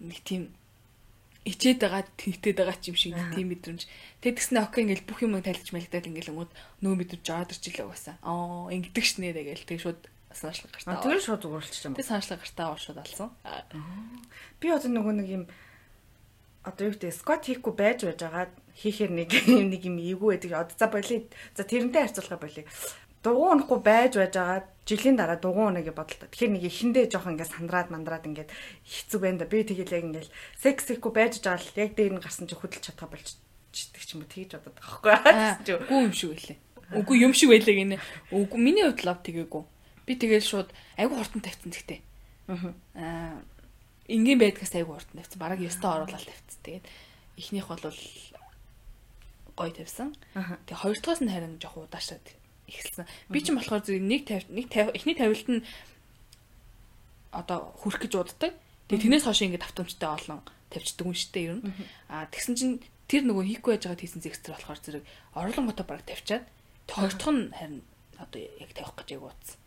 нэг 0.00 0.18
тийм 0.24 0.54
ичээд 1.44 1.84
байгаа 1.84 2.02
тэгтээд 2.16 2.56
байгаа 2.56 2.78
ч 2.80 2.88
юм 2.88 2.96
шиг 2.96 3.14
тийм 3.36 3.52
мэдрэмж. 3.52 3.84
Тэг 4.24 4.40
тэгснэ 4.40 4.64
окей 4.64 4.88
ингээл 4.88 5.04
бүх 5.04 5.20
юм 5.20 5.36
тайлж 5.44 5.68
мэлдээд 5.76 6.08
ингээл 6.08 6.32
өнгөд 6.32 6.52
нөө 6.80 6.94
мэдрэмж 7.04 7.26
аваад 7.28 7.52
ирчихлээ 7.52 7.84
угаасаа. 7.84 8.16
Аа 8.24 8.72
ингэдэг 8.72 9.04
шнэ 9.04 9.36
гээл 9.36 9.68
тэг 9.68 9.78
шууд 9.84 10.00
санаачлаг 10.32 10.72
гартаа. 10.72 11.04
Тэр 11.04 11.20
шууд 11.20 11.42
зүгөрлчих 11.44 11.84
юм. 11.84 11.94
Тэг 12.00 12.08
санаачлаг 12.08 12.40
гартаа 12.40 12.76
шууд 12.80 12.98
алсан. 13.04 13.28
Би 14.56 14.72
одоо 14.72 14.88
нөгөө 14.88 15.14
нэг 15.20 15.28
юм 15.28 15.44
одоо 16.64 16.88
юу 16.88 16.96
гэдэг 16.96 17.12
скот 17.12 17.44
хийхгүй 17.44 17.74
байж 17.76 18.08
байж 18.08 18.24
байгаа 18.24 18.48
хийхээр 18.80 19.12
нэг 19.12 19.28
юм 19.44 19.68
нэг 19.72 19.84
юм 19.84 20.00
эйгүү 20.00 20.28
байдаг. 20.40 20.64
Одоо 20.64 20.76
за 20.80 20.88
болий. 20.88 21.28
За 21.52 21.62
тэрнтэй 21.68 22.08
харьцуулахаа 22.08 22.40
болий 22.40 22.64
дугуй 23.24 23.48
унахгүй 23.56 23.80
байж 23.80 24.12
байж 24.20 24.36
байгаа 24.36 24.60
жилийн 24.84 25.16
дараа 25.16 25.40
дугуй 25.40 25.64
унаа 25.64 25.80
гэж 25.80 25.96
бодлоо. 25.96 26.28
Тэгэхээр 26.28 26.52
нэг 26.60 26.64
ихэндээ 26.68 27.04
жоох 27.08 27.24
ингээд 27.32 27.54
сандраад 27.56 27.88
мандраад 27.88 28.28
ингээд 28.28 28.52
хэцүү 28.84 29.18
байна 29.20 29.38
да. 29.40 29.48
Би 29.48 29.64
тэгэл 29.64 29.96
яг 29.96 30.04
ингээд 30.04 30.28
секс 30.60 30.92
ихгүй 30.92 31.12
байж 31.16 31.40
байгаа 31.40 31.56
л 31.56 31.80
яг 31.80 31.90
дээр 31.96 32.12
нь 32.12 32.20
гарсан 32.20 32.44
чи 32.44 32.52
хөдөлж 32.52 32.84
чадхаа 32.84 33.08
болчихдаг 33.08 34.02
юм 34.12 34.20
уу 34.20 34.28
тэгж 34.28 34.50
бодоод 34.60 34.76
байгаа 34.76 35.24
байхгүй. 35.64 35.80
Үгүй 35.88 36.00
юм 36.04 36.12
шиг 36.12 36.30
байлээ. 36.36 36.58
Үгүй 36.92 37.16
юм 37.24 37.32
шиг 37.32 37.48
байлээ 37.48 37.76
гинэ. 37.80 37.96
Үгүй 38.28 38.60
миний 38.60 38.84
хувьд 38.84 39.08
лав 39.08 39.24
тэгээгүй. 39.24 39.62
Би 40.04 40.12
тэгэл 40.20 40.44
шууд 40.44 40.68
айгу 41.00 41.16
хурдан 41.16 41.40
тавьсан 41.40 41.72
гэхдээ. 41.72 42.00
Аа 43.00 43.40
энгийн 44.04 44.36
байдгаас 44.36 44.76
айгу 44.76 45.00
хурдан 45.00 45.24
тавьсан. 45.24 45.40
Бараг 45.40 45.64
9 45.64 45.80
та 45.80 45.96
оруулаад 45.96 46.28
тавьсан. 46.28 46.60
Тэгээд 46.60 46.84
эхнийх 47.40 47.72
бол 47.72 47.80
гой 49.56 49.70
тавьсан. 49.72 50.12
Тэгээ 50.68 50.76
хоёр 50.76 50.98
дахьаас 51.00 51.24
нь 51.24 51.32
харин 51.32 51.56
жоох 51.56 51.88
удаашаад 51.88 52.20
эхэлсэн. 52.68 53.06
Би 53.28 53.38
ч 53.42 53.52
болохоор 53.52 53.82
зөв 53.84 54.00
нэг 54.00 54.28
50 54.28 54.52
нэг 54.52 54.66
50 54.72 54.96
эхний 54.96 55.16
тавилт 55.16 55.48
нь 55.48 55.64
одоо 57.34 57.74
хүрх 57.78 57.98
гэж 58.04 58.12
уддаг. 58.14 58.52
Тэгээ 58.88 59.02
тэрнээс 59.04 59.26
хойш 59.26 59.40
ингээд 59.44 59.66
автоматтай 59.66 60.10
олон 60.10 60.40
тавьчихдаг 60.70 61.06
юм 61.06 61.16
шттэ 61.16 61.40
ер 61.44 61.54
нь. 61.60 61.64
Аа 62.08 62.28
тэгсэн 62.30 62.54
чинь 62.54 62.74
тэр 63.10 63.22
нөгөө 63.28 63.44
хийхгүй 63.58 63.72
байж 63.76 63.84
байгаа 63.84 64.00
тийсэн 64.00 64.22
зэгстэр 64.22 64.54
болохоор 64.54 64.80
зэрэг 64.80 65.04
орлонготой 65.34 65.86
баг 65.86 66.02
тавьчаад 66.06 66.44
дахь 66.88 67.28
нь 67.32 67.52
харин 67.52 67.82
одоо 68.16 68.40
яг 68.40 68.70
тавих 68.72 68.94
гэж 68.96 69.08
яг 69.18 69.22
утсан. 69.28 69.58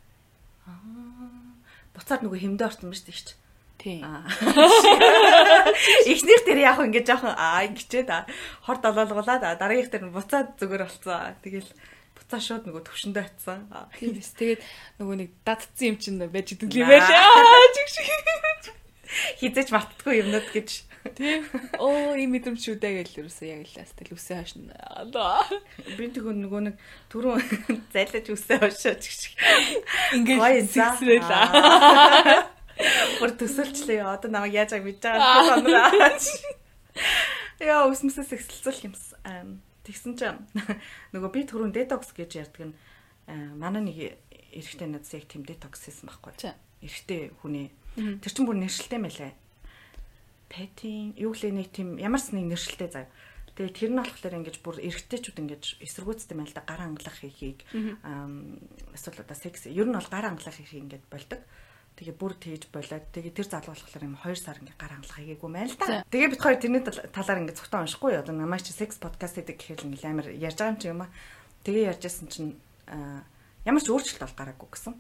Аа 0.66 1.58
буцаад 1.94 2.22
нөгөө 2.24 2.40
хэмдэ 2.42 2.66
орсон 2.66 2.90
ба 2.90 2.98
шүү 2.98 3.10
дээ. 3.14 3.46
Тийм. 3.78 4.02
Эхнийх 6.10 6.42
дээр 6.46 6.60
яг 6.66 6.82
ингэж 6.82 7.06
жоохон 7.06 7.34
аа 7.38 7.62
ингэчээд 7.70 8.10
хорд 8.66 8.84
олоолгуулаад 8.90 9.62
дараагийнх 9.62 9.92
дээр 9.94 10.10
буцаад 10.10 10.58
зүгээр 10.58 10.84
болцсон. 10.86 11.38
Тэгэл 11.46 11.70
буцаа 12.28 12.44
шууд 12.44 12.68
нөгөө 12.68 12.84
төвшөндөө 12.84 13.24
атсан. 13.24 13.72
Тийм 13.96 14.12
биз. 14.20 14.36
Тэгээд 14.36 14.60
нөгөө 15.00 15.16
нэг 15.16 15.32
дадцсан 15.48 15.96
юм 15.96 15.96
чинь 15.96 16.20
байж 16.28 16.52
идэг 16.52 16.76
юм 16.76 16.92
байлаа. 16.92 17.24
Чиг 17.72 17.88
шиг. 17.88 18.04
Хизэж 19.40 19.72
мартдаггүй 19.72 20.28
юмнууд 20.28 20.52
гэж. 20.52 20.84
Тийм. 21.16 21.48
Оо 21.80 22.20
ийм 22.20 22.36
мэдрэмж 22.36 22.60
шүү 22.60 22.84
дээ 22.84 23.08
гэж 23.08 23.24
юусэн 23.24 23.64
яг 23.64 23.72
л 23.72 23.80
астал 23.80 24.12
үсээ 24.12 24.44
хашна. 24.44 24.76
Би 25.96 26.12
тэгвэл 26.12 26.36
нөгөө 26.36 26.62
нэг 26.68 26.76
түрүүн 27.08 27.40
зайлаж 27.96 28.28
үсээ 28.28 28.60
хашаа 28.60 29.00
чиг 29.00 29.16
шиг. 29.16 29.40
Ингээд 30.20 30.68
зэгсрэлээ. 30.68 32.44
Гур 33.24 33.32
төсөлчлээ. 33.40 34.04
Одоо 34.04 34.28
намайг 34.28 34.52
яаж 34.52 34.76
аг 34.76 34.84
мэдж 34.84 35.00
байгаа 35.00 35.64
юм 35.64 35.72
бэ? 35.72 35.80
Яа, 37.64 37.88
усмсээс 37.88 38.36
эксэлцүүл 38.36 38.92
юмсан. 38.92 39.64
Тэгсэн 39.88 40.14
чинь 40.20 40.44
нөгөө 41.16 41.32
би 41.32 41.42
түрүүн 41.48 41.72
детокс 41.72 42.12
гэж 42.12 42.44
ярьдаг 42.44 42.64
нь 42.68 42.76
манай 43.56 43.88
нэг 43.88 44.20
эрэгтэй 44.52 44.88
надад 44.92 45.16
яг 45.16 45.26
тийм 45.32 45.48
детокс 45.48 45.88
хийсэн 45.88 46.12
байхгүй. 46.12 46.36
Эрэгтэй 46.84 47.32
хүний. 47.40 47.72
Тэр 47.96 48.32
чинь 48.32 48.48
бүр 48.48 48.60
нэршилтэй 48.60 49.00
мэлээ. 49.00 49.32
Петин 50.52 51.16
юу 51.16 51.32
гэлээ 51.32 51.56
нэг 51.56 51.68
тийм 51.72 51.96
ямарс 52.00 52.32
нэг 52.36 52.52
нэршилтэй 52.52 52.92
заяа. 52.92 53.12
Тэгээ 53.58 53.74
тэр 53.74 53.92
нь 53.96 54.00
болохоор 54.00 54.38
ингэж 54.38 54.58
бүр 54.62 54.78
эрэгтэйчүүд 54.86 55.42
ингэж 55.42 55.64
эсэргүүцдэг 55.82 56.38
юм 56.38 56.46
л 56.46 56.54
да 56.54 56.62
гар 56.62 56.86
англах 56.86 57.18
хийхийг 57.20 57.66
эсвэл 58.94 59.24
одоо 59.26 59.34
секс 59.34 59.66
ер 59.66 59.90
нь 59.90 59.98
бол 59.98 60.12
гар 60.14 60.30
англах 60.30 60.56
хийхийг 60.56 60.86
ингэж 60.86 61.04
болдог. 61.10 61.42
Тэгээ 61.98 62.14
бүр 62.14 62.34
тэгж 62.38 62.70
болоод 62.70 63.10
тэгээ 63.10 63.34
тэр 63.34 63.48
залуу 63.50 63.74
болохоор 63.74 64.06
юм 64.06 64.22
2 64.22 64.38
сар 64.38 64.62
ингээ 64.62 64.78
гар 64.78 64.94
хангалах 64.94 65.18
хийгээгүй 65.18 65.50
мэн 65.50 65.66
л 65.66 65.82
та. 65.82 66.06
Тэгээ 66.14 66.30
бид 66.30 66.42
хоёр 66.46 66.60
тэрний 66.62 66.84
талаар 66.86 67.42
ингээ 67.42 67.58
цогтоо 67.58 67.82
уншихгүй 67.82 68.14
юу. 68.14 68.22
Одоо 68.22 68.38
намайг 68.38 68.62
чи 68.62 68.70
секс 68.70 69.02
подкаст 69.02 69.42
гэдэг 69.42 69.58
гэхэл 69.58 69.90
ингээ 69.90 70.14
амар 70.14 70.30
ярьж 70.30 70.62
байгаа 70.62 70.78
юм 70.78 70.78
чи 70.78 70.88
юм 70.94 71.02
аа. 71.02 71.10
Тэгээ 71.66 71.90
ярьжсэн 71.98 72.28
чинь 72.30 72.54
ямар 73.66 73.82
ч 73.82 73.90
өөрчлөлт 73.90 74.22
бол 74.30 74.38
гараагүй 74.38 74.70
гэсэн. 74.78 74.94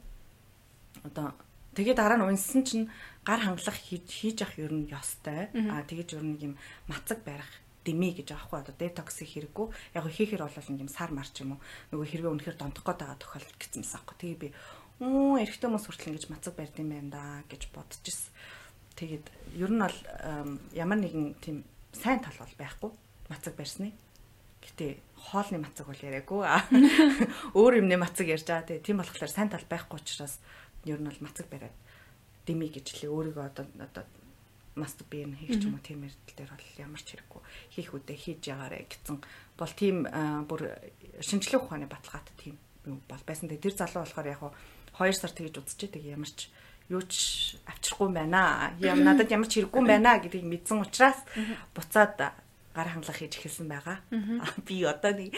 Одоо 1.05 1.37
тэгээ 1.77 1.93
дараа 1.93 2.17
нь 2.17 2.25
унссан 2.33 2.65
чинь 2.65 2.89
гар 3.21 3.45
хангалах 3.45 3.77
хийж 3.77 4.09
хийж 4.09 4.37
ах 4.41 4.57
ер 4.57 4.73
нь 4.73 4.89
ёстой. 4.89 5.53
Аа 5.53 5.85
тэгэж 5.85 6.17
ер 6.17 6.25
нь 6.25 6.41
юм 6.41 6.53
мацаг 6.89 7.21
барих 7.21 7.61
дэмий 7.87 8.11
гэж 8.11 8.35
аахгүй 8.35 8.59
одоо 8.59 8.75
детоксыг 8.75 9.31
хэрэггүй 9.31 9.67
яг 9.95 10.03
хийхээр 10.11 10.43
бол 10.43 10.51
нэг 10.51 10.81
юм 10.83 10.91
сар 10.91 11.15
марч 11.15 11.39
юм 11.39 11.55
уу 11.55 11.59
нөгөө 11.95 12.07
хэрвээ 12.11 12.33
үнэхээр 12.35 12.59
донтох 12.59 12.83
гээд 12.83 12.99
байгаа 12.99 13.19
тохиол 13.23 13.47
гэсэн 13.55 13.79
юмсан 13.79 13.97
аахгүй 14.03 14.15
тэгээ 14.19 14.41
би 14.43 14.49
оо 15.01 15.37
эрэгтэй 15.37 15.67
хүмүүс 15.69 15.85
хүртэл 15.85 16.09
ингэж 16.13 16.25
мацаг 16.33 16.53
барьд 16.57 16.77
юм 16.81 16.89
байна 16.89 17.09
да 17.13 17.23
гэж 17.49 17.69
бодож 17.69 18.01
ирсэн 18.01 18.33
тэгээд 18.97 19.25
ер 19.61 19.71
нь 19.71 19.81
бол 19.81 19.97
ямар 20.73 20.97
нэгэн 20.97 21.37
тийм 21.37 21.63
сайн 21.93 22.19
тал 22.19 22.33
бол 22.37 22.55
байхгүй. 22.57 22.91
Мацаг 23.29 23.53
барьсны. 23.55 23.93
Гэтээ 24.61 24.97
хоолны 25.29 25.61
мацаг 25.61 25.87
бол 25.87 26.01
яриаггүй 26.01 26.41
өөр 27.57 27.85
юмны 27.85 27.97
мацаг 27.97 28.27
ярьж 28.27 28.47
байгаа. 28.47 28.81
Тийм 28.81 28.97
болохоор 29.01 29.29
сайн 29.29 29.49
тал 29.49 29.65
байхгүй 29.69 30.01
учраас 30.01 30.39
ер 30.85 30.99
нь 31.01 31.09
бол 31.09 31.21
мацаг 31.21 31.47
бариад 31.49 31.75
дэмий 32.45 32.69
гэж 32.73 33.01
лээ 33.01 33.11
өөрийгөө 33.11 33.45
одоо 33.45 33.65
одоо 33.79 34.03
маст 34.77 35.01
би 35.09 35.25
юм 35.25 35.33
хийх 35.37 35.57
ч 35.57 35.65
юм 35.65 35.77
уу 35.77 35.83
тийм 35.83 36.05
эрдэл 36.05 36.37
дээр 36.37 36.51
бол 36.53 36.69
ямар 36.77 37.01
ч 37.01 37.07
хэрэггүй. 37.13 37.41
Хийх 37.73 37.89
үдэ 37.93 38.13
хийж 38.13 38.41
ягаарэ 38.49 38.85
гэсэн. 38.89 39.17
Бол 39.57 39.73
тийм 39.73 40.05
бүр 40.49 40.61
шинжлэх 41.21 41.65
ухааны 41.65 41.89
баталгаатай 41.89 42.35
тийм 42.37 42.55
юм 42.85 43.01
бол 43.09 43.23
байсан. 43.25 43.49
Тэр 43.49 43.73
залуу 43.73 44.05
болохоор 44.05 44.27
яг 44.29 44.41
2 44.97 45.13
сар 45.13 45.31
тэгж 45.31 45.61
үзчихээ 45.61 45.93
тэг 45.93 46.03
ямар 46.09 46.31
ч 46.33 46.49
юу 46.89 47.03
ч 47.05 47.55
авчрахгүй 47.69 48.09
байна. 48.11 48.73
Ям 48.81 49.03
надад 49.05 49.31
ямар 49.31 49.47
ч 49.47 49.61
хэрэггүй 49.61 49.83
байна 49.85 50.17
гэдгийг 50.17 50.47
мэдсэн 50.47 50.81
учраас 50.81 51.19
буцаад 51.75 52.17
гар 52.17 52.87
хангалах 52.89 53.19
хийж 53.19 53.37
эхэлсэн 53.37 53.67
байгаа. 53.67 54.01
Би 54.65 54.81
одоо 54.87 55.11
нэг 55.13 55.37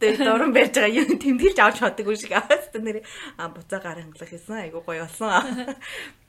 дөрөн 0.00 0.52
барьж 0.52 0.74
байгаа 0.76 0.96
юм 1.00 1.16
тэмдэглэж 1.16 1.58
авч 1.60 1.76
чаддаггүй 1.80 2.16
шиг 2.16 2.32
аваад 2.36 2.74
нэр 2.76 3.00
а 3.40 3.48
буцаа 3.48 3.80
гар 3.80 4.00
хангалах 4.04 4.30
хийсэн. 4.30 4.60
Айгу 4.68 4.84
гоё 4.84 5.08
болсон. 5.08 5.76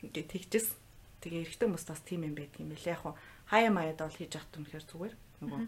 Гэ 0.01 0.23
тэгчихсэн. 0.27 0.75
Тэгээ 1.21 1.43
эрэгтэй 1.45 1.67
хүмүүс 1.67 1.85
бас 1.85 2.01
тийм 2.01 2.25
юм 2.25 2.35
байдаг 2.35 2.59
юм 2.63 2.71
билээ. 2.71 2.95
Яг 2.95 3.15
хаяа 3.51 3.71
маяад 3.71 3.99
бол 3.99 4.15
хийж 4.15 4.33
явах 4.35 4.49
түнхээр 4.55 4.85
зүгээр 4.87 5.13
нөгөө 5.43 5.61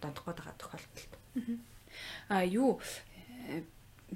дондох 0.00 0.24
гээд 0.28 0.38
байгаа 0.38 0.56
тохиолдолд. 0.60 1.12
А 2.28 2.44
юу 2.44 2.80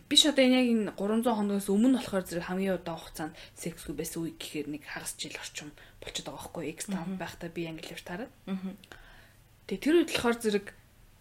биш 0.09 0.29
одоо 0.29 0.45
энэ 0.45 0.57
яг 0.61 0.69
энэ 0.69 0.93
300 1.01 1.33
хоногоос 1.33 1.69
өмнө 1.73 1.97
болохоор 1.97 2.25
зэрэг 2.29 2.45
хамгийн 2.45 2.77
удаан 2.77 3.01
хугацаанд 3.01 3.35
сексгүй 3.57 3.97
байсан 3.97 4.29
үе 4.29 4.37
гэхээр 4.37 4.69
нэг 4.69 4.83
хагас 4.85 5.17
жил 5.17 5.33
орчим 5.41 5.73
болчиход 6.05 6.29
байгаа 6.29 6.53
байхгүй 6.53 6.65
X 6.77 6.79
таун 6.93 7.17
байхдаа 7.17 7.49
би 7.49 7.65
англи 7.65 7.89
хэл 7.89 8.05
тараад. 8.05 8.33
Тэгээ 9.65 9.81
тэр 9.81 9.95
үед 10.05 10.13
болохоор 10.13 10.37
зэрэг 10.37 10.67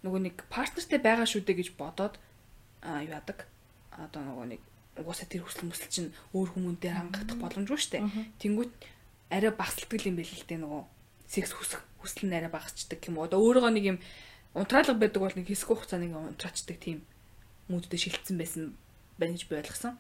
нөгөө 0.04 0.22
нэг 0.28 0.36
партнертэй 0.52 1.00
байгаа 1.00 1.24
шүү 1.24 1.48
дээ 1.48 1.60
гэж 1.64 1.70
бодоод 1.80 2.20
а 2.84 3.00
юу 3.00 3.16
яадаг. 3.16 3.48
Одоо 3.96 4.22
нөгөө 4.28 4.46
нэг 4.60 4.62
угаасаа 5.00 5.28
тэр 5.32 5.48
хүсэл 5.48 5.72
мөсөл 5.72 5.92
чинь 5.92 6.12
өөр 6.36 6.50
хүмүүнтэй 6.60 6.92
хангагдах 6.92 7.40
боломжгүй 7.40 7.80
шүү 7.80 7.92
дээ. 7.96 8.04
Тэнгүүт 8.44 8.74
арай 9.32 9.52
багсалдаг 9.56 10.04
юм 10.04 10.20
байл 10.20 10.36
л 10.36 10.48
дээ 10.52 10.60
нөгөө 10.60 10.84
секс 11.32 11.52
хүсэх 11.56 11.82
хүсэл 12.04 12.28
нь 12.28 12.36
арай 12.36 12.52
багасчдаг 12.52 13.00
юм. 13.08 13.24
Одоо 13.24 13.40
өөрөөгөө 13.40 13.72
нэг 13.72 13.86
юм 13.96 13.98
унтраалга 14.54 15.00
байдаг 15.00 15.22
бол 15.24 15.36
нэг 15.36 15.48
хэсэг 15.48 15.68
хугацааны 15.72 16.12
унтраачдаг 16.12 16.78
тийм 16.80 17.08
мүүдтэй 17.70 18.00
шилжсэн 18.00 18.38
байсан 18.38 18.78
байна 19.18 19.34
гэж 19.34 19.44
би 19.50 19.58
ойлгосон. 19.60 19.98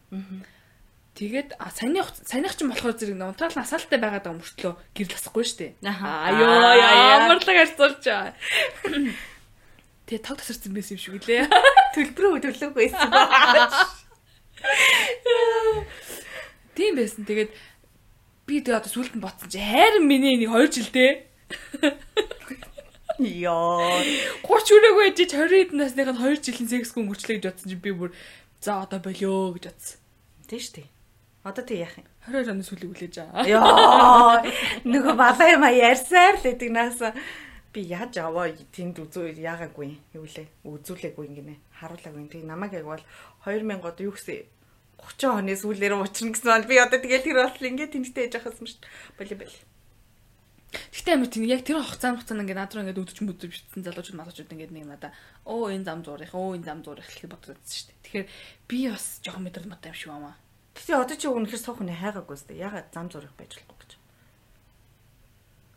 Тэгээд 1.15 1.55
саяны 1.55 2.03
саяных 2.27 2.59
ч 2.59 2.67
болохоор 2.67 2.95
зэрэг 2.99 3.15
унтраал 3.15 3.55
насаалтай 3.55 3.99
байгаад 4.03 4.27
байгаа 4.27 4.35
мөртлөө 4.35 4.73
гэрэл 4.91 5.15
асахгүй 5.15 5.47
шүү 5.47 5.59
дээ. 5.63 5.71
Аюу 5.87 6.43
ямарлаг 6.43 7.55
харцуулж 7.55 8.03
байгаа. 8.03 8.35
Тэгээ 10.11 10.21
таг 10.27 10.37
тасарсан 10.43 10.75
байсан 10.75 10.99
юм 10.99 11.01
шиг 11.01 11.15
үлээ. 11.15 11.47
Төлбөрөө 11.95 12.43
төлөөгүй 12.43 12.91
байсан. 12.91 13.07
Тийм 16.75 16.99
байсан. 16.99 17.23
Тэгээд 17.23 17.51
би 18.43 18.59
тэгээ 18.59 18.77
одоо 18.83 18.91
сүлд 18.91 19.15
нь 19.15 19.23
ботсон 19.23 19.47
чи 19.47 19.63
хайрын 19.63 20.03
миний 20.03 20.35
нэг 20.35 20.51
2 20.51 20.67
жилдээ 20.75 21.11
Яа. 23.19 24.01
30 24.43 24.75
өрөөгөө 24.75 25.05
ээж 25.07 25.19
20 25.31 25.55
хэд 25.55 25.71
насных 25.71 26.09
нь 26.11 26.19
2 26.19 26.43
жилийн 26.43 26.69
сексгүй 26.71 27.01
өнгөрчлөө 27.03 27.35
гэж 27.39 27.45
бодсон 27.47 27.69
чи 27.71 27.77
би 27.79 27.91
бүр 27.95 28.11
за 28.59 28.83
одоо 28.83 28.99
болио 28.99 29.55
гэж 29.55 29.71
бодсон. 29.71 29.97
Шүү 30.51 30.73
дээ. 30.75 30.87
Одоо 31.47 31.63
тэг 31.63 31.79
яах 31.79 31.95
юм? 31.95 32.07
22 32.27 32.51
оны 32.51 32.63
сүлийг 32.67 32.91
үлээж 32.91 33.15
аа. 33.23 33.45
Яа. 33.47 34.43
Нөгөө 34.83 35.15
балаа 35.15 35.47
юм 35.53 35.63
ярьсаар 35.63 36.41
л 36.41 36.43
гэдэг 36.43 36.69
нааса 36.75 37.13
би 37.71 37.87
яаж 37.87 38.19
аваа 38.19 38.51
тэнд 38.51 38.99
үзүү 38.99 39.39
яагаагүй 39.39 39.95
юу 40.15 40.25
лээ. 40.27 40.47
Үзүүлээгүй 40.67 41.25
ингэнэ. 41.27 41.55
Харуулаагүй. 41.79 42.27
Тэг 42.31 42.43
намайг 42.47 42.75
яг 42.75 42.87
бол 42.87 43.03
2000 43.45 43.83
од 43.83 43.99
юу 43.99 44.15
гэсэн 44.15 44.43
30 44.99 45.39
оны 45.39 45.53
сүүлээр 45.55 45.93
уучрна 45.99 46.33
гэсэн 46.33 46.51
бол 46.51 46.67
би 46.67 46.75
одоо 46.79 46.99
тэгэл 46.99 47.25
тэр 47.27 47.39
бол 47.45 47.67
ингээд 47.67 47.93
тэнцтэй 47.93 48.27
яж 48.27 48.35
ахсан 48.39 48.65
шүү 48.65 48.79
дээ. 48.79 48.91
Боли 49.19 49.35
боли. 49.43 49.57
Гэхдээ 50.93 51.15
амир 51.15 51.29
тийм 51.29 51.45
яг 51.47 51.61
тэр 51.63 51.79
хугацаанд 51.81 52.19
хугацаанд 52.21 52.41
ингээд 52.45 52.59
над 52.59 52.71
руу 52.73 52.81
ингээд 52.83 53.01
өдөж 53.01 53.17
мөдөж 53.21 53.51
битсэн 53.51 53.83
залуучууд 53.85 54.19
малуучууд 54.19 54.53
ингээд 54.53 54.73
нэг 54.75 54.85
надаа 54.85 55.11
оо 55.45 55.69
энэ 55.69 55.85
зам 55.85 55.99
зуурах 56.03 56.33
оо 56.35 56.55
энэ 56.55 56.67
зам 56.67 56.79
зуурах 56.83 57.05
гэж 57.05 57.29
бодсон 57.29 57.57
шүү 57.61 57.87
дээ. 57.91 58.01
Тэгэхээр 58.03 58.27
би 58.67 58.77
бас 58.89 59.05
жоохон 59.23 59.43
мэдрэл 59.45 59.71
мата 59.71 59.89
юм 59.91 59.97
шиг 59.97 60.09
бамаа. 60.11 60.35
Гэхдээ 60.75 60.97
одоо 60.99 61.17
чи 61.17 61.27
үнэхээр 61.31 61.61
суух 61.63 61.79
нэ 61.79 61.95
хайгаагүй 61.95 62.37
сте. 62.37 62.53
Ягаад 62.59 62.87
зам 62.91 63.07
зуурах 63.07 63.33
байж 63.39 63.51
болохгүй 63.55 63.77
гэж. 63.79 63.91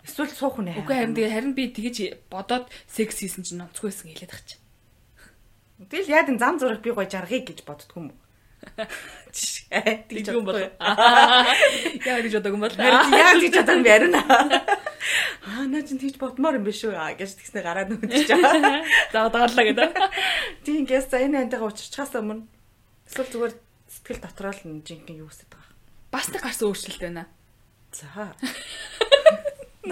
Эсвэл 0.08 0.32
суух 0.34 0.56
нэ. 0.58 0.74
Үгүй 0.80 0.94
харин 0.96 1.14
тэгээ 1.14 1.34
харин 1.34 1.52
би 1.54 1.64
тэгэж 1.70 1.96
бодоод 2.32 2.66
секс 2.88 3.22
хийсэн 3.22 3.44
чинь 3.46 3.62
онцгойсэн 3.62 4.10
хэлээд 4.10 4.32
тах 4.32 4.42
чи. 4.42 4.56
Тэгэл 5.78 6.10
яад 6.10 6.32
энэ 6.34 6.42
зам 6.42 6.58
зуурах 6.58 6.82
би 6.82 6.90
гой 6.90 7.06
жаргыг 7.06 7.46
гэж 7.46 7.62
боддгоо 7.62 8.02
юм 8.02 8.10
уу? 8.10 8.18
Тэгж 9.70 10.28
юм 10.34 10.44
бол. 10.44 10.58
Яа 10.58 12.18
гэж 12.24 12.32
боддог 12.40 12.52
юм 12.56 12.62
бол. 12.64 12.74
Яа 12.74 13.38
гэж 13.38 13.54
боддог 13.54 13.76
юм 13.78 13.86
ярина. 13.86 14.20
Аа 15.46 15.70
наа 15.70 15.82
чинь 15.86 16.02
тэгж 16.02 16.18
бодмоор 16.18 16.58
юм 16.58 16.66
биш 16.66 16.82
үү 16.82 16.94
гэж 16.94 17.38
тэгснэ 17.38 17.62
гараад 17.62 17.88
нүдэж 17.94 18.26
чаа. 18.26 18.82
За 19.12 19.30
дагалаа 19.30 19.64
гэдэг. 19.64 19.90
Тийм 20.66 20.82
гэс 20.82 21.06
за 21.06 21.22
энэ 21.22 21.46
антайгаа 21.46 21.70
уучрахаас 21.70 22.18
өмнө 22.18 22.46
эсвэл 23.06 23.30
зүгээр 23.30 23.54
сэтгэл 23.86 24.22
дотроо 24.24 24.52
л 24.52 24.82
жинхэнэ 24.82 25.22
юу 25.22 25.30
хүсэж 25.30 25.46
байгаа. 25.46 25.72
Бас 26.10 26.26
нэг 26.34 26.42
гарсан 26.42 26.66
өөрчлөлт 26.68 27.02
байна. 27.02 27.24
За. 27.94 28.34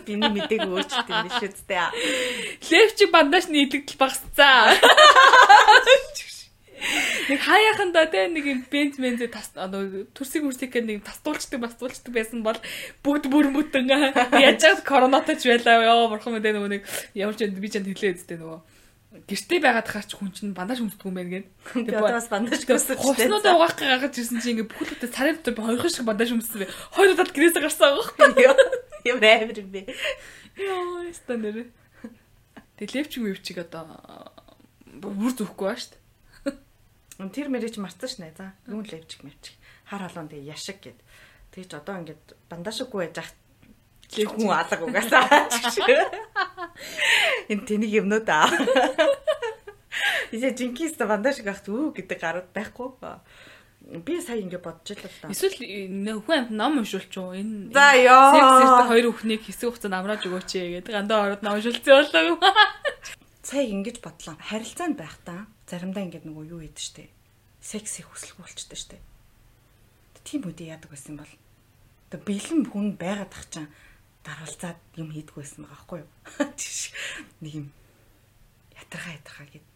Биний 0.06 0.30
мэдээг 0.34 0.66
өөрчлөлт 0.66 1.08
юм 1.14 1.30
биш 1.30 1.40
үстэй. 1.46 1.86
Левчи 2.66 3.06
бандаж 3.06 3.46
нийлэгдэл 3.46 4.00
багсцаа. 4.02 4.74
Нэг 7.26 7.40
хаяаханда 7.42 8.06
те 8.06 8.28
нэг 8.30 8.44
юм 8.46 8.60
бенз 8.70 8.96
бензээ 9.00 9.30
тас 9.32 9.50
төрсийг 10.14 10.46
үрсийг 10.46 10.74
нэг 10.78 11.02
тастуулчдаг 11.02 11.60
бастуулчдаг 11.60 12.12
байсан 12.14 12.46
бол 12.46 12.58
бүгд 13.02 13.26
бүр 13.26 13.50
мүтэн 13.50 13.90
яаж 13.90 14.62
чад 14.62 14.86
коронавитаж 14.86 15.42
байлаа 15.42 15.82
ёо 15.82 16.06
бурхан 16.12 16.38
мэдээ 16.38 16.54
нөгөө 16.54 16.70
нэг 16.70 16.82
ямар 17.18 17.34
ч 17.34 17.50
би 17.50 17.68
ч 17.68 17.82
хэлээ 17.82 18.14
үсттэй 18.14 18.38
нөгөө 18.38 18.60
гэртээ 19.24 19.60
байгаад 19.64 19.88
хаач 19.88 20.10
хүн 20.12 20.30
чинь 20.34 20.52
бандаж 20.52 20.84
өмсдөг 20.84 21.08
юм 21.08 21.16
байна 21.16 21.30
гэн. 21.40 21.46
Тэгээ 21.72 22.04
бас 22.04 22.28
бандаж 22.28 22.60
штэ. 22.60 23.00
Хуснуудаа 23.00 23.56
угаах 23.56 23.78
гаргаж 23.80 24.12
ирсэн 24.12 24.44
чинь 24.44 24.60
ингээ 24.60 24.68
бүхэл 24.68 24.92
бүтэ 24.92 25.08
сарын 25.08 25.40
дотор 25.40 25.64
хоёрхан 25.64 25.88
шиг 25.88 26.04
бандаж 26.04 26.30
өмссөн 26.36 26.60
бэ. 26.66 26.74
Хоёр 26.92 27.16
удаад 27.16 27.32
гэрээсээ 27.32 27.64
гарсан 27.64 27.96
байгаа 27.96 28.44
юм. 28.44 28.56
Юм 29.06 29.18
амар 29.22 29.56
юм 29.56 29.70
бэ. 29.72 29.82
Йоо, 30.60 31.08
стандарт. 31.16 31.72
Тэгээ 32.76 32.92
левчиг 32.92 33.20
мөвчиг 33.24 33.56
одоо 33.64 33.88
бүр 35.00 35.32
зүхгүй 35.32 35.64
ба 35.64 35.76
штэ. 35.80 35.96
Тэр 37.16 37.48
мэрэж 37.48 37.80
марцсан 37.80 38.08
шнэ. 38.12 38.36
За 38.36 38.52
юун 38.68 38.84
левчих 38.84 39.24
мэрчих. 39.24 39.56
Хар 39.88 40.04
халуун 40.04 40.28
тэгээ 40.28 40.52
яшиг 40.52 40.84
гэд. 40.84 41.00
Тэгэж 41.56 41.70
одоо 41.80 42.04
ингээд 42.04 42.36
бандашгүй 42.52 43.08
байж 43.08 43.24
ах 43.24 43.32
хүн 44.12 44.52
алга 44.52 44.84
угаасаа. 44.84 45.48
Энэ 47.48 47.64
тэнийг 47.64 48.04
юмнууд 48.04 48.28
аа. 48.28 48.52
Исэ 50.28 50.52
жинкист 50.52 51.00
бандашг 51.00 51.48
ахт 51.48 51.64
үү 51.72 51.96
гэдэг 51.96 52.20
гарууд 52.20 52.48
байхгүй. 52.52 53.00
Би 54.04 54.20
сая 54.20 54.44
ингэ 54.44 54.60
бодож 54.60 54.92
л 54.92 55.08
л 55.08 55.16
да. 55.24 55.32
Эсвэл 55.32 56.20
хүн 56.20 56.36
амт 56.36 56.52
ном 56.52 56.84
уншуулч 56.84 57.16
уу? 57.16 57.32
Энэ 57.32 57.72
За 57.72 57.96
ёо. 57.96 58.36
Сексэрт 58.36 58.92
хоёр 58.92 59.06
хүүхнийг 59.08 59.40
хэсэг 59.40 59.72
хугацаанд 59.72 59.96
амрааж 59.96 60.22
өгөөч 60.28 60.52
гэдэг 60.84 60.92
гандаа 60.92 61.32
ороод 61.32 61.42
ном 61.46 61.56
уншуулсан 61.56 62.12
болоо. 62.12 62.36
Сая 63.40 63.64
ингэж 63.64 64.04
бодлоо. 64.04 64.36
Харилцаанд 64.42 64.98
байх 64.98 65.16
та 65.24 65.46
заримдаа 65.66 66.06
ингээд 66.06 66.26
нөгөө 66.26 66.44
юу 66.50 66.60
хийдэж 66.62 66.82
штэ. 66.82 67.10
Секс 67.60 67.98
их 67.98 68.10
хүсэлгүй 68.10 68.46
болчтой 68.46 68.78
штэ. 68.78 68.98
Тийм 70.26 70.42
үдэ 70.46 70.74
яадаг 70.74 70.90
байсан 70.90 71.18
бол 71.18 71.32
одоо 72.10 72.20
бэлэн 72.22 72.66
хүн 72.66 72.98
байгаад 72.98 73.30
тах 73.30 73.46
чам 73.50 73.70
даралцаад 74.26 74.78
юм 74.98 75.14
хийдгүй 75.14 75.42
байсан 75.42 75.66
байгаа 75.66 75.78
байхгүй 75.78 75.98
юу? 76.02 76.10
Нэг 77.42 77.52
юм 77.54 77.66
ятархаа 78.74 79.14
ятархаа 79.18 79.46
гэд. 79.46 79.66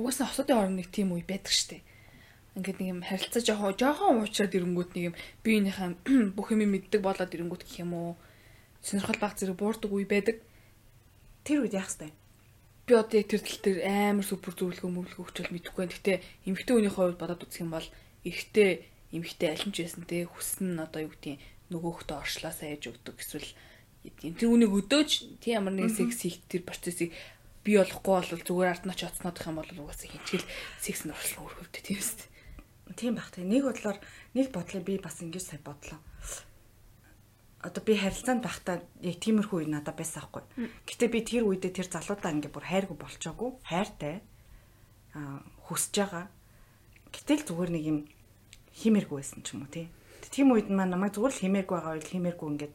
Угаасаа 0.00 0.28
хосуудын 0.28 0.56
орн 0.56 0.76
нэг 0.80 0.88
тийм 0.88 1.12
үе 1.12 1.24
байдаг 1.24 1.52
штэ. 1.52 1.84
ингээд 2.56 2.78
нэг 2.80 2.88
юм 2.96 3.00
харилцаа 3.04 3.42
жоохон 3.44 3.76
жоохон 3.76 4.24
уучраад 4.24 4.56
ирэнгүүт 4.56 4.90
нэг 4.96 5.04
юм 5.12 5.14
биеийнхээ 5.44 6.32
бүх 6.36 6.48
юм 6.52 6.64
мэддэг 6.64 7.00
болоод 7.04 7.34
ирэнгүүт 7.34 7.64
гэх 7.64 7.84
юм 7.84 7.92
уу. 7.92 8.12
Сонирхол 8.80 9.20
баг 9.20 9.36
зэрэг 9.36 9.56
буурдаг 9.58 9.90
үе 9.92 10.06
байдаг. 10.08 10.40
Тэр 11.44 11.66
үед 11.66 11.76
яах 11.76 11.92
вэ? 11.98 12.08
Би 12.84 12.92
одоо 12.94 13.16
яг 13.16 13.28
тэр 13.32 13.40
тал 13.40 13.60
дээр 13.64 13.78
амар 13.88 14.26
супер 14.28 14.52
зөвлөгөө 14.52 14.90
мөвлөгөө 14.92 15.24
өгчөл 15.24 15.52
мэдэхгүй 15.56 15.80
байна. 15.88 15.96
Гэтэ 15.96 16.14
эмэгтэй 16.44 16.74
хүний 16.76 16.92
хувьд 16.92 17.16
бодоод 17.16 17.44
үзэх 17.48 17.64
юм 17.64 17.72
бол 17.72 17.88
эрэгтэй 18.28 18.70
эмэгтэй 19.16 19.48
алимч 19.56 19.76
байсан 19.80 20.04
те 20.04 20.28
хүснэ 20.28 20.84
одоо 20.84 21.08
юу 21.08 21.12
гэдгийг 21.16 21.40
нөгөөхтөө 21.72 22.16
оршлаасаа 22.20 22.76
яж 22.76 22.92
өгдөг 22.92 23.16
эсвэл 23.16 23.48
тэр 24.04 24.52
үнийг 24.52 24.72
өдөөж 24.84 25.40
тийм 25.40 25.64
ямар 25.64 25.74
нэг 25.80 25.96
секс 25.96 26.28
хийх 26.28 26.44
тэр 26.44 26.68
процессыг 26.68 27.16
би 27.64 27.80
болохгүй 27.80 28.20
бол 28.20 28.44
зүгээр 28.44 28.72
ард 28.76 28.84
нь 28.84 28.92
ч 28.92 29.08
оцнодох 29.08 29.48
юм 29.48 29.56
бол 29.56 29.70
угаасаа 29.80 30.08
хинчгэл 30.12 30.44
секс 30.76 31.08
нь 31.08 31.14
оршлон 31.16 31.48
өрхөвдө 31.48 31.80
тийм 31.80 31.98
үст. 32.04 32.28
Тийм 33.00 33.16
бах 33.16 33.32
тийм 33.32 33.48
нэг 33.48 33.64
бодлоор 33.64 33.96
нэг 34.36 34.52
бодлыг 34.52 34.84
би 34.84 35.00
бас 35.00 35.24
ингэж 35.24 35.40
сая 35.40 35.60
бодлоо. 35.64 35.96
Одоо 37.64 37.80
би 37.80 37.96
харилцаанд 37.96 38.44
байхдаа 38.44 38.84
яг 39.00 39.16
тиймэрхүү 39.24 39.64
үе 39.64 39.68
надад 39.72 39.96
байсан 39.96 40.20
аахгүй. 40.20 40.44
Гэтэ 40.84 41.08
би 41.08 41.24
тэр 41.24 41.48
үедээ 41.48 41.72
тэр 41.72 41.88
залуудаа 41.88 42.36
ингээ 42.36 42.52
бүр 42.52 42.68
хайргүй 42.68 42.96
болчоогүй. 43.00 43.50
Хайртай. 43.64 44.20
Аа 45.16 45.40
хүсэж 45.64 45.94
байгаа. 45.96 46.28
Гэтэл 47.08 47.48
зүгээр 47.48 47.72
нэг 47.72 47.84
юм 47.88 47.98
химэргүй 48.76 49.16
байсан 49.16 49.40
ч 49.40 49.56
юм 49.56 49.64
уу 49.64 49.72
тий. 49.72 49.88
Тийм 50.28 50.52
үед 50.52 50.68
маань 50.68 50.92
намайг 50.92 51.16
зүгээр 51.16 51.32
л 51.32 51.42
химэргүй 51.46 51.74
байгаа 51.78 51.94
үед 51.96 52.10
химэргүй 52.10 52.48
ингээд 52.52 52.74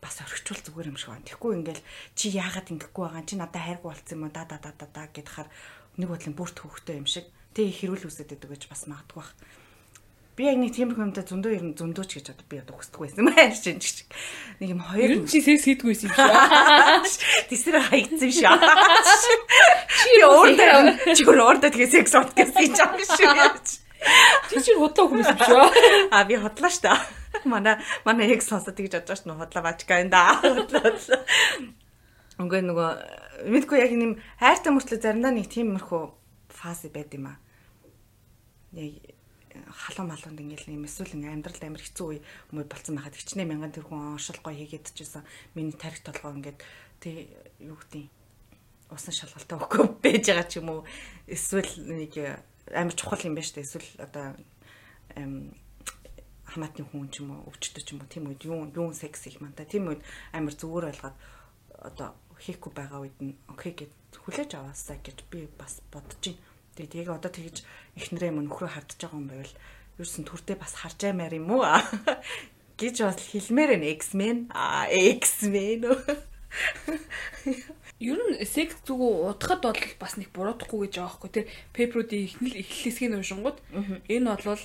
бас 0.00 0.16
орхичвол 0.22 0.62
зүгээр 0.64 0.90
юм 0.90 0.96
шиг 0.96 1.10
байна. 1.12 1.26
Тэгэхгүй 1.28 1.52
ингээл 1.60 1.82
чи 2.16 2.26
яагаад 2.32 2.72
ингэхгүй 2.72 3.02
байгаа 3.04 3.24
чи 3.28 3.34
надад 3.36 3.62
хайргүй 3.62 3.88
болцсон 3.90 4.16
юм 4.16 4.24
уу 4.26 4.32
да 4.32 4.42
да 4.48 4.58
да 4.62 4.72
да 4.72 4.86
да 4.86 5.02
гэдгээр 5.12 5.48
нэг 5.98 6.08
бодлын 6.08 6.36
бүрт 6.38 6.56
хөвгтэй 6.56 6.96
юм 6.96 7.08
шиг. 7.10 7.26
Тэг 7.52 7.68
хэрүүл 7.68 8.08
үсэт 8.08 8.32
гэдэг 8.32 8.48
гэж 8.48 8.62
бас 8.72 8.88
магадгүй 8.88 9.18
бах. 9.18 9.30
Би 10.32 10.46
яг 10.48 10.56
нэг 10.56 10.72
тиймэрхүү 10.72 11.04
юмтай 11.04 11.24
зөндөө 11.28 11.52
ер 11.52 11.64
нь 11.68 11.76
зөндөөч 11.76 12.10
гэж 12.16 12.26
одоо 12.32 12.46
би 12.48 12.56
одоо 12.56 12.80
хүсдэг 12.80 13.04
байсан 13.04 13.20
юм 13.20 13.28
байна 13.36 13.52
чинь 13.52 13.76
ч 13.84 14.08
нэг 14.64 14.68
юм 14.72 14.80
хоёр 14.80 15.12
нь 15.20 15.28
чи 15.28 15.44
секс 15.44 15.68
хийдгүй 15.68 15.92
юм 15.92 16.08
шиг. 16.08 16.16
Тэсэр 17.52 17.76
хаягдсан 17.84 18.32
юм 18.32 18.36
шиг. 18.40 18.48
Чи 19.92 20.24
өөртөө 20.24 21.12
чи 21.12 21.22
өөртөө 21.28 21.68
тэгээ 21.68 21.92
секс 21.92 22.16
от 22.16 22.32
гэсэн 22.32 22.64
юм 22.64 22.96
шиг. 23.12 23.36
Чи 24.48 24.56
чи 24.64 24.72
худлаа 24.72 25.04
хүмүүс 25.04 25.28
юм 25.36 25.40
шүү. 25.44 25.64
А 26.08 26.24
би 26.24 26.40
худлаа 26.40 26.72
дээ. 26.80 27.44
Манай 27.44 27.76
манай 28.08 28.32
яг 28.32 28.40
сонсоод 28.40 28.72
тэгж 28.72 29.04
бодож 29.04 29.20
ш 29.20 29.28
нь 29.28 29.36
худлаа 29.36 29.62
бачка 29.68 30.00
энэ 30.00 30.16
да. 30.16 30.40
Үгүй 32.40 32.60
нөгөө 32.64 32.90
мэдгүй 33.52 33.78
яг 33.84 33.92
нэм 33.92 34.16
хайртай 34.40 34.72
мөртлөө 34.72 34.96
заримдаа 34.96 35.36
нэг 35.36 35.52
тиймэрхүү 35.52 36.02
фаз 36.48 36.88
байд 36.88 37.12
юм 37.12 37.28
аа. 37.28 37.36
Яг 38.72 39.11
халуун 39.68 40.08
малунд 40.08 40.40
ингээл 40.40 40.72
юм 40.72 40.86
эсвэл 40.88 41.12
амьдрал 41.16 41.60
амар 41.62 41.82
хэцүү 41.82 42.06
үе 42.08 42.20
хүмүүс 42.50 42.68
болцсон 42.68 42.96
байхад 42.96 43.16
хичнээн 43.16 43.48
мянган 43.48 43.72
тэрхүү 43.72 43.98
оншил 44.16 44.40
гоё 44.40 44.56
хийгээд 44.56 44.92
чижсэн 44.96 45.24
миний 45.54 45.76
тарих 45.76 46.00
толгоо 46.00 46.32
ингээд 46.32 46.58
тэг 47.00 47.28
юу 47.60 47.76
гэдэг 47.76 48.04
усан 48.92 49.14
шалгалтай 49.14 49.56
өгөхгүй 49.56 49.86
байж 50.00 50.24
байгаа 50.28 50.46
ч 50.48 50.52
юм 50.60 50.68
уу? 50.72 50.80
Эсвэл 51.28 51.72
нэг 51.88 52.12
амар 52.72 52.94
чухал 52.96 53.24
юм 53.24 53.36
байна 53.36 53.48
шүү 53.48 53.56
дээ 53.60 53.66
эсвэл 53.68 53.90
одоо 54.00 54.26
хамаатны 56.52 56.84
хүн 56.84 57.08
ч 57.08 57.24
юм 57.24 57.32
уу 57.32 57.48
өвчтөж 57.48 57.84
ч 57.84 57.88
юм 57.96 58.04
уу 58.04 58.12
тийм 58.12 58.28
үед 58.28 58.44
юу 58.44 58.68
юу 58.68 58.92
секс 58.92 59.26
их 59.28 59.40
мanta 59.40 59.64
тийм 59.64 59.88
үед 59.88 60.04
амар 60.36 60.52
зүгээр 60.52 60.88
ойлгоод 60.92 61.16
одоо 61.80 62.08
хийхгүй 62.40 62.72
байгаа 62.76 63.00
үед 63.04 63.18
нь 63.24 63.36
окей 63.48 63.72
гэж 63.72 63.90
хүлээж 64.20 64.50
аваасаа 64.60 65.00
гэж 65.00 65.24
би 65.32 65.48
бас 65.56 65.80
бодож 65.88 66.20
байна 66.20 66.51
Тэгээд 66.76 66.94
яг 67.04 67.08
одоо 67.20 67.28
тэгж 67.28 67.56
эхнэрээ 68.00 68.32
мөн 68.32 68.48
нөхрөө 68.48 68.70
хардж 68.72 68.96
байгаа 68.96 69.20
юм 69.20 69.28
байвал 69.28 69.54
ерөөсөн 70.00 70.24
төрдөө 70.24 70.56
бас 70.56 70.72
харж 70.80 71.00
аймаар 71.04 71.36
юм 71.36 71.52
уу? 71.52 71.68
Гэж 72.80 72.96
бас 73.04 73.20
хэлмээр 73.20 73.76
нэ 73.76 73.92
X-Men. 74.00 74.48
А 74.56 74.88
X-Men. 74.88 75.84
Ер 78.02 78.18
нь 78.18 78.40
секс 78.42 78.80
зүгөө 78.88 79.36
удахад 79.36 79.62
бол 79.62 79.78
бас 80.00 80.16
нэг 80.18 80.34
буруудахгүй 80.34 80.90
гэж 80.90 80.94
байгаа 80.98 81.14
хгүй 81.14 81.30
тэр 81.30 81.46
пейперүүдийн 81.76 82.26
эхнэл 82.26 82.60
эхлэлсгийг 82.60 83.14
уншингууд 83.14 83.58
энэ 84.10 84.36
бол 84.42 84.64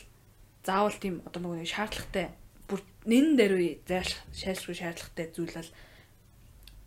заавал 0.65 0.97
тийм 0.97 1.21
одоо 1.21 1.39
нөгөө 1.45 1.69
шаардлагатай 1.69 2.33
бүр 2.65 2.81
нэн 3.05 3.37
дээр 3.37 3.77
зайл 3.85 4.11
шайлшгүй 4.33 4.75
шаардлагатай 4.75 5.25
зүйл 5.31 5.53
бол 5.53 5.71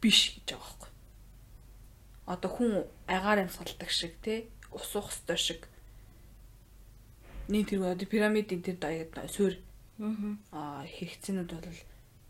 биш 0.03 0.21
гэж 0.37 0.59
байгаа 0.59 0.69
хгүй. 0.75 0.91
Одоо 2.35 2.51
хүн 2.51 2.71
агаар 3.07 3.39
амьсгалдаг 3.47 3.91
шиг 3.95 4.19
тий 4.21 4.51
ус 4.73 4.91
уух 4.97 5.11
ёстой 5.11 5.37
шиг. 5.37 5.61
Нэг 7.49 7.69
тэр 7.69 7.83
одоо 7.87 8.07
пирамидын 8.07 8.63
тэр 8.63 8.77
даяад 8.79 9.15
суурь 9.31 9.59
аа 10.55 10.87
хэрэгцээнүүд 10.87 11.51
бол 11.51 11.83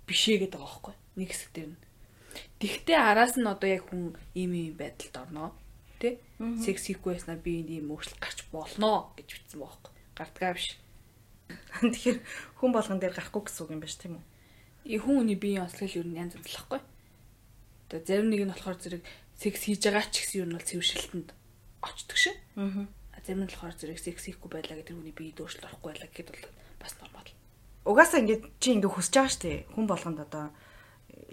бишээ 0.09 0.37
гэдэг 0.45 0.61
байгаа 0.61 0.69
байхгүй. 0.69 0.95
Нэг 1.17 1.29
хэсэг 1.31 1.51
дээр 1.55 1.71
нь. 1.73 1.83
Тэгтээ 2.61 2.99
араас 2.99 3.35
нь 3.37 3.47
одоо 3.47 3.69
яг 3.69 3.85
хүн 3.89 4.17
ийм 4.35 4.53
ийм 4.55 4.75
байдалд 4.81 5.17
орноо 5.17 5.51
тий 6.01 6.19
секс 6.65 6.89
хийхгүй 6.89 7.21
байснаа 7.21 7.37
би 7.37 7.61
ийм 7.61 7.93
өөрчлөлт 7.93 8.23
гарч 8.23 8.39
болноо 8.49 9.13
гэж 9.19 9.29
байгаа 9.53 9.61
байхгүй. 9.61 9.93
Гардгаа 10.17 10.53
биш. 10.57 10.79
Тэгэхээр 11.83 12.19
хүн 12.57 12.71
болгон 12.73 12.99
дээр 13.03 13.15
гарахгүй 13.15 13.43
гэсэн 13.45 13.63
үг 13.67 13.73
юм 13.75 13.83
байна 13.83 14.01
тийм 14.01 14.15
үү? 14.17 14.25
И 14.89 14.97
хүн 14.97 15.17
хүний 15.21 15.37
биеийн 15.37 15.67
онцлог 15.67 15.91
юу 15.93 16.07
янз 16.07 16.39
бүр 16.39 16.47
л 16.47 16.57
байхгүй 16.57 16.81
тэгээ 17.91 18.07
зарим 18.07 18.31
нэг 18.31 18.43
нь 18.47 18.53
болохоор 18.55 18.79
зэрэг 18.79 19.03
секс 19.35 19.63
хийж 19.67 19.83
байгаа 19.83 20.07
ч 20.07 20.23
гэсэн 20.23 20.39
юу 20.41 20.47
нь 20.47 20.55
бол 20.55 20.69
цэвэршилтэнд 20.71 21.29
очдөг 21.83 22.17
шин. 22.17 22.37
Аа. 22.57 22.87
Зарим 23.21 23.45
нь 23.45 23.53
болохоор 23.53 23.77
зэрэг 23.77 24.01
секс 24.01 24.25
хийхгүй 24.29 24.49
байлаа 24.49 24.81
гэдэг 24.81 24.97
хүний 24.97 25.15
бие 25.15 25.37
дөөшлөл 25.37 25.69
орохгүй 25.69 25.89
байлаа 25.93 26.09
гэхэд 26.09 26.29
бол 26.33 26.45
бас 26.81 26.95
нормал. 27.01 27.31
Угаасаа 27.85 28.21
ингээд 28.25 28.43
чи 28.61 28.69
ингээд 28.77 28.95
хүсэж 28.97 29.15
байгаа 29.17 29.33
шүү 29.33 29.43
дээ. 29.45 29.59
Хүн 29.77 29.87
болгонд 29.89 30.19
одоо 30.25 30.45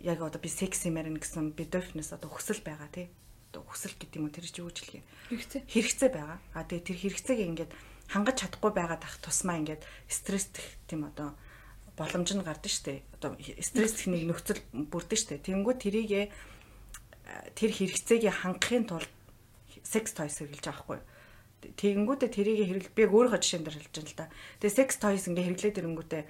яг 0.03 0.19
одоо 0.19 0.39
би 0.41 0.51
секс 0.51 0.83
юмарна 0.83 1.15
гэсэн 1.15 1.55
бедофнес 1.55 2.11
одоо 2.11 2.27
хүсэл 2.27 2.59
байгаа 2.63 2.91
тий. 2.91 3.07
Одоо 3.51 3.63
хүсэл 3.63 3.95
гэдэг 3.95 4.19
юм 4.19 4.27
уу 4.27 4.35
тэр 4.35 4.47
чи 4.47 4.59
юу 4.59 4.67
хэлэх 4.67 4.99
юм. 4.99 5.05
Хэрэгцээ. 5.31 5.61
Хэрэгцээ 5.63 6.09
байгаа. 6.11 6.39
А 6.51 6.67
тэгээ 6.67 6.87
тэр 6.91 6.97
хэрэгцээг 7.07 7.39
ингээд 7.39 7.71
хангаж 8.11 8.35
чадахгүй 8.43 8.71
байгаад 8.75 9.03
ах 9.03 9.15
тусмаа 9.23 9.59
ингээд 9.59 9.83
стресстэх 10.11 10.67
тийм 10.91 11.07
одоо 11.07 11.35
боломж 11.95 12.29
нь 12.35 12.45
гардаг 12.45 12.71
штэ. 12.71 13.03
Одоо 13.19 13.35
стресс 13.63 13.95
техник 13.97 14.27
нөхцөл 14.27 14.61
бүрдэн 14.71 15.19
штэ. 15.19 15.43
Тэнгүү 15.43 15.75
тэрийг 15.81 16.31
тэр 17.57 17.71
хэрэгцээг 17.73 18.29
хангахын 18.31 18.85
тулд 18.87 19.11
sex 19.83 20.13
toys 20.13 20.37
хэрэглэж 20.37 20.65
байгаа 20.65 20.83
хгүй. 20.85 20.99
Тэгэнгүүтээ 21.77 22.29
тэрийг 22.31 22.59
хэрэгл 22.69 22.95
би 22.95 23.03
өөрийнхөө 23.09 23.41
жишээн 23.41 23.65
дээр 23.65 23.77
хэлж 23.81 23.95
байна 23.97 24.09
л 24.09 24.19
да. 24.21 24.27
Тэгээ 24.61 24.77
sex 24.77 24.89
toys 25.01 25.25
ингээ 25.25 25.45
хэрэглээд 25.51 25.79
ирэнгүүтээ 25.81 26.23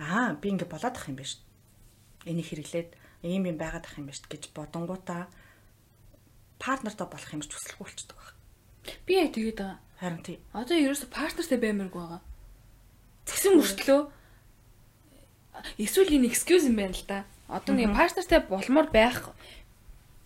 аа 0.00 0.36
би 0.36 0.46
ингээ 0.52 0.68
болоод 0.68 0.96
ах 0.96 1.08
юм 1.08 1.16
байна 1.16 1.32
шүү. 1.32 1.42
Энийг 2.28 2.46
хэрэглээд 2.48 2.90
ийм 3.24 3.44
юм 3.48 3.58
байгаад 3.60 3.84
ах 3.84 3.96
юм 3.96 4.08
байна 4.08 4.16
шүү 4.16 4.32
гэж 4.32 4.44
бодонгуудаа 4.56 5.22
партнертай 6.60 7.06
болох 7.08 7.32
юм 7.32 7.42
хүсэлгүй 7.44 7.84
болчихдог 7.84 8.16
баг. 8.16 8.36
Би 9.04 9.12
яг 9.16 9.32
тэгээд 9.32 9.58
байгаа. 9.60 9.78
Харин 10.00 10.22
тий. 10.24 10.38
Одоо 10.52 10.76
ерөөсө 10.76 11.08
партнертай 11.12 11.58
баймааргүй 11.60 12.00
байгаа. 12.00 12.22
Тэгсэн 13.28 13.56
мөртлөө 13.60 14.00
эсвэл 15.76 16.16
энэ 16.16 16.28
excuse 16.28 16.68
юм 16.68 16.76
байна 16.80 16.96
л 16.96 17.04
да. 17.04 17.24
Одоо 17.48 17.76
нэг 17.76 17.92
партнертай 17.92 18.40
болмоор 18.44 18.88
байх 18.88 19.32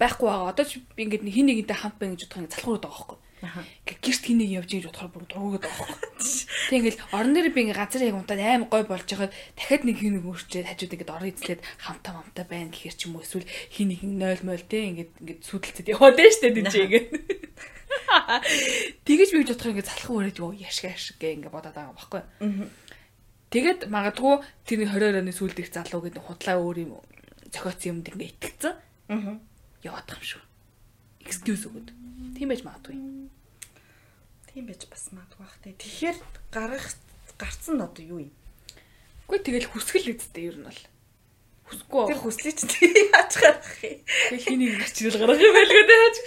байхгүй 0.04 0.28
байгаа. 0.28 0.52
Одоо 0.52 0.64
ч 0.68 0.72
ингээд 1.00 1.24
хин 1.24 1.46
нэгэнтэй 1.48 1.78
хамт 1.80 1.96
байна 1.98 2.14
гэж 2.14 2.22
бодох 2.28 2.38
ингээд 2.44 2.54
залхуураад 2.54 2.84
байгаа 2.84 2.94
байхгүй. 2.94 3.18
Ингээд 3.44 4.00
гэрт 4.04 4.24
хин 4.24 4.38
нэг 4.40 4.50
явж 4.56 4.70
ингэж 4.72 4.86
бодохоор 4.88 5.12
бүр 5.12 5.24
дургугаад 5.28 5.64
байгаа 5.64 5.84
байхгүй. 5.84 6.12
Тэг 6.64 6.78
ингээд 6.80 6.98
орон 7.12 7.32
дээр 7.34 7.48
би 7.52 7.60
ингээд 7.64 7.80
газар 7.80 8.02
яг 8.04 8.16
унтаад 8.16 8.40
аим 8.40 8.64
гой 8.72 8.82
болж 8.88 9.04
байхад 9.04 9.32
дахиад 9.56 9.84
нэг 9.84 9.96
хин 10.00 10.14
нэг 10.16 10.24
өөрчээд 10.24 10.68
хажууд 10.68 10.94
ингээд 10.94 11.14
орон 11.14 11.28
эзлээд 11.28 11.60
хамтаа 11.84 12.12
хамтаа 12.24 12.44
байна 12.48 12.72
гэхэр 12.72 12.94
ч 12.96 13.00
юм 13.04 13.16
уу 13.20 13.24
эсвэл 13.24 13.48
хин 13.68 13.88
нэг 13.92 14.00
0 14.00 14.48
0 14.48 14.64
те 14.64 14.78
ингээд 14.88 15.12
ингээд 15.20 15.40
сүдэлцэд 15.44 15.92
яваад 15.92 16.16
байна 16.16 16.32
штэ 16.32 16.54
тийм 16.56 16.68
чи 16.72 16.78
ингээд. 16.88 17.08
Тэгэж 19.04 19.28
би 19.28 19.38
гэж 19.44 19.48
бодохоор 19.52 19.72
ингээд 19.76 19.90
залхуу 19.92 20.16
өрөөд 20.24 20.40
юу 20.40 20.52
яшиг 20.56 20.88
яшиг 20.88 21.16
гэ 21.20 21.36
ингээд 21.44 21.52
бодоод 21.52 21.76
байгаа 21.76 21.96
байхгүй. 22.00 22.22
Тэгээд 23.52 23.80
магадгүй 23.92 24.34
тэрний 24.66 24.88
20 24.88 25.14
оройны 25.14 25.32
сүлд 25.36 25.60
их 25.60 25.70
залуу 25.70 26.00
гэдэг 26.02 26.22
худлаа 26.26 26.58
өөр 26.58 26.76
юм 26.80 26.92
зохиоцсон 27.52 28.00
юмд 28.00 28.08
ингээд 28.10 28.34
итгэцэн. 28.34 28.74
Аа 29.12 29.38
яваад 29.84 30.08
байгаа 30.08 30.24
юм 30.24 30.30
шүү. 30.32 30.44
Excuse 31.28 31.68
өгöd. 31.68 31.92
Тийм 32.36 32.48
байж 32.48 32.64
магадгүй. 32.64 32.96
Тийм 34.48 34.64
байж 34.68 34.82
бас 34.88 35.12
магадгүй 35.12 35.40
бах 35.44 35.56
тий. 35.60 35.74
Тэгэхээр 35.76 36.18
гарах 36.52 36.86
гарцсан 37.36 37.76
нь 37.76 37.84
одоо 37.84 38.04
юу 38.04 38.20
юм? 38.24 38.32
Үгүй 39.28 39.40
тэгэл 39.44 39.68
хүсгэл 39.68 40.16
үсттэй 40.16 40.48
ер 40.48 40.56
нь 40.60 40.68
бол. 40.68 40.82
Хүсэхгүй. 41.68 42.02
Тэр 42.12 42.20
хүслийг 42.20 42.56
ч 42.60 42.72
яаж 43.12 43.32
гарах 43.44 43.76
юм? 43.84 44.00
Тэг 44.04 44.40
хийнийг 44.40 44.74
гарчрал 44.80 45.20
гарах 45.20 45.40
юм 45.40 45.54
байлгүй 45.56 45.84
дээ 45.84 46.00
яаж. 46.04 46.18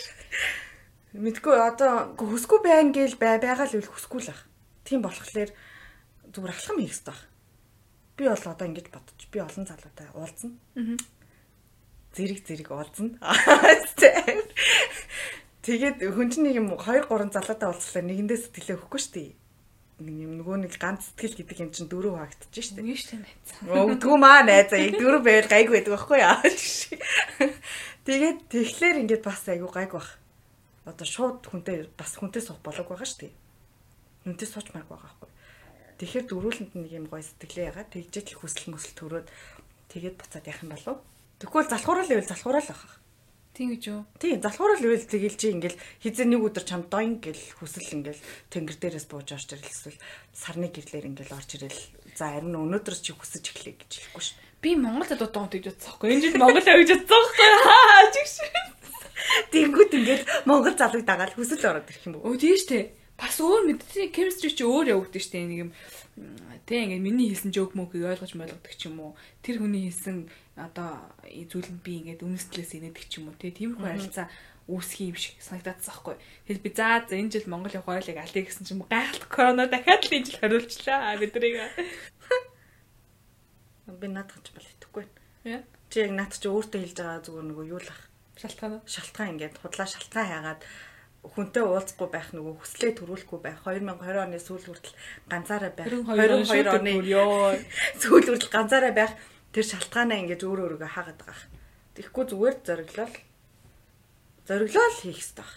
Мэдгүй 1.18 1.56
одоо 1.58 1.94
хүсэхгүй 2.18 2.60
байна 2.62 2.94
гээл 2.94 3.18
бай 3.18 3.42
байгаа 3.42 3.66
л 3.70 3.78
үл 3.82 3.90
хүсэхгүй 3.90 4.22
л 4.22 4.34
ах. 4.34 4.46
Тийм 4.86 5.02
болохоор 5.02 5.50
зүгээр 6.30 6.54
алхам 6.54 6.78
хийх 6.78 6.94
хэрэгтэй 6.94 7.10
баг. 7.10 7.22
Би 8.18 8.24
бол 8.30 8.46
одоо 8.50 8.66
ингэж 8.70 8.88
бодож 8.94 9.22
би 9.30 9.38
олон 9.42 9.66
залуутай 9.66 10.08
уулзна. 10.14 10.54
Аа 10.78 11.17
зэрэг 12.18 12.42
зэрэг 12.42 12.70
уулзна. 12.74 13.22
Тэгээд 15.68 16.00
хүн 16.02 16.28
чинь 16.32 16.48
нэг 16.48 16.56
юм 16.58 16.74
2 16.74 17.06
3 17.06 17.30
залуутай 17.30 17.68
уулзлаа 17.70 18.04
нэгэндээ 18.08 18.40
сэтгэлээ 18.40 18.78
өгөхгүй 18.82 19.02
шүү 19.04 19.14
дээ. 19.14 19.32
юм 20.26 20.34
нөгөө 20.40 20.58
нэг 20.64 20.74
ганц 20.80 21.12
сэтгэл 21.12 21.38
гэдэг 21.44 21.58
юм 21.62 21.72
чинь 21.76 21.92
дөрөв 21.92 22.16
хаагтаж 22.18 22.54
штэ. 22.56 22.82
Үгүй 22.82 22.98
штэ 22.98 23.20
найз. 23.20 23.50
Өвдгөө 23.66 24.18
маа 24.18 24.48
найзаа 24.48 24.80
яг 24.80 24.96
дөрөв 24.96 25.22
байвал 25.28 25.52
гайг 25.52 25.68
байдаг 25.68 25.92
байхгүй 25.92 26.20
яа. 26.24 26.40
Тэгээд 28.08 28.40
тэгэхээр 28.48 29.02
ингээд 29.04 29.24
бас 29.28 29.44
айгу 29.52 29.68
гайг 29.68 29.92
бах. 29.92 30.16
Одоо 30.88 31.04
шууд 31.04 31.44
хүнтэй 31.52 31.92
бас 32.00 32.16
хүнтэй 32.16 32.40
суух 32.40 32.64
болоог 32.64 32.88
байгаа 32.88 33.10
штэ. 33.10 33.34
Хүнтэй 34.24 34.48
сууч 34.48 34.72
марг 34.72 34.88
байгаа 34.88 35.12
байхгүй. 35.12 35.30
Тэгэхээр 36.00 36.26
дөрүүлэнд 36.32 36.74
нэг 36.78 36.94
юм 36.94 37.06
гой 37.10 37.26
сэтгэлээ 37.26 37.74
ягаад 37.74 37.90
тэгжээд 37.92 38.38
л 38.38 38.40
хүсэл 38.40 38.72
мөсөл 38.72 38.96
төрөөд 38.96 39.28
тэгээд 39.92 40.16
буцаад 40.16 40.46
яах 40.46 40.62
юм 40.64 40.72
болов? 40.78 40.98
Тэгвэл 41.38 41.70
залхуурал 41.70 42.10
ивэл 42.10 42.26
залхуурал 42.26 42.66
байх. 42.66 42.98
Тийм 43.54 43.74
гэж 43.74 43.84
юу? 43.90 44.06
Тийм, 44.22 44.42
залхуурал 44.42 44.82
ивэл 44.82 45.06
тэгэл 45.06 45.38
чи 45.38 45.54
ингээл 45.54 45.78
хизээ 46.02 46.26
нэг 46.30 46.42
өдөр 46.46 46.66
чам 46.66 46.86
доин 46.90 47.18
гэл 47.18 47.42
хүсэл 47.58 47.90
ингээл 47.90 48.22
тэнгэр 48.54 48.78
дээрээс 48.78 49.06
бууж 49.10 49.34
орж 49.34 49.50
ирэл 49.54 49.66
эсвэл 49.66 49.98
сарны 50.34 50.70
гэрлэр 50.70 51.10
ингээл 51.10 51.38
орж 51.38 51.50
ирэл 51.58 51.82
за 52.18 52.38
харин 52.38 52.54
өнөөдөр 52.54 52.96
чи 53.02 53.14
хүсэж 53.18 53.54
эхлэе 53.54 53.78
гэж 53.82 53.92
хэлэхгүй 54.14 54.24
шүү. 54.30 54.38
Би 54.62 54.74
Монголд 54.78 55.10
гэж 55.14 55.22
бодсон 55.22 55.90
байхгүй. 55.90 56.10
Энэ 56.10 56.22
жил 56.26 56.38
Монгол 56.42 56.66
авиж 56.70 56.90
бодсон 56.98 57.22
байхгүй. 57.22 58.10
Чигш. 58.14 58.34
Тэнгүүд 59.54 59.92
ингээл 59.94 60.26
Монгол 60.50 60.78
залууг 60.78 61.06
дагаад 61.06 61.34
хүсэл 61.38 61.66
ороод 61.70 61.90
ирэх 61.90 62.06
юм 62.10 62.18
Өө 62.22 62.34
бөө. 62.34 62.42
тийм 62.42 62.58
штэ. 62.58 62.94
Бас 63.18 63.38
өөр 63.42 63.74
мэдээ 63.74 64.14
chemistry 64.14 64.54
чи 64.54 64.66
өөр 64.66 64.94
явагдаж 64.98 65.22
штэ. 65.26 65.46
Нэг 65.46 65.60
юм 65.66 65.72
тэг 66.66 66.78
ингээд 66.90 67.06
миний 67.06 67.30
хэлсэн 67.34 67.54
жоок 67.54 67.74
мөгийг 67.74 68.06
ойлгож 68.06 68.34
ойлгодог 68.34 68.74
ч 68.78 68.90
юм 68.90 68.98
уу. 69.02 69.18
Тэр 69.42 69.62
хүний 69.62 69.90
хэлсэн 69.90 70.30
одоо 70.58 70.98
зүйл 71.32 71.70
нь 71.70 71.84
би 71.86 72.02
ингээд 72.02 72.26
үнэстлээс 72.26 72.82
инээдэг 72.82 73.06
ч 73.06 73.22
юм 73.22 73.30
уу. 73.30 73.38
Тэг 73.38 73.62
тиймэрхүү 73.62 73.86
харилцаа 73.86 74.28
үүсэх 74.68 75.00
юм 75.08 75.16
шиг 75.16 75.40
санагдаадсан 75.40 75.94
байхгүй. 75.94 76.16
Тэгэл 76.50 76.66
би 76.66 76.70
заа 76.76 77.06
за 77.08 77.16
энэ 77.16 77.32
жил 77.32 77.48
Монгол 77.48 77.78
явах 77.78 78.04
ойлыг 78.04 78.18
алъя 78.20 78.44
гэсэн 78.44 78.66
чинь 78.68 78.84
гайхалт 78.84 79.26
корона 79.32 79.70
дахиад 79.70 80.04
л 80.04 80.16
энэ 80.18 80.28
жил 80.28 80.42
хариулчлаа 80.44 81.16
бидрийг. 81.22 81.56
Би 83.88 84.08
наадах 84.12 84.44
ч 84.44 84.52
бол 84.52 84.68
итгэхгүй. 84.68 85.06
Яа. 85.48 85.64
Чи 85.88 86.04
яг 86.04 86.12
наад 86.12 86.36
чи 86.36 86.52
өөртөө 86.52 86.80
хэлж 86.84 86.98
байгаа 87.00 87.24
зүгээр 87.24 87.48
нөгөө 87.48 87.66
юу 87.72 87.80
л 87.80 87.88
ах. 87.88 88.02
Шалтгаан. 88.36 88.84
Шалтгаан 88.84 89.32
ингээд 89.40 89.56
худлаа 89.64 89.88
шалтгаан 89.88 90.28
хаагаад 90.28 90.62
хүнтэй 91.24 91.64
уулзахгүй 91.64 92.10
байх 92.12 92.30
нөгөө 92.36 92.56
хүслээ 92.60 92.92
төрүүлэхгүй 93.00 93.40
байх 93.42 93.60
2020 93.66 94.24
оны 94.24 94.40
сүүл 94.40 94.64
хүртэл 94.68 94.96
ганцаараа 95.28 95.72
байх 95.76 95.88
22 95.92 96.76
оны 96.76 96.94
сүүл 98.00 98.28
хүртэл 98.28 98.54
ганцаараа 98.54 98.94
байх 98.96 99.12
тэр 99.54 99.66
шалтгаанаа 99.66 100.18
ингэж 100.24 100.42
өөр 100.44 100.78
өөргөө 100.78 100.92
хаагаад 100.92 101.20
байгаа. 101.24 101.50
Тэгэхгүй 101.98 102.26
зүгээр 102.30 102.56
зориглол 102.62 103.16
зориглол 104.48 104.96
хийх 105.02 105.18
хэрэгтэй 105.18 105.44
баг. 105.44 105.52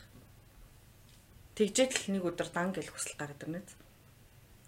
Тэгжээд 1.55 1.93
л 1.93 2.11
нэг 2.17 2.25
өдөр 2.25 2.49
дан 2.51 2.73
гэл 2.73 2.89
хүсэл 2.89 3.21
гараад 3.21 3.45
ирнэ. 3.45 3.61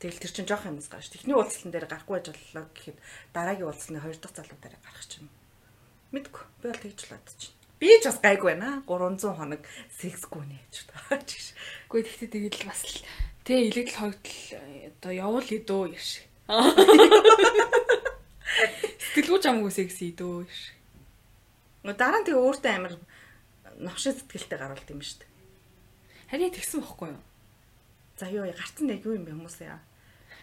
Тэгэл 0.02 0.20
тэр 0.20 0.32
чинь 0.34 0.50
жоох 0.50 0.66
юмс 0.66 0.90
гарч. 0.90 1.08
Техний 1.08 1.32
уулзалтан 1.32 1.72
дээр 1.72 1.86
гарахгүй 1.86 2.20
байж 2.20 2.26
боллоо 2.34 2.66
гэхэд 2.74 2.98
дараагийн 3.32 3.68
уулзалтны 3.70 4.02
хоёр 4.02 4.18
дахь 4.18 4.34
залуу 4.34 4.58
дээр 4.60 4.76
гарах 4.82 5.06
ч 5.06 5.22
юм. 5.22 5.30
Мэдгүй. 6.12 6.44
Би 6.60 6.66
бол 6.68 6.82
тэгж 6.82 7.00
л 7.06 7.14
бодчих. 7.16 7.54
Би 7.80 7.88
ч 8.02 8.04
бас 8.10 8.18
гайгүй 8.20 8.48
байна. 8.52 8.82
300 8.84 9.32
хоног 9.32 9.62
сексгүй 9.96 10.44
нэ 10.44 10.58
гэж 10.68 10.76
бодож 10.90 11.38
ш. 11.38 11.54
Үгүй 11.88 12.02
тэгтээ 12.02 12.34
тэгэл 12.34 12.68
бас 12.68 12.82
л 12.82 12.98
тэ 13.46 13.70
илэгдэл 13.70 13.96
хогдол 13.96 14.90
одоо 14.90 15.12
явуул 15.14 15.48
идөө 15.48 15.94
яш. 15.96 16.26
Сэтгэлгүй 19.02 19.40
чамгүй 19.42 19.72
секси 19.74 20.12
идөө 20.14 20.46
яш. 20.46 20.60
Дараа 21.82 22.22
нь 22.22 22.26
тэгээ 22.30 22.38
өөртөө 22.38 22.72
амар 22.72 22.94
новшин 23.82 24.14
сэтгэлтэй 24.14 24.58
гарвалт 24.58 24.88
юм 24.94 25.02
шүү 25.02 25.18
дээ. 25.26 25.30
Харин 26.30 26.54
тэгсэн 26.54 26.80
бохгүй 26.80 27.10
юу? 27.10 27.22
За 28.16 28.30
юу 28.30 28.46
гарцсан 28.46 28.86
нэг 28.86 29.02
юу 29.02 29.18
юм 29.18 29.26
бэ 29.26 29.34
хүмүүс 29.34 29.58
яа. 29.66 29.82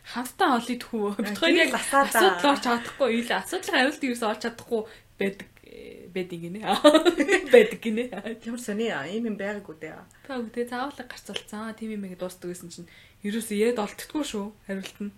Хамтдаа 0.04 0.58
ол 0.58 0.68
идэхгүй. 0.68 1.16
Э, 1.16 1.24
Бид 1.24 1.38
хоёр 1.40 1.56
яг 1.56 1.74
асуудал 1.76 2.44
орж 2.44 2.62
чадахгүй. 2.66 3.10
Ил 3.20 3.32
асуудлын 3.32 3.76
хариулт 3.78 4.04
юус 4.04 4.24
олж 4.26 4.42
чадахгүй 4.44 4.82
байдаг 5.20 5.50
э, 5.64 6.08
байдаг 6.10 6.40
гинэ. 6.40 6.60
Байдаг 7.54 7.80
гинэ. 7.80 8.04
Ямар 8.44 8.62
сони 8.62 8.90
аа 8.90 9.06
ийм 9.06 9.30
юм 9.30 9.38
байгаагүй 9.38 9.76
дээ. 9.80 10.02
Та 10.26 10.40
үгтэй 10.42 10.66
заавал 10.66 10.98
гарцалцсан. 10.98 11.76
Тим 11.78 11.94
юм 11.94 12.04
ингэ 12.10 12.18
дуустдаг 12.18 12.50
гэсэн 12.50 12.70
чинь 12.74 12.90
ерөөсөө 13.22 13.58
яд 13.60 13.80
олддоггүй 13.80 14.24
шүү. 14.26 14.46
Хариулт 14.66 14.98
нь. 14.98 15.14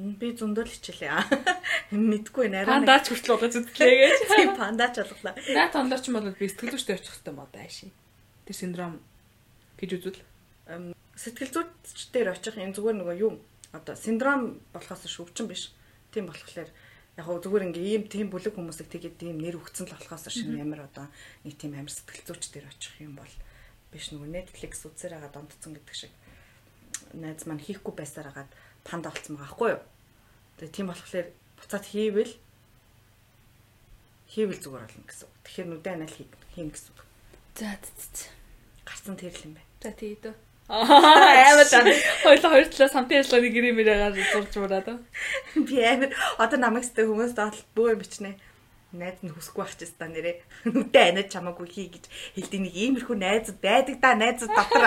Би 0.00 0.32
зөндөл 0.32 0.70
хичээлээ. 0.70 1.12
Мэдгүй 1.92 2.48
нараа. 2.48 2.80
Пандаач 2.80 3.12
хүртэл 3.12 3.36
удаж 3.36 3.54
үзлээ 3.60 3.92
гэж. 4.00 4.18
Тийм 4.38 4.56
пандаач 4.56 4.96
болглоо. 4.96 5.34
Наа 5.52 5.68
тондорч 5.68 6.08
юм 6.08 6.16
бол 6.16 6.32
би 6.32 6.48
сэтгэл 6.48 6.72
зүйчтэй 6.72 6.96
очих 6.96 7.12
хэрэгтэй 7.20 7.34
мод 7.36 7.52
ааши. 7.52 7.92
Тэр 8.48 8.56
синдром 8.56 9.02
гэж 9.76 9.90
үзвэл 10.00 10.20
Сэтгэл 11.18 11.50
зүйч 11.52 12.14
дээр 12.14 12.32
очих 12.32 12.56
энэ 12.56 12.72
зүгээр 12.78 12.96
нөгөө 13.02 13.16
юу 13.20 13.42
одоо 13.74 13.94
синдром 13.98 14.62
болохоос 14.72 15.04
шүвчин 15.10 15.50
биш. 15.50 15.74
Тийм 16.14 16.30
болохоор 16.30 16.70
яг 17.18 17.24
хөө 17.26 17.42
зүгээр 17.42 17.66
ингээ 17.68 17.86
ийм 17.90 18.02
тийм 18.06 18.30
бүлэг 18.30 18.54
хүмүүсийг 18.54 18.88
тэгээд 18.88 19.18
тийм 19.18 19.36
нэр 19.42 19.58
өгцөн 19.58 19.90
л 19.90 19.94
болохоос 19.98 20.30
шин 20.30 20.56
ямар 20.56 20.86
одоо 20.86 21.10
нэг 21.42 21.58
тийм 21.58 21.74
амар 21.74 21.90
сэтгэл 21.90 22.24
зүйч 22.30 22.54
дээр 22.54 22.70
очих 22.70 22.94
юм 23.02 23.18
бол 23.18 23.34
биш 23.90 24.14
нөгөө 24.14 24.30
Netflix 24.30 24.86
үзээр 24.86 25.18
байгаа 25.18 25.32
дондцсон 25.34 25.74
гэдэг 25.74 25.96
шиг 25.98 26.12
найз 27.18 27.42
маань 27.44 27.60
хийхгүй 27.60 27.94
байсаар 27.98 28.30
хагаад 28.30 28.50
панда 28.84 29.10
болцсон 29.10 29.36
байгаа 29.36 29.48
байхгүй 29.48 29.70
юу. 29.74 29.82
Тэгээ 30.58 30.74
тийм 30.76 30.86
болохоор 30.88 31.28
буцаад 31.58 31.84
хийвэл 31.88 32.34
хийвэл 34.30 34.62
зүгээр 34.62 34.84
болно 34.84 35.04
гэсэн. 35.08 35.28
Тэгэхээр 35.44 35.68
нүдэн 35.68 35.94
анал 36.00 36.16
хийн 36.54 36.70
гэсэн 36.70 37.00
за 37.60 37.76
за. 37.82 38.28
Гарцсан 38.88 39.16
тэрл 39.16 39.44
юм 39.44 39.54
байна. 39.54 39.68
За 39.82 39.92
тий 39.92 40.16
дөө. 40.16 40.34
Аа 40.70 41.64
та 41.68 41.84
хоёул 42.24 42.48
хоёр 42.48 42.68
талаас 42.72 42.94
хамтын 42.94 43.20
ажиллагааны 43.20 43.52
гэрэмээр 43.52 43.90
зурж 44.32 44.54
мураад. 44.56 44.88
Би 45.54 45.76
амар 45.84 46.14
одоо 46.38 46.58
намайг 46.58 46.84
сте 46.88 47.04
хүмүүс 47.04 47.36
доод 47.36 47.58
бөө 47.76 48.00
бичнэ. 48.00 48.38
Найз 48.96 49.20
нь 49.22 49.30
хүсэхгүй 49.30 49.62
байх 49.62 49.76
ч 49.76 49.92
та 49.92 50.08
нэрээ. 50.08 50.40
Нүдэ 50.72 51.00
анаа 51.12 51.26
чамаагүй 51.28 51.68
хий 51.68 51.88
гэж 51.92 52.04
хэлдэг 52.34 52.60
нэг 52.64 52.74
иймэрхүү 52.74 53.16
найзууд 53.18 53.58
байдаг 53.62 53.96
да 54.02 54.16
найзууд 54.18 54.50
дотор. 54.50 54.82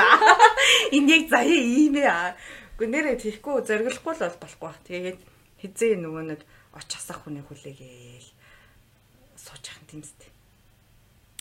Энэ 0.96 1.12
яг 1.14 1.24
заяа 1.30 1.62
ийм 1.62 1.96
ээ. 2.02 2.36
Гэхдээ 2.74 2.90
нэрээ 2.90 3.18
тийхгүй 3.22 3.62
зориглохгүй 3.70 4.14
л 4.18 4.24
бол 4.26 4.42
болохгүй 4.42 4.66
бах. 4.66 4.80
Тэгээд 4.88 5.20
хизээ 5.62 6.02
нөгөө 6.02 6.24
нэг 6.34 6.42
оч 6.74 6.90
асах 6.98 7.22
хүний 7.22 7.46
хүлээгээл 7.46 8.30
сууж 9.38 9.66
ахын 9.70 9.86
тийм 9.86 10.02
сте. 10.02 10.26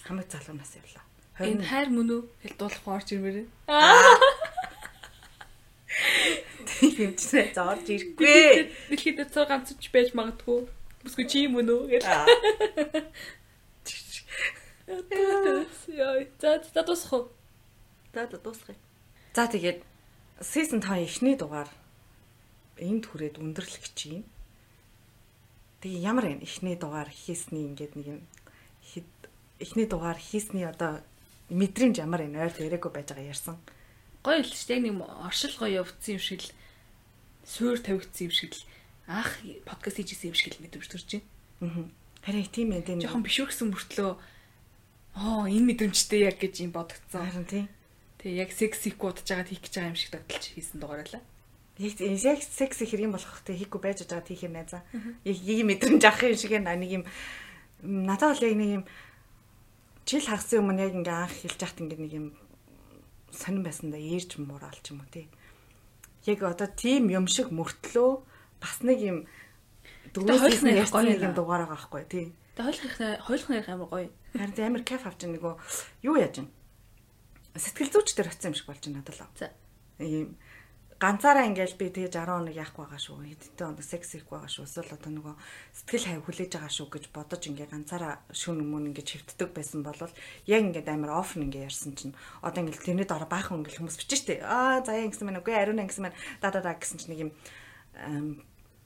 Хамаг 0.05 0.29
залуунаас 0.29 0.77
явлаа. 0.77 1.05
Энэ 1.41 1.65
хайр 1.65 1.89
мөн 1.89 2.09
үү? 2.13 2.23
Хэлдуулах 2.45 2.85
орж 2.85 3.09
ирмээр. 3.17 3.49
тийм 6.69 7.13
ч 7.17 7.23
нэ 7.33 7.57
зорж 7.57 7.87
ирэхгүй. 7.89 8.69
Дэлхийд 8.93 9.33
цаа 9.33 9.49
ганцч 9.49 9.89
байж 9.89 10.13
магадгүй. 10.13 10.69
Бүсгүй 11.01 11.27
чи 11.27 11.49
юм 11.49 11.57
уу 11.57 11.89
гэж. 11.89 12.05
Яа, 15.89 16.27
за 16.41 16.61
за 16.61 16.83
тусах 16.85 17.13
уу? 17.13 17.25
За 18.15 18.27
за 18.29 18.39
дуусгая. 18.39 18.77
За 19.35 19.49
тэгээд 19.49 19.81
season 20.43 20.83
5 20.83 21.07
эхний 21.07 21.37
дугаар 21.39 21.71
энд 22.79 23.07
хүрээд 23.07 23.39
өндөрлөх 23.39 23.87
чинь. 23.95 24.27
Тэгээ 25.83 26.03
ямар 26.03 26.27
юм 26.35 26.41
эхний 26.43 26.77
дугаар 26.77 27.09
хийсний 27.11 27.67
ингээд 27.71 27.95
нэг 27.99 28.07
юм 28.07 28.21
хэд- 28.83 29.29
эхний 29.63 29.87
дугаар 29.87 30.19
хийсний 30.19 30.67
одоо 30.67 31.03
мэдрэмж 31.51 31.99
ямар 32.03 32.23
юм 32.27 32.35
ойр 32.39 32.51
яриаггүй 32.55 32.91
байж 32.91 33.09
байгаа 33.15 33.31
ярьсан. 33.31 33.57
Гоё 34.23 34.43
л 34.43 34.51
шүү 34.51 34.69
дээ. 34.79 34.83
Нэг 34.87 34.95
оршил 35.27 35.55
гоё 35.59 35.83
явцсан 35.83 36.19
юм 36.19 36.23
шиг 36.23 36.41
л 36.47 36.51
суур 37.47 37.79
тавигдсан 37.83 38.31
юм 38.31 38.35
шиг 38.35 38.53
л 38.55 38.63
анх 39.11 39.31
подкаст 39.67 39.99
хийжсэн 39.99 40.31
юм 40.31 40.37
шиг 40.39 40.55
л 40.55 40.63
мэдрэмж 40.63 40.87
төрж 40.87 41.07
байна. 41.11 41.27
Аа. 41.63 41.87
Харин 42.23 42.47
тийм 42.47 42.71
ээ 42.71 42.83
тийм. 42.87 42.99
Жохон 43.03 43.27
бишүүрсэн 43.27 43.71
мөртлөө 43.75 44.11
оо 45.19 45.43
энэ 45.51 45.67
мэдрэмжтэй 45.75 46.31
яг 46.31 46.39
гэж 46.39 46.63
юм 46.63 46.71
бодогдсон. 46.71 47.27
харин 47.27 47.47
тийм. 47.51 47.67
Тэгээ 48.23 48.39
яг 48.39 48.51
секси 48.55 48.95
удаж 48.95 49.27
байгаад 49.27 49.51
хийх 49.51 49.63
гэж 49.67 49.75
байгаа 49.75 49.91
юм 49.91 49.99
шиг 49.99 50.11
тогтолж 50.15 50.45
хийсэн 50.55 50.79
дугаараа. 50.79 51.23
Яг 51.83 51.99
яг 51.99 52.41
секс 52.47 52.79
их 52.87 52.95
юм 52.95 53.19
болох 53.19 53.43
тэ 53.43 53.59
хийхгүй 53.59 53.81
байж 53.83 54.07
байгаа 54.07 54.23
тийх 54.23 54.47
юм 54.47 54.55
найзаа. 54.55 54.87
Яг 55.27 55.39
ийм 55.43 55.67
мэдрэмж 55.75 56.03
авах 56.07 56.31
юм 56.31 56.39
шиг 56.39 56.55
нэг 56.55 57.03
юм 57.03 57.05
надад 57.83 58.39
бол 58.39 58.47
яг 58.47 58.55
нэг 58.55 58.71
юм 58.79 58.85
жил 60.07 60.23
хагасан 60.23 60.63
өмнө 60.63 60.87
яг 60.87 60.95
ингээ 60.95 61.19
анх 61.19 61.35
хэлж 61.35 61.59
яхад 61.59 61.83
ингээ 61.83 61.99
нэг 61.99 62.13
юм 62.15 62.27
сонирн 63.35 63.67
байсандаа 63.67 63.99
ээрж 63.99 64.39
муурал 64.39 64.79
ч 64.79 64.95
юм 64.95 65.03
уу 65.03 65.11
тий. 65.11 65.27
Яг 66.23 66.47
одоо 66.47 66.71
тийм 66.71 67.11
юм 67.11 67.27
шиг 67.27 67.51
мөртлөө 67.51 68.11
бас 68.63 68.87
нэг 68.87 68.99
юм 69.03 69.19
Гэтэ 70.07 70.15
дөрөв 70.15 70.39
хойлох 70.39 70.63
хийсэн 70.63 70.69
нэр 70.69 70.79
гоё 70.79 70.85
ярьсан 70.87 71.05
нэг 71.11 71.27
юм 71.27 71.35
дугаар 71.35 71.67
байгаа 71.67 71.75
байхгүй 71.75 72.05
тий. 72.07 72.27
Тэгээ 72.55 72.67
хойлох 72.71 72.95
хойлох 73.27 73.49
нэр 73.51 73.67
амар 73.67 73.89
гоё. 73.91 74.09
Харин 74.37 74.67
амар 74.69 74.83
кайф 74.87 75.03
авч 75.09 75.21
нөгөө 75.27 75.55
юу 76.07 76.17
яаж 76.21 76.35
юм. 76.45 76.49
Сэтгэл 77.57 77.93
зүйч 77.93 78.17
дээр 78.17 78.33
очсон 78.33 78.53
юм 78.53 78.57
шиг 78.57 78.69
болж 78.69 78.83
байна 78.85 79.01
надад 79.01 79.17
л. 79.17 79.27
За. 79.37 79.49
Ийм 80.01 80.37
ганцаараа 81.03 81.51
ингээл 81.51 81.75
би 81.75 81.91
тэгээ 81.91 82.15
60 82.15 82.31
хоног 82.31 82.55
яахгүй 82.55 82.87
байгаа 82.87 83.03
шүү. 83.03 83.27
Хэдтэй 83.27 83.67
хоног 83.67 83.83
секс 83.83 84.15
хийхгүй 84.15 84.39
байгаа 84.39 84.53
шүү. 84.55 84.67
Эсвэл 84.71 84.95
одоо 84.95 85.11
нөгөө 85.11 85.35
сэтгэл 85.75 86.07
хавь 86.07 86.23
хүлээж 86.23 86.51
байгаа 86.55 86.73
шүү 86.73 86.87
гэж 86.95 87.05
бодож 87.11 87.43
ингээ 87.51 87.69
ганцаараа 87.75 88.15
шүн 88.31 88.63
өмнө 88.63 88.95
ингээ 88.95 89.07
хөвтдөг 89.19 89.51
байсан 89.51 89.83
бол 89.83 89.99
яг 89.99 90.63
ингээд 90.63 90.87
амар 90.95 91.19
офн 91.19 91.51
ингээ 91.51 91.67
ярьсан 91.67 91.99
чинь 91.99 92.15
одоо 92.39 92.63
ингээл 92.63 92.87
тэрний 92.87 93.09
дараа 93.11 93.27
баахан 93.27 93.67
ингээл 93.67 93.83
хүмүүс 93.83 93.99
бичэн 93.99 94.21
штэ. 94.23 94.47
Аа 94.47 94.87
заяа 94.87 95.11
ингэсэн 95.11 95.27
мэн 95.27 95.43
үгүй 95.43 95.55
ариун 95.59 95.83
ингэсэн 95.83 96.07
мэн 96.07 96.15
да 96.39 96.55
да 96.55 96.63
да 96.63 96.79
гэсэн 96.79 97.03
чинь 97.03 97.11
нэг 97.11 97.21
юм 97.27 97.31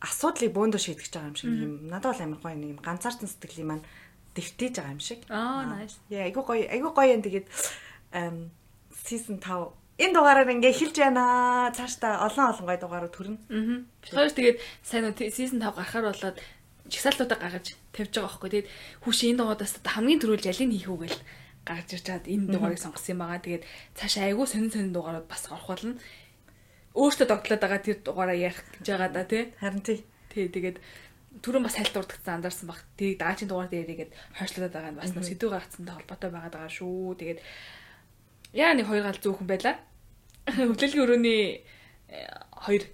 асуудлыг 0.00 0.56
бөөндөө 0.56 0.80
шийдэж 0.80 1.12
байгаа 1.12 1.30
юм 1.32 1.36
шиг 1.36 1.52
юм. 1.52 1.72
Надад 1.92 2.16
бол 2.16 2.24
амар 2.24 2.40
гоё 2.40 2.56
нэг 2.56 2.70
юм 2.76 2.80
ганцаарсан 2.80 3.28
сэтгэлийн 3.28 3.68
маань 3.68 3.84
дэвтэж 4.32 4.72
байгаа 4.80 4.96
юм 4.96 5.04
шиг. 5.04 5.20
Аа 5.28 5.84
nice. 5.84 6.00
Яа 6.08 6.28
айгу 6.28 6.44
гоё 6.44 6.64
айгу 6.64 6.96
гоё 6.96 7.16
юм 7.16 7.24
тэгээд 7.24 7.46
season 8.92 9.36
5 9.40 9.72
энэ 9.96 10.14
дугаараар 10.16 10.52
ингээ 10.52 10.72
эхэлж 10.72 10.96
байна. 11.00 11.72
Цаашдаа 11.72 12.26
олон 12.28 12.52
олон 12.52 12.66
гоё 12.68 12.80
дугаарууд 12.80 13.14
төрнө. 13.16 13.38
Аа. 13.48 13.80
Хоёр 14.04 14.32
тэгээд 14.32 14.58
сайн 14.84 15.08
уу 15.08 15.16
season 15.16 15.60
5 15.60 15.72
гарахаар 15.72 16.06
болоод 16.12 16.36
чагсаалтуудаа 16.92 17.38
гаргаж 17.40 17.66
тавьж 17.92 18.12
байгаа 18.14 18.28
байхгүй. 18.28 18.50
Тэгээд 18.52 18.70
хүүш 19.02 19.18
энэ 19.24 19.38
дугаараас 19.40 19.74
хамгийн 19.82 20.20
түрүүл 20.20 20.48
ялыг 20.50 20.70
хийх 20.70 20.90
үү 20.92 21.00
гэл 21.02 21.20
гарч 21.66 21.88
ирж 21.98 22.04
чад 22.06 22.24
энэ 22.30 22.46
дугаарыг 22.52 22.80
сонгосон 22.80 23.12
юм 23.16 23.20
байгаа. 23.24 23.42
Тэгээд 23.42 23.64
цаашаа 23.98 24.24
айгүй 24.30 24.46
сонин 24.46 24.70
сонин 24.70 24.92
дугаарууд 24.94 25.26
бас 25.26 25.42
орох 25.50 25.66
болно. 25.66 25.98
Өөртөө 26.94 27.26
догтлоод 27.26 27.62
байгаа 27.64 27.80
тэр 27.82 27.98
дугаараа 28.06 28.38
ярих 28.38 28.60
гэж 28.78 28.86
байгаа 28.86 29.10
да 29.10 29.24
тий. 29.26 29.44
Харин 29.58 29.82
тий. 29.82 29.98
Тий 30.30 30.46
тэгээд 30.46 30.78
түрүүн 31.42 31.66
бас 31.66 31.76
хайлт 31.76 31.96
урдгцсан 31.98 32.38
андарсан 32.38 32.70
баг. 32.70 32.80
Тэрийг 32.96 33.18
даачийн 33.18 33.50
дугаар 33.50 33.68
дээрийгээд 33.68 34.12
хойшлоод 34.38 34.72
байгаа 34.72 34.92
нь 34.94 35.00
бас 35.00 35.12
нэг 35.12 35.26
сэдв 35.26 35.50
гаргацсантай 35.52 35.94
холбоотой 35.96 36.30
байгаад 36.30 36.54
байгаа 36.54 36.72
шүү. 36.72 37.18
Тэгээд 37.20 37.40
Яа 38.56 38.72
нэг 38.72 38.88
хоёр 38.88 39.04
гал 39.04 39.20
зүүхэн 39.20 39.44
байла. 39.44 39.76
Хөдөлгөөний 40.48 41.04
өрөөний 41.04 41.60
э, 42.08 42.24
хоёр 42.64 42.88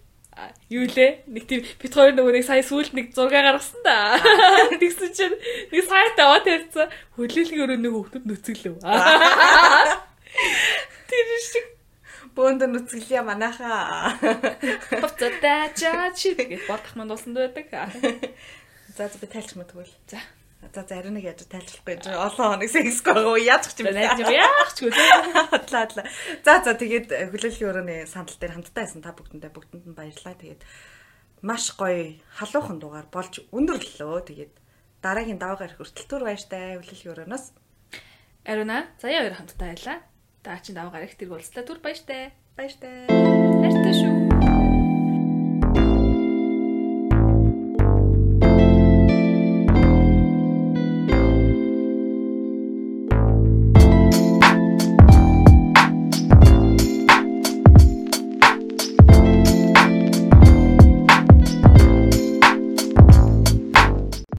юу 0.67 0.91
лээ? 0.91 1.23
Нэг 1.31 1.47
тийм 1.47 1.63
бит 1.63 1.95
хоёр 1.95 2.19
нөгөө 2.19 2.35
нэг 2.35 2.43
сая 2.43 2.67
сүүлд 2.67 2.99
нэг 2.99 3.15
зураг 3.15 3.47
гаргасан 3.47 3.79
да. 3.87 4.19
Тэгсэн 4.83 5.15
чинь 5.15 5.39
нэг 5.71 5.87
саятай 5.87 6.27
оо 6.27 6.43
тавьсан. 6.43 6.91
Хөдөлгөөний 7.15 7.63
өрөөний 7.63 7.95
хүүхдүүд 7.95 8.27
нүцгэлөө. 8.27 8.83
Тэр 11.13 11.29
шиг 11.47 11.67
бөөнд 12.35 12.67
нүцгэлээ 12.67 13.23
манайхаа. 13.23 14.19
Буцаа 14.99 15.71
чаач 15.79 16.35
гэж 16.35 16.67
бодох 16.67 16.99
манд 16.99 17.15
болсон 17.15 17.39
байдаг. 17.39 17.71
За 18.99 19.07
за 19.07 19.15
би 19.21 19.31
тайлч 19.31 19.55
мэдгүй 19.55 19.87
л. 19.87 19.95
За. 20.11 20.19
За 20.71 20.87
зарим 20.87 21.19
нэг 21.19 21.27
яаж 21.27 21.43
тайлбарлахгүй 21.51 22.15
юм. 22.15 22.23
Олон 22.23 22.55
хоног 22.55 22.71
сексгүй 22.71 23.13
байгаа? 23.19 23.43
Яаж 23.43 23.67
ч 23.75 23.83
юм 23.83 23.91
бэ? 23.91 24.07
Яаж 24.31 24.71
ч 24.79 24.87
үгүй. 24.87 24.95
Хатлаа 25.51 25.83
хатлаа. 25.91 26.07
За 26.47 26.63
за 26.63 26.73
тэгээд 26.79 27.11
хүлээлгийн 27.35 27.71
өрөөний 27.75 28.01
сандал 28.07 28.39
дээр 28.39 28.55
хамтдаа 28.55 28.87
байсан 28.87 29.03
та 29.03 29.11
бүгдэндээ 29.11 29.51
бүгдэнд 29.51 29.87
нь 29.91 29.99
баярлалаа. 29.99 30.39
Тэгээд 30.39 30.63
маш 31.43 31.75
гоё 31.75 32.23
халуухан 32.39 32.79
дугаар 32.79 33.11
болж 33.11 33.43
өндөрлөлөө. 33.51 34.23
Тэгээд 34.31 34.53
дараагийн 35.03 35.43
даваа 35.43 35.59
гарах 35.67 35.83
хүртэл 35.83 36.07
түр 36.07 36.23
баяртай 36.31 36.79
хүлээлгийн 36.79 37.13
өрөөнөөс. 37.27 37.45
Ариуна 38.47 38.87
заяа 39.03 39.27
хоёр 39.27 39.35
хамтдаа 39.35 39.69
байлаа. 39.75 39.99
Даа 40.47 40.63
чин 40.63 40.79
даваа 40.79 40.95
гарах 40.95 41.19
тэрг 41.19 41.35
уулзлаа 41.35 41.67
түр 41.67 41.83
баяртай. 41.83 42.31
Баяртай. 42.55 43.11
Баяртай 43.11 43.95
шүү. 43.99 44.32